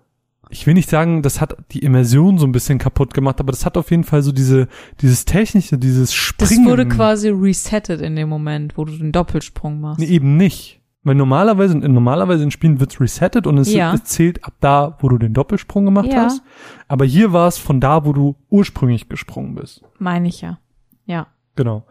ich 0.49 0.67
will 0.67 0.75
nicht 0.75 0.89
sagen, 0.89 1.23
das 1.23 1.41
hat 1.41 1.57
die 1.73 1.81
Immersion 1.81 2.39
so 2.39 2.47
ein 2.47 2.53
bisschen 2.53 2.79
kaputt 2.79 3.13
gemacht, 3.13 3.41
aber 3.41 3.53
das 3.53 3.67
hat 3.67 3.77
auf 3.77 3.91
jeden 3.91 4.05
Fall 4.05 4.23
so 4.23 4.33
diese, 4.33 4.69
dieses 5.01 5.25
technische, 5.25 5.79
dieses 5.79 6.11
Das 6.11 6.15
Springen. 6.15 6.67
wurde 6.67 6.89
quasi 6.89 7.29
resettet 7.29 8.01
in 8.01 8.17
dem 8.17 8.29
Moment, 8.29 8.77
wo 8.79 8.85
du 8.85 8.97
den 8.97 9.13
Doppelsprung 9.13 9.81
machst. 9.81 10.01
Nee, 10.01 10.07
eben 10.07 10.37
nicht. 10.37 10.82
Weil 11.05 11.17
normalerweise, 11.17 11.77
normalerweise 11.77 12.45
in 12.45 12.51
Spielen 12.53 12.79
wird's 12.79 13.01
resettet 13.01 13.47
und 13.49 13.59
es, 13.59 13.73
Ja. 13.73 13.93
es 13.95 14.05
zählt 14.05 14.45
ab 14.45 14.55
da, 14.61 14.97
wo 15.01 15.09
du 15.09 15.19
den 15.19 15.33
Doppelsprung 15.35 15.85
gemacht 15.85 16.13
Ja. 16.13 16.25
hast. 16.27 16.43
Aber 16.87 17.05
hier 17.05 17.33
war 17.33 17.49
es 17.49 17.59
von 17.59 17.81
da, 17.81 18.05
wo 18.05 18.13
du 18.13 18.37
ursprünglich 18.51 19.09
gesprungen 19.09 19.57
bist. 19.57 19.83
Meine 19.99 20.29
ich 20.29 20.41
ja. 20.43 20.59
Ja. 21.07 21.27
Genau. 21.57 21.85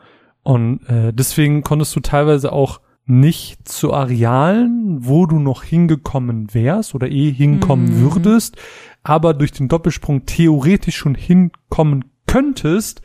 Und 0.43 0.85
äh, 0.87 1.11
deswegen 1.13 1.61
konntest 1.61 1.93
du 1.95 1.99
teilweise 1.99 2.51
auch 2.53 2.79
nicht 3.05 3.67
zu 3.67 3.93
Arealen, 3.93 4.99
wo 5.05 5.25
du 5.25 5.39
noch 5.39 5.63
hingekommen 5.63 6.53
wärst 6.53 6.95
oder 6.95 7.09
eh 7.11 7.31
hinkommen 7.31 7.87
Mhm. 7.87 8.13
würdest, 8.13 8.55
aber 9.03 9.33
durch 9.33 9.51
den 9.51 9.67
Doppelsprung 9.67 10.25
theoretisch 10.25 10.95
schon 10.95 11.15
hinkommen 11.15 12.05
könntest, 12.27 13.01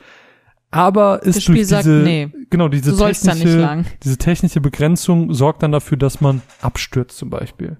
aber 0.77 1.22
ist 1.22 1.37
Das 1.37 1.45
Spiel 1.45 1.57
durch 1.57 1.68
sagt, 1.68 1.85
diese 1.85 2.03
nee, 2.03 2.29
genau 2.51 2.68
diese 2.68 2.97
technische 2.97 3.61
lang. 3.61 3.87
diese 4.03 4.18
technische 4.18 4.61
Begrenzung 4.61 5.33
sorgt 5.35 5.62
dann 5.62 5.72
dafür, 5.72 5.97
dass 5.97 6.20
man 6.20 6.43
abstürzt 6.61 7.18
zum 7.18 7.31
Beispiel. 7.31 7.77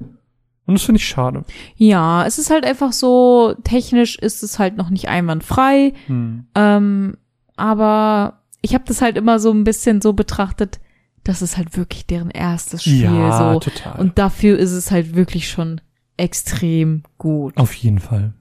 Und 0.66 0.74
das 0.74 0.82
finde 0.82 0.99
ich 0.99 1.07
schade. 1.07 1.44
Ja, 1.76 2.26
es 2.26 2.38
ist 2.38 2.51
halt 2.51 2.64
einfach 2.66 2.92
so, 2.92 3.55
technisch 3.62 4.18
ist 4.18 4.42
es 4.42 4.59
halt 4.59 4.76
noch 4.76 4.90
nicht 4.90 5.09
einwandfrei. 5.09 5.92
Hm. 6.07 6.47
Ähm, 6.57 7.16
aber 7.55 8.42
ich 8.62 8.74
habe 8.74 8.84
das 8.86 9.01
halt 9.01 9.16
immer 9.16 9.38
so 9.38 9.53
ein 9.53 9.64
bisschen 9.64 10.01
so 10.01 10.12
betrachtet, 10.12 10.80
das 11.22 11.42
ist 11.42 11.57
halt 11.57 11.76
wirklich 11.76 12.07
deren 12.07 12.30
erstes 12.30 12.82
Spiel. 12.82 13.05
Ja, 13.05 13.55
so. 13.55 13.61
total. 13.61 14.01
Und 14.01 14.18
dafür 14.18 14.59
ist 14.59 14.72
es 14.72 14.90
halt 14.90 15.14
wirklich 15.14 15.49
schon 15.49 15.80
extrem 16.16 17.03
gut. 17.18 17.57
Auf 17.57 17.74
jeden 17.74 17.99
Fall. 17.99 18.32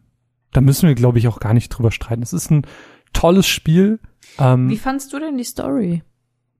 Da 0.51 0.61
müssen 0.61 0.87
wir, 0.87 0.95
glaube 0.95 1.19
ich, 1.19 1.27
auch 1.27 1.39
gar 1.39 1.53
nicht 1.53 1.69
drüber 1.69 1.91
streiten. 1.91 2.21
Es 2.23 2.33
ist 2.33 2.49
ein 2.49 2.65
tolles 3.13 3.47
Spiel. 3.47 3.99
Ähm, 4.39 4.69
Wie 4.69 4.77
fandst 4.77 5.13
du 5.13 5.19
denn 5.19 5.37
die 5.37 5.43
Story? 5.43 6.03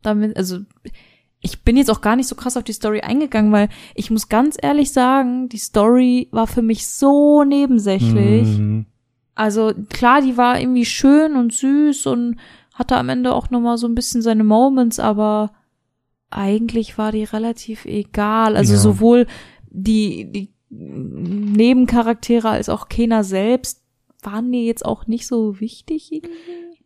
Damit, 0.01 0.37
also 0.37 0.59
ich 1.41 1.61
bin 1.63 1.77
jetzt 1.77 1.91
auch 1.91 2.01
gar 2.01 2.15
nicht 2.15 2.27
so 2.27 2.35
krass 2.35 2.57
auf 2.57 2.63
die 2.63 2.73
Story 2.73 3.01
eingegangen, 3.01 3.51
weil 3.51 3.69
ich 3.93 4.09
muss 4.11 4.29
ganz 4.29 4.57
ehrlich 4.61 4.91
sagen, 4.91 5.49
die 5.49 5.57
Story 5.57 6.27
war 6.31 6.47
für 6.47 6.61
mich 6.61 6.87
so 6.87 7.43
nebensächlich. 7.43 8.47
hm, 8.57 8.85
Also 9.35 9.71
klar, 9.89 10.21
die 10.21 10.37
war 10.37 10.59
irgendwie 10.59 10.85
schön 10.85 11.35
und 11.35 11.53
süß 11.53 12.07
und 12.07 12.37
hatte 12.73 12.95
am 12.97 13.09
Ende 13.09 13.33
auch 13.33 13.49
noch 13.49 13.61
mal 13.61 13.77
so 13.77 13.87
ein 13.87 13.95
bisschen 13.95 14.21
seine 14.21 14.43
Moments, 14.43 14.99
aber 14.99 15.51
eigentlich 16.29 16.97
war 16.97 17.11
die 17.11 17.23
relativ 17.23 17.85
egal. 17.85 18.55
Also 18.57 18.73
Ja. 18.73 18.79
sowohl 18.79 19.27
die 19.69 20.31
die 20.31 20.53
Nebencharaktere 20.69 22.49
als 22.49 22.69
auch 22.69 22.89
Kena 22.89 23.23
selbst 23.23 23.81
waren 24.23 24.49
mir 24.49 24.63
jetzt 24.63 24.85
auch 24.85 25.07
nicht 25.07 25.27
so 25.27 25.59
wichtig 25.59 26.11
irgendwie. 26.11 26.29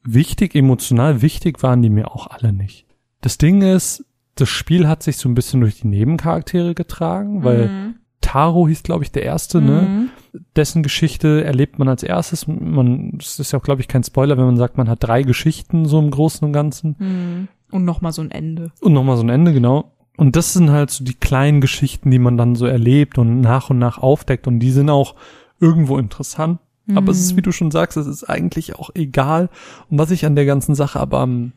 Wichtig, 0.03 0.55
emotional 0.55 1.21
wichtig 1.21 1.61
waren 1.63 1.81
die 1.81 1.89
mir 1.89 2.11
auch 2.11 2.27
alle 2.27 2.53
nicht. 2.53 2.85
Das 3.21 3.37
Ding 3.37 3.61
ist, 3.61 4.05
das 4.35 4.49
Spiel 4.49 4.87
hat 4.87 5.03
sich 5.03 5.17
so 5.17 5.27
ein 5.29 5.35
bisschen 5.35 5.61
durch 5.61 5.81
die 5.81 5.87
Nebencharaktere 5.87 6.73
getragen, 6.73 7.43
weil 7.43 7.67
Mhm. 7.67 7.95
Taro 8.21 8.67
hieß, 8.67 8.83
glaube 8.83 9.03
ich, 9.03 9.11
der 9.11 9.23
erste, 9.23 9.61
ne? 9.61 9.81
Mhm. 9.81 10.09
Dessen 10.55 10.83
Geschichte 10.83 11.43
erlebt 11.43 11.79
man 11.79 11.87
als 11.87 12.03
erstes. 12.03 12.47
Man, 12.47 13.13
das 13.17 13.39
ist 13.39 13.51
ja 13.51 13.59
auch, 13.59 13.63
glaube 13.63 13.81
ich, 13.81 13.87
kein 13.87 14.03
Spoiler, 14.03 14.37
wenn 14.37 14.45
man 14.45 14.57
sagt, 14.57 14.77
man 14.77 14.89
hat 14.89 15.03
drei 15.03 15.23
Geschichten 15.23 15.85
so 15.85 15.99
im 15.99 16.11
Großen 16.11 16.45
und 16.45 16.53
Ganzen. 16.53 16.95
Mhm. 16.99 17.47
Und 17.71 17.85
noch 17.85 18.01
mal 18.01 18.11
so 18.11 18.21
ein 18.21 18.31
Ende. 18.31 18.71
Und 18.81 18.93
nochmal 18.93 19.17
so 19.17 19.23
ein 19.23 19.29
Ende, 19.29 19.53
genau. 19.53 19.93
Und 20.17 20.35
das 20.35 20.53
sind 20.53 20.69
halt 20.69 20.91
so 20.91 21.03
die 21.03 21.13
kleinen 21.13 21.61
Geschichten, 21.61 22.11
die 22.11 22.19
man 22.19 22.37
dann 22.37 22.55
so 22.55 22.65
erlebt 22.65 23.17
und 23.17 23.39
nach 23.39 23.69
und 23.69 23.79
nach 23.79 23.97
aufdeckt. 23.97 24.47
Und 24.47 24.59
die 24.59 24.71
sind 24.71 24.89
auch 24.89 25.15
irgendwo 25.59 25.97
interessant. 25.97 26.59
Aber 26.95 27.11
es 27.11 27.19
ist, 27.19 27.35
wie 27.35 27.41
du 27.41 27.51
schon 27.51 27.71
sagst, 27.71 27.97
es 27.97 28.07
ist 28.07 28.23
eigentlich 28.23 28.75
auch 28.75 28.89
egal. 28.95 29.49
Und 29.89 29.99
was 29.99 30.11
ich 30.11 30.25
an 30.25 30.35
der 30.35 30.45
ganzen 30.45 30.75
Sache 30.75 30.99
aber 30.99 31.19
am, 31.19 31.51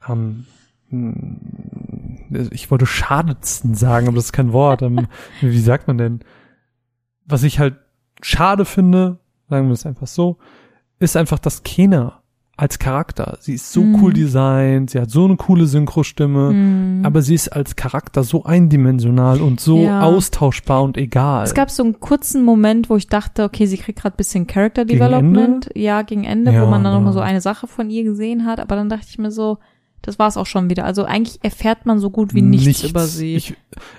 am 0.00 0.46
hm, 0.90 1.40
ich 2.50 2.70
wollte 2.70 2.86
schadetsten 2.86 3.74
sagen, 3.74 4.08
aber 4.08 4.16
das 4.16 4.26
ist 4.26 4.32
kein 4.32 4.52
Wort. 4.52 4.82
Am, 4.82 5.06
wie 5.40 5.60
sagt 5.60 5.86
man 5.86 5.98
denn? 5.98 6.20
Was 7.26 7.42
ich 7.42 7.58
halt 7.58 7.76
schade 8.20 8.64
finde, 8.64 9.18
sagen 9.48 9.68
wir 9.68 9.74
es 9.74 9.86
einfach 9.86 10.06
so, 10.06 10.38
ist 10.98 11.16
einfach, 11.16 11.38
dass 11.38 11.62
Kena 11.62 12.22
als 12.56 12.78
Charakter, 12.78 13.36
sie 13.40 13.54
ist 13.54 13.72
so 13.72 13.82
Mhm. 13.82 13.94
cool 14.02 14.12
designt, 14.12 14.90
sie 14.90 15.00
hat 15.00 15.10
so 15.10 15.24
eine 15.24 15.36
coole 15.36 15.66
Synchrostimme, 15.66 16.52
Mhm. 16.52 17.04
aber 17.04 17.20
sie 17.20 17.34
ist 17.34 17.48
als 17.48 17.74
Charakter 17.74 18.22
so 18.22 18.44
eindimensional 18.44 19.40
und 19.42 19.58
so 19.60 19.78
Ja. 19.78 20.02
austauschbar 20.02 20.82
und 20.82 20.96
egal. 20.96 21.42
Es 21.44 21.54
gab 21.54 21.70
so 21.70 21.82
einen 21.82 21.98
kurzen 21.98 22.44
Moment, 22.44 22.88
wo 22.90 22.96
ich 22.96 23.08
dachte, 23.08 23.42
okay, 23.44 23.66
sie 23.66 23.76
kriegt 23.76 24.00
gerade 24.00 24.16
bisschen 24.16 24.46
Character 24.46 24.84
Gegen 24.84 25.00
Development. 25.00 25.68
Ja, 25.74 26.02
gegen 26.02 26.24
Ende, 26.24 26.52
Ja, 26.52 26.62
wo 26.62 26.66
man 26.66 26.84
dann 26.84 26.92
aber- 26.92 27.00
noch 27.00 27.06
mal 27.06 27.12
so 27.12 27.20
eine 27.20 27.40
Sache 27.40 27.66
von 27.66 27.90
ihr 27.90 28.04
gesehen 28.04 28.44
hat. 28.44 28.60
Aber 28.60 28.76
dann 28.76 28.88
dachte 28.88 29.06
ich 29.08 29.18
mir 29.18 29.30
so, 29.32 29.58
das 30.02 30.18
war's 30.18 30.36
auch 30.36 30.46
schon 30.46 30.70
wieder. 30.70 30.84
Also 30.84 31.04
eigentlich 31.04 31.40
erfährt 31.42 31.86
man 31.86 31.98
so 31.98 32.10
gut 32.10 32.34
wie 32.34 32.42
nichts, 32.42 32.84
über 32.84 33.06
sie. 33.06 33.34
Ich, 33.34 33.54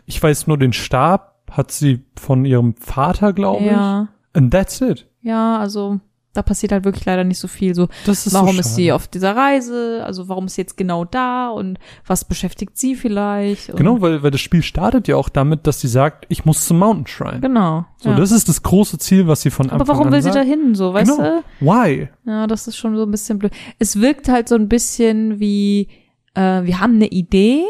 ich 0.06 0.22
weiß 0.24 0.47
nur, 0.47 0.58
den 0.58 0.72
Stab 0.72 1.36
hat 1.51 1.72
sie 1.72 2.03
von 2.16 2.45
ihrem 2.45 2.76
Vater, 2.76 3.34
glaube 3.34 3.66
ja, 3.66 4.08
ich. 4.34 4.38
And 4.38 4.51
that's 4.51 4.80
it. 4.82 5.08
ja, 5.22 5.58
also 5.60 5.99
da 6.36 6.42
passiert 6.44 6.72
halt 6.72 6.84
wirklich 6.86 7.06
leider 7.06 7.24
nicht 7.24 7.40
so 7.40 7.48
viel. 7.48 7.74
So, 7.74 7.88
Das 8.06 8.28
ist 8.28 8.34
warum 8.34 8.54
so 8.54 8.60
ist 8.60 8.76
sie 8.76 8.92
auf 8.92 9.08
dieser 9.08 9.36
Reise? 9.36 10.04
Also 10.06 10.28
warum 10.30 10.46
ist 10.46 10.56
sie 10.56 10.62
jetzt 10.62 10.78
genau 10.78 11.06
da? 11.06 11.50
Und 11.50 11.80
was 12.06 12.26
beschäftigt 12.26 12.78
sie 12.78 12.96
vielleicht? 12.96 13.70
Und, 13.70 13.78
Genau, 13.78 14.02
weil, 14.02 14.22
weil 14.24 14.32
das 14.32 14.42
Spiel 14.42 14.62
startet 14.62 15.08
ja 15.08 15.16
auch 15.16 15.30
damit, 15.30 15.66
dass 15.68 15.82
sie 15.82 15.88
sagt, 15.88 16.26
ich 16.30 16.46
muss 16.46 16.66
zum 16.66 16.80
Mountain 16.80 17.08
Shrine. 17.08 17.40
Genau. 17.40 17.86
So, 17.98 18.10
ja. 18.10 18.16
das 18.16 18.32
ist 18.32 18.48
das 18.50 18.62
große 18.64 18.98
Ziel, 19.00 19.28
was 19.28 19.42
sie 19.42 19.50
von 19.50 19.68
Aber 19.70 19.82
Anfang 19.82 19.88
warum 19.96 20.08
an 20.08 20.14
will 20.14 20.22
sie 20.22 20.30
da 20.30 20.34
sagt. 20.36 20.48
hin? 20.48 20.76
So, 20.76 20.94
weißt 20.94 21.18
Genau. 21.18 21.42
du? 21.60 21.66
Why? 21.66 22.10
Ja, 22.26 22.48
das 22.48 22.68
ist 22.68 22.78
schon 22.78 22.96
so 22.96 23.04
ein 23.04 23.12
bisschen 23.12 23.40
blöd. 23.40 23.52
Es 23.80 24.00
wirkt 24.00 24.28
halt 24.30 24.50
so 24.50 24.56
ein 24.56 24.68
bisschen 24.70 25.40
wie, 25.40 25.90
äh, 26.34 26.64
wir 26.64 26.80
haben 26.80 26.96
eine 26.96 27.08
Idee, 27.08 27.64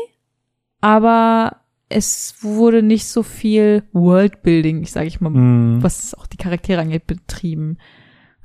aber 0.81 1.57
es 1.89 2.35
wurde 2.41 2.81
nicht 2.81 3.05
so 3.07 3.23
viel 3.23 3.83
Worldbuilding, 3.93 4.81
ich 4.81 4.91
sage 4.91 5.07
ich 5.07 5.21
mal, 5.21 5.33
Hm. 5.33 5.77
was 5.81 6.13
auch 6.15 6.25
die 6.27 6.37
Charaktere 6.37 6.81
angeht, 6.81 7.05
betrieben. 7.07 7.77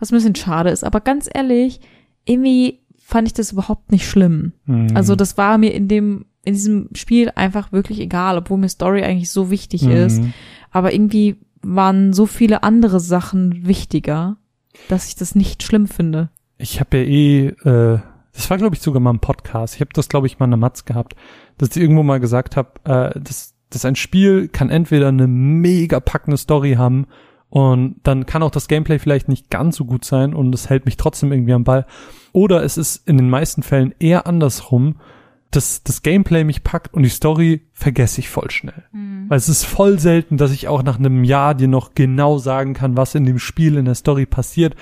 Was 0.00 0.10
ein 0.10 0.16
bisschen 0.16 0.34
schade 0.34 0.70
ist. 0.70 0.82
Aber 0.84 1.00
ganz 1.00 1.28
ehrlich, 1.32 1.80
irgendwie 2.24 2.80
fand 2.98 3.28
ich 3.28 3.34
das 3.34 3.52
überhaupt 3.52 3.92
nicht 3.92 4.08
schlimm. 4.08 4.52
Hm. 4.66 4.88
Also 4.94 5.14
das 5.16 5.36
war 5.36 5.58
mir 5.58 5.72
in 5.74 5.88
dem, 5.88 6.26
in 6.44 6.54
diesem 6.54 6.88
Spiel 6.94 7.30
einfach 7.34 7.70
wirklich 7.72 8.00
egal, 8.00 8.38
obwohl 8.38 8.58
mir 8.58 8.68
Story 8.68 9.02
eigentlich 9.02 9.30
so 9.30 9.50
wichtig 9.50 9.82
Hm. 9.82 9.90
ist. 9.92 10.22
Aber 10.70 10.92
irgendwie 10.92 11.36
waren 11.62 12.12
so 12.12 12.26
viele 12.26 12.62
andere 12.62 13.00
Sachen 13.00 13.66
wichtiger, 13.66 14.36
dass 14.88 15.08
ich 15.08 15.16
das 15.16 15.34
nicht 15.34 15.62
schlimm 15.62 15.86
finde. 15.86 16.30
Ich 16.56 16.80
habe 16.80 16.98
ja 16.98 17.04
eh, 17.04 17.46
äh, 17.46 17.98
das 18.32 18.48
war 18.48 18.56
glaube 18.56 18.76
ich 18.76 18.80
sogar 18.82 19.00
mal 19.00 19.10
im 19.10 19.20
Podcast. 19.20 19.74
Ich 19.74 19.80
habe 19.80 19.90
das 19.92 20.08
glaube 20.08 20.26
ich 20.26 20.38
mal 20.38 20.44
in 20.46 20.52
der 20.52 20.58
Matz 20.58 20.84
gehabt, 20.84 21.14
dass 21.58 21.70
ich 21.76 21.82
irgendwo 21.82 22.02
mal 22.02 22.20
gesagt 22.20 22.56
habe, 22.56 22.70
äh, 22.84 23.20
dass, 23.20 23.54
dass 23.68 23.84
ein 23.84 23.96
Spiel 23.96 24.48
kann 24.48 24.70
entweder 24.70 25.08
eine 25.08 25.26
mega 25.26 26.00
packende 26.00 26.38
Story 26.38 26.74
haben 26.74 27.06
und 27.50 27.96
dann 28.04 28.26
kann 28.26 28.42
auch 28.42 28.52
das 28.52 28.68
Gameplay 28.68 28.98
vielleicht 28.98 29.28
nicht 29.28 29.50
ganz 29.50 29.76
so 29.76 29.84
gut 29.84 30.04
sein 30.04 30.34
und 30.34 30.54
es 30.54 30.70
hält 30.70 30.86
mich 30.86 30.96
trotzdem 30.96 31.32
irgendwie 31.32 31.52
am 31.52 31.64
Ball. 31.64 31.84
Oder 32.32 32.62
es 32.62 32.78
ist 32.78 33.08
in 33.08 33.16
den 33.16 33.28
meisten 33.28 33.62
Fällen 33.62 33.92
eher 33.98 34.26
andersrum, 34.26 34.96
dass 35.50 35.82
das 35.82 36.02
Gameplay 36.02 36.44
mich 36.44 36.62
packt 36.62 36.94
und 36.94 37.02
die 37.02 37.08
Story 37.08 37.62
vergesse 37.72 38.20
ich 38.20 38.28
voll 38.28 38.52
schnell. 38.52 38.84
Weil 39.28 39.36
es 39.36 39.48
ist 39.48 39.64
voll 39.64 39.98
selten, 39.98 40.36
dass 40.36 40.52
ich 40.52 40.68
auch 40.68 40.84
nach 40.84 41.00
einem 41.00 41.24
Jahr 41.24 41.56
dir 41.56 41.66
noch 41.66 41.94
genau 41.94 42.38
sagen 42.38 42.72
kann, 42.72 42.96
was 42.96 43.16
in 43.16 43.26
dem 43.26 43.40
Spiel, 43.40 43.76
in 43.76 43.84
der 43.84 43.96
Story 43.96 44.26
passiert, 44.26 44.76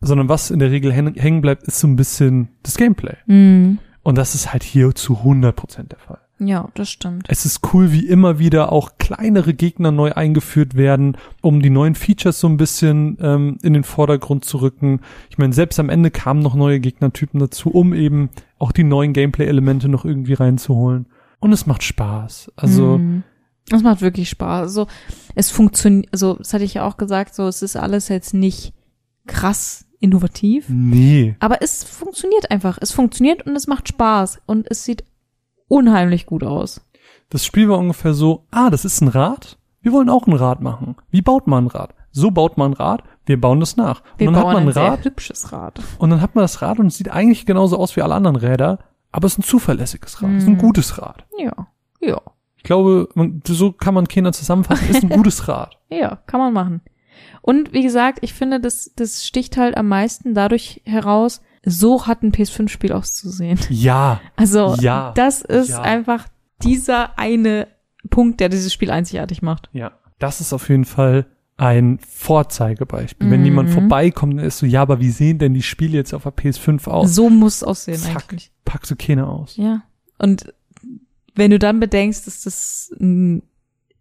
sondern 0.00 0.28
was 0.28 0.50
in 0.50 0.58
der 0.58 0.72
Regel 0.72 0.92
hängen 0.92 1.14
hängen 1.14 1.40
bleibt, 1.40 1.62
ist 1.64 1.78
so 1.78 1.86
ein 1.86 1.96
bisschen 1.96 2.48
das 2.64 2.76
Gameplay. 2.76 3.14
Mhm. 3.26 3.78
Und 4.02 4.18
das 4.18 4.34
ist 4.34 4.52
halt 4.52 4.64
hier 4.64 4.92
zu 4.94 5.18
100% 5.18 5.88
der 5.88 5.98
Fall. 5.98 6.20
Ja, 6.40 6.68
das 6.74 6.88
stimmt. 6.88 7.26
Es 7.28 7.44
ist 7.44 7.72
cool, 7.72 7.92
wie 7.92 8.06
immer 8.06 8.38
wieder 8.38 8.70
auch 8.70 8.92
kleinere 8.98 9.54
Gegner 9.54 9.90
neu 9.90 10.12
eingeführt 10.12 10.76
werden, 10.76 11.16
um 11.40 11.60
die 11.62 11.70
neuen 11.70 11.94
Features 11.94 12.38
so 12.38 12.46
ein 12.48 12.56
bisschen 12.56 13.18
ähm, 13.20 13.58
in 13.62 13.74
den 13.74 13.84
Vordergrund 13.84 14.44
zu 14.44 14.58
rücken. 14.58 15.00
Ich 15.30 15.38
meine, 15.38 15.52
selbst 15.52 15.80
am 15.80 15.90
Ende 15.90 16.10
kamen 16.10 16.40
noch 16.40 16.54
neue 16.54 16.78
Gegnertypen 16.78 17.40
dazu, 17.40 17.70
um 17.70 17.92
eben 17.92 18.30
auch 18.58 18.72
die 18.72 18.84
neuen 18.84 19.12
Gameplay-Elemente 19.12 19.88
noch 19.88 20.04
irgendwie 20.04 20.34
reinzuholen. 20.34 21.06
Und 21.40 21.52
es 21.52 21.66
macht 21.66 21.82
Spaß. 21.82 22.52
Also, 22.56 22.98
Mhm. 22.98 23.24
Es 23.70 23.82
macht 23.82 24.00
wirklich 24.00 24.30
Spaß. 24.30 24.62
Also 24.62 24.86
es 25.34 25.50
funktioniert, 25.50 26.08
also 26.12 26.34
das 26.34 26.54
hatte 26.54 26.64
ich 26.64 26.74
ja 26.74 26.86
auch 26.86 26.96
gesagt, 26.96 27.34
so 27.34 27.46
es 27.46 27.62
ist 27.62 27.76
alles 27.76 28.08
jetzt 28.08 28.34
nicht 28.34 28.72
krass 29.26 29.84
innovativ, 30.00 30.66
nee. 30.68 31.36
aber 31.40 31.60
es 31.60 31.84
funktioniert 31.84 32.50
einfach. 32.50 32.78
Es 32.80 32.92
funktioniert 32.92 33.46
und 33.46 33.56
es 33.56 33.66
macht 33.66 33.88
Spaß 33.88 34.40
und 34.46 34.70
es 34.70 34.84
sieht 34.84 35.04
unheimlich 35.68 36.26
gut 36.26 36.42
aus. 36.44 36.80
Das 37.30 37.44
Spiel 37.44 37.68
war 37.68 37.78
ungefähr 37.78 38.14
so, 38.14 38.46
ah, 38.50 38.70
das 38.70 38.84
ist 38.84 39.00
ein 39.00 39.08
Rad. 39.08 39.58
Wir 39.80 39.92
wollen 39.92 40.08
auch 40.10 40.26
ein 40.26 40.32
Rad 40.32 40.60
machen. 40.60 40.96
Wie 41.10 41.22
baut 41.22 41.46
man 41.46 41.64
ein 41.64 41.68
Rad? 41.68 41.94
So 42.10 42.30
baut 42.30 42.56
man 42.58 42.72
ein 42.72 42.74
Rad. 42.74 43.02
Wir 43.26 43.40
bauen 43.40 43.60
das 43.60 43.76
nach. 43.76 44.02
Wir 44.16 44.28
und 44.28 44.34
dann 44.34 44.42
bauen 44.42 44.56
hat 44.56 44.64
man 44.64 44.72
ein 44.72 44.76
ein 44.76 44.90
Rad 44.90 45.04
hübsches 45.04 45.52
Rad. 45.52 45.80
und 45.98 46.10
dann 46.10 46.20
hat 46.20 46.34
man 46.34 46.42
das 46.42 46.62
Rad 46.62 46.78
und 46.78 46.86
es 46.86 46.96
sieht 46.96 47.10
eigentlich 47.10 47.44
genauso 47.46 47.76
aus 47.78 47.94
wie 47.96 48.02
alle 48.02 48.14
anderen 48.14 48.36
Räder, 48.36 48.78
aber 49.12 49.26
es 49.26 49.34
ist 49.34 49.38
ein 49.40 49.42
zuverlässiges 49.42 50.22
Rad. 50.22 50.30
Es 50.32 50.42
ist 50.44 50.48
ein 50.48 50.54
Mhm. 50.54 50.58
gutes 50.58 50.98
Rad. 51.00 51.26
Ja, 51.38 51.52
ja, 52.00 52.20
Ich 52.56 52.62
glaube, 52.64 53.08
man, 53.14 53.42
so 53.46 53.72
kann 53.72 53.94
man 53.94 54.08
Kinder 54.08 54.32
zusammenfassen, 54.32 54.88
ist 54.88 55.02
ein 55.02 55.08
gutes 55.20 55.46
Rad. 55.48 55.78
ja, 55.90 56.16
kann 56.26 56.40
man 56.40 56.52
machen. 56.54 56.80
Und 57.42 57.72
wie 57.72 57.82
gesagt, 57.82 58.18
ich 58.22 58.32
finde, 58.32 58.60
das, 58.60 58.92
das 58.96 59.26
sticht 59.26 59.56
halt 59.56 59.76
am 59.76 59.88
meisten 59.88 60.34
dadurch 60.34 60.80
heraus, 60.84 61.42
so 61.70 62.06
hat 62.06 62.22
ein 62.22 62.32
PS5-Spiel 62.32 62.92
auszusehen. 62.92 63.58
Ja, 63.70 64.20
Also 64.36 64.74
Ja, 64.80 65.12
das 65.14 65.42
ist 65.42 65.70
ja. 65.70 65.80
einfach 65.82 66.26
dieser 66.62 67.18
eine 67.18 67.68
Punkt, 68.10 68.40
der 68.40 68.48
dieses 68.48 68.72
Spiel 68.72 68.90
einzigartig 68.90 69.42
macht. 69.42 69.68
Ja. 69.72 69.92
Das 70.18 70.40
ist 70.40 70.52
auf 70.52 70.68
jeden 70.68 70.84
Fall 70.84 71.26
ein 71.56 71.98
Vorzeigebeispiel. 72.08 73.30
Wenn 73.30 73.40
Mhm. 73.40 73.46
jemand 73.46 73.70
vorbeikommt, 73.70 74.34
dann 74.38 74.44
ist 74.44 74.58
so, 74.58 74.66
ja, 74.66 74.82
aber 74.82 75.00
wie 75.00 75.10
sehen 75.10 75.38
denn 75.38 75.54
die 75.54 75.62
Spiele 75.62 75.96
jetzt 75.96 76.14
auf 76.14 76.22
der 76.22 76.32
PS5 76.32 76.86
aus? 76.88 77.14
So 77.14 77.30
muss 77.30 77.56
es 77.56 77.62
aussehen 77.64 77.98
Zack. 77.98 78.24
eigentlich. 78.30 78.52
Packst 78.64 78.90
du 78.90 78.96
keine 78.96 79.26
aus. 79.26 79.56
Ja. 79.56 79.82
Und 80.18 80.52
wenn 81.34 81.50
du 81.50 81.58
dann 81.58 81.80
bedenkst, 81.80 82.26
dass 82.26 82.42
das 82.42 82.92
ein 83.00 83.42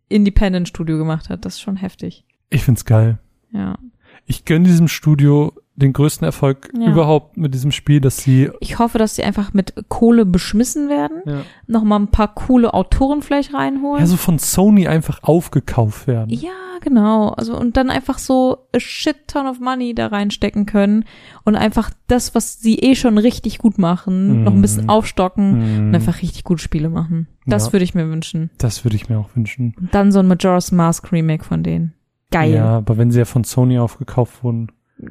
Independent-Studio 0.09 0.97
gemacht 0.97 1.29
hat, 1.29 1.45
das 1.45 1.55
ist 1.55 1.61
schon 1.61 1.75
heftig. 1.77 2.25
Ich 2.49 2.63
find's 2.63 2.85
geil. 2.85 3.19
Ja. 3.51 3.77
Ich 4.25 4.45
gönn 4.45 4.63
diesem 4.63 4.87
Studio 4.87 5.53
den 5.79 5.93
größten 5.93 6.25
Erfolg 6.25 6.71
Ja. 6.77 6.91
überhaupt 6.91 7.37
mit 7.37 7.53
diesem 7.53 7.71
Spiel, 7.71 8.01
dass 8.01 8.17
sie 8.17 8.49
Ich 8.59 8.79
hoffe, 8.79 8.97
dass 8.97 9.15
sie 9.15 9.23
einfach 9.23 9.53
mit 9.53 9.73
Kohle 9.89 10.25
beschmissen 10.25 10.89
werden, 10.89 11.21
ja, 11.25 11.41
nochmal 11.67 11.99
ein 11.99 12.07
paar 12.09 12.33
coole 12.33 12.73
Autoren 12.73 13.21
vielleicht 13.21 13.53
reinholen. 13.53 13.99
ja 14.01 14.07
so 14.07 14.17
von 14.17 14.39
Sony 14.39 14.87
einfach 14.87 15.21
aufgekauft 15.23 16.07
werden. 16.07 16.29
Ja, 16.31 16.49
genau. 16.81 17.29
Also 17.29 17.55
und 17.55 17.77
dann 17.77 17.91
einfach 17.91 18.17
so 18.17 18.67
a 18.75 18.79
shit 18.79 19.27
ton 19.27 19.45
of 19.45 19.59
money 19.59 19.93
da 19.93 20.07
reinstecken 20.07 20.65
können 20.65 21.05
und 21.45 21.55
einfach 21.55 21.91
das, 22.07 22.33
was 22.33 22.59
sie 22.59 22.79
eh 22.79 22.95
schon 22.95 23.19
richtig 23.19 23.59
gut 23.59 23.77
machen, 23.77 24.39
Mhm. 24.39 24.43
noch 24.45 24.53
ein 24.53 24.61
bisschen 24.61 24.89
aufstocken 24.89 25.85
Mm, 25.85 25.87
und 25.89 25.95
einfach 25.95 26.23
richtig 26.23 26.43
gute 26.43 26.61
Spiele 26.63 26.89
machen. 26.89 27.27
Das 27.45 27.67
Ja. 27.67 27.73
würde 27.73 27.83
ich 27.83 27.93
mir 27.93 28.09
wünschen. 28.09 28.49
das 28.57 28.83
würde 28.83 28.95
ich 28.95 29.09
mir 29.09 29.19
auch 29.19 29.29
wünschen. 29.35 29.75
Und 29.79 29.93
dann 29.93 30.11
so 30.11 30.17
ein 30.19 30.27
Majora's 30.27 30.71
Mask 30.71 31.11
Remake 31.11 31.43
von 31.43 31.61
denen. 31.61 31.93
Geil. 32.31 32.55
Ja, 32.55 32.77
aber 32.77 32.97
wenn 32.97 33.11
sie 33.11 33.19
ja 33.19 33.25
von 33.25 33.43
Sony 33.43 33.77
aufgekauft 33.79 34.43
wurden. 34.43 34.67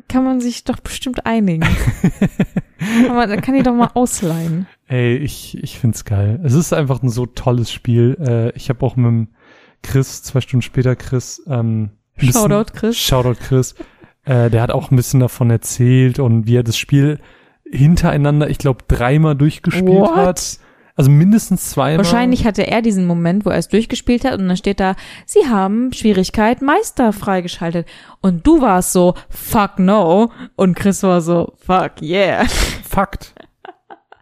Kann 0.09 0.25
man 0.25 0.41
sich 0.41 0.65
doch 0.65 0.81
bestimmt 0.81 1.27
einigen. 1.27 1.61
kann 2.79 3.15
man, 3.15 3.29
dann 3.29 3.41
kann 3.41 3.55
die 3.55 3.63
doch 3.63 3.75
mal 3.75 3.91
ausleihen. 3.95 4.67
Ey, 4.89 5.17
ich, 5.17 5.57
ich 5.63 5.79
find's 5.79 6.05
geil. 6.05 6.41
Es 6.45 6.55
ist 6.55 6.73
einfach 6.73 7.03
ein 7.03 7.09
so 7.09 7.27
tolles 7.27 7.71
Spiel. 7.73 8.17
Äh, 8.21 8.57
ich 8.57 8.69
habe 8.69 8.85
auch 8.85 8.97
mit 8.97 9.07
dem 9.07 9.29
Chris, 9.83 10.23
zwei 10.23 10.41
Stunden 10.41 10.63
später 10.63 10.97
Chris, 10.97 11.43
ähm, 11.49 11.91
bisschen- 12.17 12.33
Shoutout, 12.33 12.73
Chris. 12.75 12.97
Shoutout 12.97 13.39
Chris. 13.41 13.75
Äh, 14.25 14.51
der 14.51 14.63
hat 14.63 14.71
auch 14.73 14.91
ein 14.91 14.97
bisschen 14.97 15.21
davon 15.21 15.51
erzählt 15.51 16.19
und 16.19 16.47
wie 16.49 16.57
er 16.57 16.65
das 16.65 16.77
Spiel 16.77 17.21
hintereinander, 17.71 18.49
ich 18.51 18.59
glaube, 18.59 18.85
dreimal 18.89 19.37
durchgespielt 19.37 19.87
What? 19.89 20.17
hat. 20.17 20.59
Also 20.97 21.11
mindestens 21.11 21.71
zweimal. 21.71 21.99
Wahrscheinlich 21.99 22.47
hatte 22.47 22.67
er 22.67 22.81
diesen 22.81 23.07
Moment, 23.07 23.45
wo 23.45 23.51
er 23.51 23.59
es 23.59 23.69
durchgespielt 23.69 24.25
hat 24.25 24.39
und 24.39 24.49
dann 24.49 24.57
steht 24.57 24.81
da, 24.81 24.97
sie 25.27 25.47
haben 25.47 25.93
Schwierigkeit 25.93 26.63
Meister 26.63 27.13
freigeschaltet. 27.13 27.87
Und 28.23 28.47
du 28.47 28.63
warst 28.63 28.93
so, 28.93 29.15
fuck 29.29 29.79
no. 29.79 30.33
Und 30.57 30.75
Chris 30.75 31.03
war 31.03 31.21
so, 31.21 31.53
fuck 31.59 32.01
yeah. 32.01 32.47
Fakt. 32.89 33.35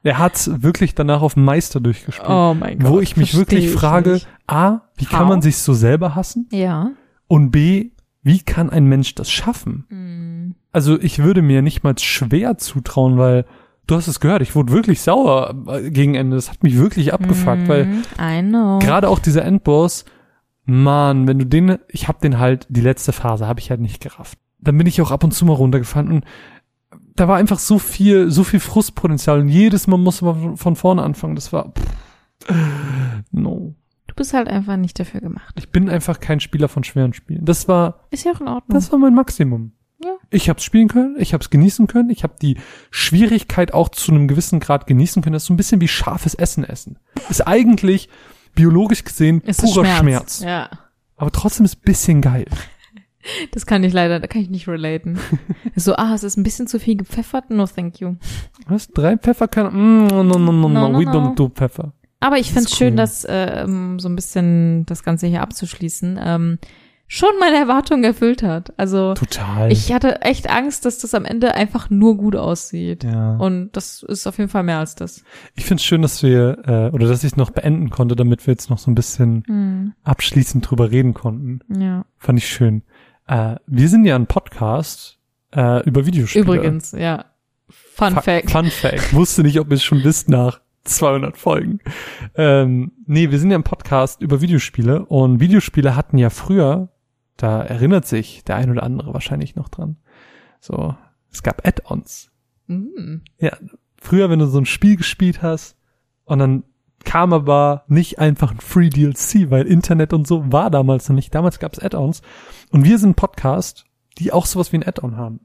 Er 0.02 0.18
hat 0.18 0.62
wirklich 0.62 0.94
danach 0.94 1.22
auf 1.22 1.36
Meister 1.36 1.80
durchgespielt. 1.80 2.28
Oh 2.28 2.54
mein 2.58 2.80
Gott. 2.80 2.90
wo 2.90 3.00
ich 3.00 3.16
mich 3.16 3.36
wirklich 3.36 3.66
ich 3.66 3.70
frage, 3.70 4.14
nicht. 4.14 4.28
A, 4.48 4.80
wie 4.96 5.06
kann 5.06 5.20
How? 5.20 5.28
man 5.28 5.42
sich 5.42 5.58
so 5.58 5.72
selber 5.74 6.14
hassen? 6.16 6.48
Ja. 6.50 6.90
Und 7.28 7.52
B, 7.52 7.92
wie 8.22 8.40
kann 8.40 8.68
ein 8.68 8.84
Mensch 8.86 9.14
das 9.14 9.30
schaffen? 9.30 9.86
Mm. 9.88 10.54
Also 10.72 11.00
ich 11.00 11.20
würde 11.20 11.40
mir 11.40 11.62
nicht 11.62 11.84
mal 11.84 11.96
schwer 11.98 12.58
zutrauen, 12.58 13.16
weil 13.16 13.46
du 13.86 13.94
hast 13.96 14.08
es 14.08 14.20
gehört, 14.20 14.42
ich 14.42 14.54
wurde 14.54 14.72
wirklich 14.72 15.00
sauer 15.02 15.54
äh, 15.68 15.90
gegen 15.90 16.14
Ende. 16.14 16.36
Das 16.36 16.50
hat 16.50 16.62
mich 16.62 16.76
wirklich 16.78 17.12
abgefuckt, 17.12 17.68
weil 17.68 17.86
Mm, 17.86 18.02
I 18.20 18.42
know. 18.42 18.78
gerade 18.78 19.08
auch 19.08 19.18
dieser 19.18 19.44
Endboss, 19.44 20.04
Mann, 20.66 21.26
wenn 21.28 21.38
du 21.38 21.46
den, 21.46 21.78
ich 21.88 22.08
hab 22.08 22.20
den 22.20 22.38
halt, 22.38 22.66
die 22.70 22.80
letzte 22.80 23.12
Phase 23.12 23.46
habe 23.46 23.60
ich 23.60 23.70
halt 23.70 23.80
nicht 23.80 24.00
gerafft. 24.02 24.38
Dann 24.60 24.78
bin 24.78 24.86
ich 24.86 25.00
auch 25.02 25.10
ab 25.10 25.22
und 25.24 25.32
zu 25.32 25.44
mal 25.44 25.52
runtergefallen 25.52 26.10
und 26.10 26.24
da 27.16 27.28
war 27.28 27.36
einfach 27.36 27.58
so 27.58 27.78
viel, 27.78 28.30
so 28.30 28.44
viel 28.44 28.60
Frustpotenzial 28.60 29.40
und 29.40 29.48
jedes 29.48 29.86
Mal 29.86 29.98
musste 29.98 30.24
man 30.24 30.56
von 30.56 30.74
vorne 30.74 31.02
anfangen. 31.02 31.34
Das 31.36 31.52
war, 31.52 31.72
pff, 31.72 32.54
no. 33.30 33.74
Du 34.06 34.14
bist 34.14 34.32
halt 34.34 34.48
einfach 34.48 34.76
nicht 34.76 34.98
dafür 35.00 35.20
gemacht. 35.20 35.54
Ich 35.58 35.70
bin 35.70 35.88
einfach 35.88 36.20
kein 36.20 36.40
Spieler 36.40 36.68
von 36.68 36.84
schweren 36.84 37.12
Spielen. 37.12 37.44
Das 37.44 37.68
war, 37.68 38.00
Ist 38.10 38.24
ja 38.24 38.32
auch 38.32 38.40
in 38.40 38.48
Ordnung. 38.48 38.74
das 38.74 38.90
war 38.92 38.98
mein 38.98 39.14
Maximum. 39.14 39.72
Ich 40.30 40.48
habe 40.48 40.60
spielen 40.60 40.88
können, 40.88 41.16
ich 41.18 41.32
habe 41.32 41.42
es 41.42 41.50
genießen 41.50 41.86
können, 41.86 42.10
ich 42.10 42.22
habe 42.22 42.34
die 42.40 42.56
Schwierigkeit 42.90 43.72
auch 43.74 43.88
zu 43.88 44.12
einem 44.12 44.28
gewissen 44.28 44.60
Grad 44.60 44.86
genießen 44.86 45.22
können. 45.22 45.34
Das 45.34 45.42
ist 45.44 45.46
so 45.48 45.54
ein 45.54 45.56
bisschen 45.58 45.80
wie 45.80 45.88
scharfes 45.88 46.34
Essen 46.34 46.64
essen. 46.64 46.98
Ist 47.28 47.46
eigentlich 47.46 48.08
biologisch 48.54 49.04
gesehen 49.04 49.42
Es 49.46 49.58
ist 49.58 49.74
purer 49.74 49.86
Schmerz. 49.96 50.40
Ja. 50.40 50.70
Aber 51.16 51.30
trotzdem 51.30 51.64
ist 51.64 51.76
ein 51.78 51.82
bisschen 51.84 52.20
geil. 52.20 52.46
Das 53.52 53.64
kann 53.64 53.82
ich 53.84 53.94
leider, 53.94 54.20
da 54.20 54.26
kann 54.26 54.42
ich 54.42 54.50
nicht 54.50 54.68
relaten. 54.68 55.18
so, 55.76 55.96
ah, 55.96 56.12
es 56.14 56.24
ist 56.24 56.36
ein 56.36 56.42
bisschen 56.42 56.66
zu 56.66 56.78
viel 56.78 56.96
gepfeffert. 56.98 57.48
No, 57.48 57.64
thank 57.66 57.98
you. 57.98 58.16
Was? 58.68 58.88
Drei 58.88 59.16
Pfeffer 59.16 59.48
kann. 59.48 59.68
Mm, 59.72 60.06
no, 60.08 60.22
no, 60.22 60.38
no, 60.38 60.52
no, 60.52 60.68
No, 60.68 60.88
no, 60.90 60.98
we 60.98 61.04
no. 61.06 61.10
don't 61.12 61.34
do 61.34 61.48
Pfeffer. 61.48 61.94
Aber 62.20 62.36
ich 62.36 62.48
Das 62.48 62.52
find's 62.54 62.72
ist 62.72 62.76
schön, 62.76 62.90
cool. 62.92 62.96
dass 62.96 63.26
ähm, 63.26 63.98
so 63.98 64.10
ein 64.10 64.14
bisschen 64.14 64.84
das 64.84 65.04
Ganze 65.04 65.26
hier 65.26 65.40
abzuschließen, 65.40 66.20
ähm, 66.22 66.58
schon 67.06 67.30
meine 67.38 67.56
Erwartungen 67.56 68.02
erfüllt 68.04 68.42
hat. 68.42 68.72
Also 68.78 69.14
Total. 69.14 69.70
ich 69.70 69.92
hatte 69.92 70.22
echt 70.22 70.50
Angst, 70.50 70.84
dass 70.84 70.98
das 70.98 71.14
am 71.14 71.24
Ende 71.24 71.54
einfach 71.54 71.90
nur 71.90 72.16
gut 72.16 72.34
aussieht. 72.34 73.04
ja. 73.04 73.36
Und 73.36 73.72
das 73.72 74.02
ist 74.02 74.26
auf 74.26 74.38
jeden 74.38 74.50
Fall 74.50 74.62
mehr 74.62 74.78
als 74.78 74.94
das. 74.94 75.22
ich 75.54 75.64
finde 75.64 75.80
es 75.80 75.84
schön, 75.84 76.02
dass 76.02 76.22
wir, 76.22 76.58
äh, 76.66 76.94
oder 76.94 77.06
dass 77.06 77.22
ich 77.24 77.36
noch 77.36 77.50
beenden 77.50 77.90
konnte, 77.90 78.16
damit 78.16 78.46
wir 78.46 78.52
jetzt 78.54 78.70
noch 78.70 78.78
so 78.78 78.90
ein 78.90 78.94
bisschen 78.94 79.44
Hm, 79.46 79.92
abschließend 80.02 80.68
drüber 80.68 80.90
reden 80.90 81.14
konnten. 81.14 81.60
ja. 81.80 82.04
Fand 82.16 82.38
ich 82.38 82.48
schön. 82.48 82.82
Äh, 83.26 83.56
wir 83.66 83.88
sind 83.88 84.04
ja 84.06 84.16
ein 84.16 84.26
Podcast 84.26 85.18
äh, 85.54 85.82
über 85.84 86.06
Videospiele. 86.06 86.44
Übrigens, 86.44 86.92
ja. 86.92 87.26
Fun 87.68 88.14
Fa- 88.14 88.22
Fact. 88.22 88.50
Fun 88.50 88.66
Fact. 88.66 89.12
Wusste 89.14 89.42
nicht, 89.42 89.58
ob 89.60 89.68
ihr 89.70 89.74
es 89.74 89.84
schon 89.84 90.02
wisst 90.04 90.28
nach 90.28 90.60
200 90.84 91.36
Folgen. 91.38 91.78
Ähm, 92.34 92.92
nee, 93.06 93.30
wir 93.30 93.38
sind 93.38 93.50
ja 93.50 93.56
ein 93.58 93.62
Podcast 93.64 94.20
über 94.20 94.40
Videospiele 94.40 95.04
und 95.06 95.40
Videospiele 95.40 95.96
hatten 95.96 96.18
ja 96.18 96.28
früher, 96.30 96.90
da 97.36 97.62
erinnert 97.62 98.06
sich 98.06 98.44
der 98.44 98.56
ein 98.56 98.70
oder 98.70 98.82
andere 98.82 99.12
wahrscheinlich 99.12 99.56
noch 99.56 99.68
dran. 99.68 99.96
So, 100.60 100.96
es 101.30 101.42
gab 101.42 101.66
Add-ons. 101.66 102.30
Mm. 102.66 103.16
Ja, 103.38 103.56
früher, 103.96 104.30
wenn 104.30 104.38
du 104.38 104.46
so 104.46 104.58
ein 104.58 104.66
Spiel 104.66 104.96
gespielt 104.96 105.42
hast 105.42 105.76
und 106.24 106.38
dann 106.38 106.64
kam 107.04 107.32
aber 107.32 107.84
nicht 107.86 108.18
einfach 108.18 108.52
ein 108.52 108.60
Free 108.60 108.88
DLC, 108.88 109.50
weil 109.50 109.66
Internet 109.66 110.12
und 110.12 110.26
so 110.26 110.50
war 110.52 110.70
damals 110.70 111.08
noch 111.08 111.16
nicht. 111.16 111.34
Damals 111.34 111.58
gab 111.58 111.74
es 111.74 111.78
Add-ons 111.82 112.22
und 112.70 112.84
wir 112.84 112.98
sind 112.98 113.16
Podcast, 113.16 113.84
die 114.18 114.32
auch 114.32 114.46
sowas 114.46 114.72
wie 114.72 114.78
ein 114.78 114.86
Add-on 114.86 115.16
haben. 115.16 115.40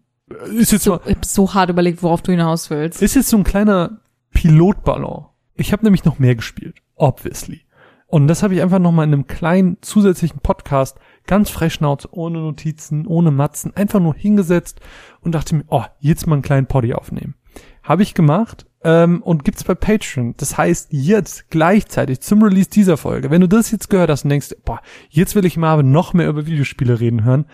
Ist 0.53 0.71
jetzt 0.71 0.87
mal, 0.87 1.01
So, 1.03 1.09
ich 1.09 1.15
hab 1.15 1.25
so 1.25 1.53
hart 1.53 1.69
überlegt, 1.69 2.03
worauf 2.03 2.21
du 2.21 2.31
hinaus 2.31 2.69
willst. 2.69 3.01
ist 3.01 3.15
jetzt 3.15 3.29
so 3.29 3.37
ein 3.37 3.43
kleiner 3.43 3.99
Pilotballon. 4.31 5.25
Ich 5.55 5.73
habe 5.73 5.83
nämlich 5.83 6.05
noch 6.05 6.19
mehr 6.19 6.35
gespielt, 6.35 6.77
obviously. 6.95 7.61
Und 8.07 8.27
das 8.27 8.41
habe 8.41 8.55
ich 8.55 8.61
einfach 8.61 8.79
noch 8.79 8.91
mal 8.91 9.03
in 9.03 9.13
einem 9.13 9.27
kleinen 9.27 9.77
zusätzlichen 9.81 10.39
Podcast, 10.39 10.97
ganz 11.29 11.51
frei 11.51 11.69
Schnauze, 11.69 12.09
ohne 12.11 12.39
Notizen, 12.39 13.05
ohne 13.05 13.29
Matzen, 13.29 13.75
einfach 13.75 13.99
nur 13.99 14.15
hingesetzt 14.15 14.81
und 15.21 15.35
dachte 15.35 15.55
mir, 15.55 15.63
oh, 15.67 15.83
jetzt 15.99 16.25
mal 16.25 16.33
einen 16.33 16.41
kleinen 16.41 16.65
Poddy 16.65 16.95
aufnehmen. 16.95 17.35
Habe 17.83 18.01
ich 18.01 18.15
gemacht 18.15 18.65
ähm, 18.83 19.21
und 19.21 19.45
gibt's 19.45 19.63
bei 19.63 19.75
Patreon. 19.75 20.33
Das 20.37 20.57
heißt, 20.57 20.87
jetzt 20.89 21.51
gleichzeitig 21.51 22.21
zum 22.21 22.41
Release 22.41 22.71
dieser 22.71 22.97
Folge, 22.97 23.29
wenn 23.29 23.41
du 23.41 23.47
das 23.47 23.69
jetzt 23.69 23.91
gehört 23.91 24.09
hast 24.09 24.23
und 24.23 24.31
denkst, 24.31 24.55
boah, 24.65 24.81
jetzt 25.09 25.35
will 25.35 25.45
ich 25.45 25.55
mal 25.55 25.83
noch 25.83 26.15
mehr 26.15 26.29
über 26.29 26.47
Videospiele 26.47 26.99
reden 26.99 27.23
hören, 27.23 27.45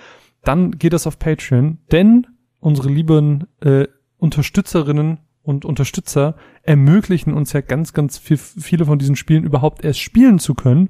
dann 0.41 0.71
geht 0.71 0.93
das 0.93 1.05
auf 1.05 1.19
Patreon, 1.19 1.79
denn 1.91 2.27
unsere 2.61 2.87
lieben 2.87 3.47
äh, 3.59 3.87
Unterstützerinnen 4.17 5.19
und 5.43 5.65
Unterstützer 5.65 6.37
ermöglichen 6.63 7.33
uns 7.33 7.51
ja 7.51 7.59
ganz, 7.59 7.91
ganz 7.91 8.17
viel, 8.17 8.37
viele 8.37 8.85
von 8.85 8.99
diesen 8.99 9.17
Spielen 9.17 9.43
überhaupt 9.43 9.83
erst 9.83 9.99
spielen 9.99 10.39
zu 10.39 10.55
können. 10.55 10.87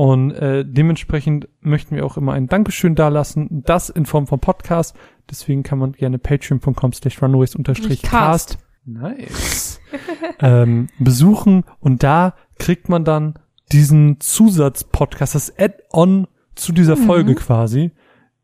Und 0.00 0.30
äh, 0.30 0.64
dementsprechend 0.66 1.46
möchten 1.60 1.94
wir 1.94 2.06
auch 2.06 2.16
immer 2.16 2.32
ein 2.32 2.46
Dankeschön 2.46 2.94
dalassen, 2.94 3.62
das 3.66 3.90
in 3.90 4.06
Form 4.06 4.26
von 4.26 4.40
Podcast. 4.40 4.96
Deswegen 5.28 5.62
kann 5.62 5.78
man 5.78 5.92
gerne 5.92 6.18
patreon.com 6.18 6.94
slash 6.94 7.20
runaways 7.20 7.54
unterstrich 7.54 8.00
cast 8.00 8.56
nice 8.86 9.78
ähm, 10.40 10.86
besuchen 10.98 11.64
und 11.80 12.02
da 12.02 12.32
kriegt 12.58 12.88
man 12.88 13.04
dann 13.04 13.34
diesen 13.72 14.18
Zusatzpodcast, 14.20 15.34
das 15.34 15.58
Add-on 15.58 16.28
zu 16.54 16.72
dieser 16.72 16.96
Mhm. 16.96 17.04
Folge 17.04 17.34
quasi. 17.34 17.90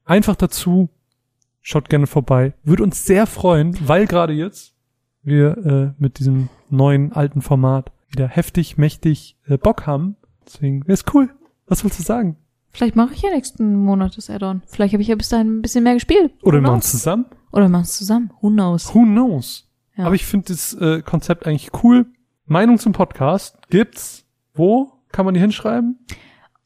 Einfach 0.05 0.37
dazu, 0.37 0.91
schaut 1.63 1.89
gerne 1.89 2.07
vorbei. 2.07 2.53
Würde 2.65 2.83
uns 2.83 3.07
sehr 3.07 3.27
freuen, 3.27 3.75
weil 3.81 4.07
gerade 4.07 4.35
jetzt 4.35 4.75
wir 5.23 5.57
äh, 5.57 5.95
mit 5.99 6.19
diesem 6.19 6.51
neuen 6.69 7.13
alten 7.13 7.41
Format 7.41 7.93
wieder 8.11 8.29
heftig, 8.29 8.77
mächtig 8.77 9.39
äh, 9.47 9.57
Bock 9.57 9.87
haben. 9.87 10.17
Deswegen 10.45 10.83
wäre 10.83 10.93
es 10.93 11.07
cool. 11.15 11.31
Was 11.67 11.83
willst 11.85 11.99
du 11.99 12.03
sagen? 12.03 12.37
Vielleicht 12.71 12.95
mache 12.97 13.15
ich 13.15 13.23
ja 13.23 13.31
nächsten 13.31 13.75
Monat 13.77 14.17
das 14.17 14.29
Add-on. 14.31 14.63
Vielleicht 14.67 14.93
habe 14.93 15.03
ich 15.03 15.09
ja 15.09 15.15
bis 15.17 15.31
dahin 15.31 15.59
ein 15.59 15.63
bisschen 15.63 15.83
mehr 15.85 15.95
gespielt. 15.95 16.33
Oder 16.43 16.59
wir 16.59 16.63
machen 16.63 16.81
es 16.81 16.91
zusammen? 16.91 17.25
Oder 17.53 17.65
wir 17.65 17.69
machen 17.71 17.85
es 17.85 17.97
zusammen. 17.97 18.31
Who 18.41 18.51
knows? 18.51 18.95
Who 18.95 19.03
knows? 19.03 19.69
Ja. 19.97 20.05
Aber 20.07 20.15
ich 20.15 20.27
finde 20.27 20.49
das 20.49 20.75
äh, 20.75 21.01
Konzept 21.03 21.47
eigentlich 21.47 21.71
cool. 21.83 22.07
Meinung 22.45 22.79
zum 22.79 22.93
Podcast 22.93 23.57
gibt's. 23.71 24.25
Wo 24.55 24.93
kann 25.11 25.25
man 25.25 25.35
die 25.35 25.41
hinschreiben? 25.41 25.99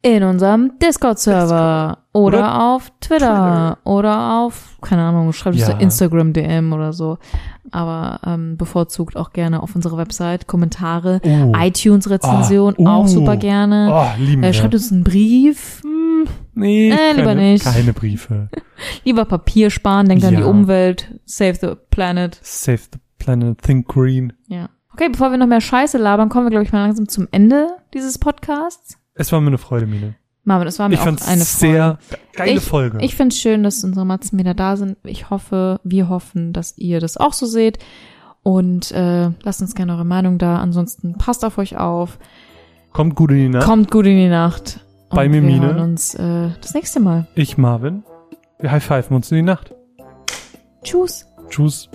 In 0.03 0.23
unserem 0.23 0.79
Discord-Server 0.79 1.99
oder, 2.13 2.39
Oder 2.39 2.63
auf 2.75 2.91
Twitter, 3.01 3.79
oder 3.85 4.41
auf, 4.41 4.79
keine 4.81 5.03
Ahnung, 5.03 5.33
schreib 5.33 5.55
es 5.55 5.69
Ja. 5.69 5.79
Instagram-DM 5.79 6.73
oder 6.73 6.93
so. 6.93 7.19
Aber 7.73 8.21
ähm, 8.27 8.57
bevorzugt 8.57 9.17
auch 9.17 9.33
gerne 9.33 9.63
auf 9.63 9.75
unserer 9.75 9.97
Website 9.97 10.47
Kommentare, 10.47 11.21
Oh. 11.25 11.53
iTunes-Rezension, 11.57 12.75
Ah, 12.85 12.97
auch 12.97 13.05
uh. 13.05 13.09
super 13.09 13.37
gerne. 13.37 13.91
Oh, 13.93 14.21
lieben 14.23 14.43
Äh, 14.43 14.53
schreibt 14.53 14.75
uns 14.75 14.91
einen 14.93 15.05
Brief, 15.05 15.83
Hm, 15.83 16.27
nee, 16.55 16.91
Äh, 16.91 17.13
lieber 17.13 17.27
keine, 17.35 17.41
nicht. 17.53 17.65
keine 17.65 17.93
Briefe. 17.93 18.49
lieber 19.05 19.25
Papier 19.25 19.71
sparen, 19.71 20.09
denkt 20.09 20.25
an 20.25 20.35
Ja. 20.35 20.41
die 20.41 20.47
Umwelt, 20.47 21.15
save 21.25 21.55
the 21.61 21.75
planet. 21.91 22.39
Save 22.43 22.79
the 22.93 22.99
planet, 23.19 23.63
think 23.63 23.87
green. 23.89 24.33
Ja. 24.49 24.69
Okay, 24.93 25.09
bevor 25.11 25.31
wir 25.31 25.39
noch 25.39 25.47
mehr 25.47 25.61
Scheiße 25.61 25.99
labern, 25.99 26.29
kommen 26.29 26.47
wir, 26.47 26.51
glaube 26.51 26.65
ich, 26.65 26.73
mal 26.73 26.83
langsam 26.83 27.09
zum 27.09 27.29
Ende 27.31 27.69
dieses 27.95 28.19
Podcasts. 28.19 28.99
Es 29.15 29.33
war 29.33 29.41
mir 29.41 29.49
eine 29.49 29.59
Freude, 29.59 29.87
Mine. 29.87 30.15
Marvin, 30.45 30.69
es 30.69 30.79
war 30.79 30.89
mir 30.89 30.95
Ich 30.95 31.01
auch 31.01 31.07
eine 31.07 31.19
Freude. 31.19 31.45
sehr 31.45 31.99
geile 32.35 32.53
Ich- 32.53 32.61
Folge. 32.65 32.99
Ich 33.03 33.15
finde 33.15 33.35
es 33.35 33.41
schön, 33.41 33.62
dass 33.62 33.85
unsere 33.85 34.07
Matzen 34.07 34.39
wieder 34.39 34.55
da 34.55 34.77
sind. 34.77 34.97
Ich 35.05 35.31
hoffe, 35.31 35.81
wir 35.85 36.09
hoffen, 36.09 36.53
dass 36.53 36.77
ihr 36.79 36.99
das 37.01 37.17
auch 37.19 37.33
so 37.35 37.47
seht. 37.47 37.79
Und 38.43 38.91
äh, 38.93 39.31
lasst 39.43 39.61
uns 39.61 39.75
gerne 39.75 39.93
eure 39.93 40.07
Meinung 40.07 40.39
da. 40.39 40.59
Ansonsten 40.59 41.19
passt 41.19 41.45
auf 41.45 41.59
euch 41.59 41.77
auf. 41.77 42.19
Kommt 42.93 43.15
gut 43.15 43.31
in 43.33 43.37
die 43.37 43.49
Nacht. 43.51 43.67
Kommt 43.67 43.91
gut 43.91 44.07
in 44.07 44.17
die 44.17 44.29
Nacht. 44.29 44.81
Bei 45.11 45.27
und 45.27 45.33
mir, 45.33 45.43
wir 45.43 45.49
Mine. 45.51 45.67
hören 45.67 45.81
uns 45.81 46.15
äh, 46.15 46.49
das 46.61 46.73
nächste 46.73 47.01
Mal. 47.01 47.27
Ich, 47.35 47.59
Marvin. 47.59 48.03
Wir 48.61 48.71
high-pfeifen 48.73 49.15
uns 49.15 49.31
in 49.31 49.37
die 49.37 49.43
Nacht. 49.43 49.75
Tschüss. 50.83 51.27
Tschüss. 51.51 51.89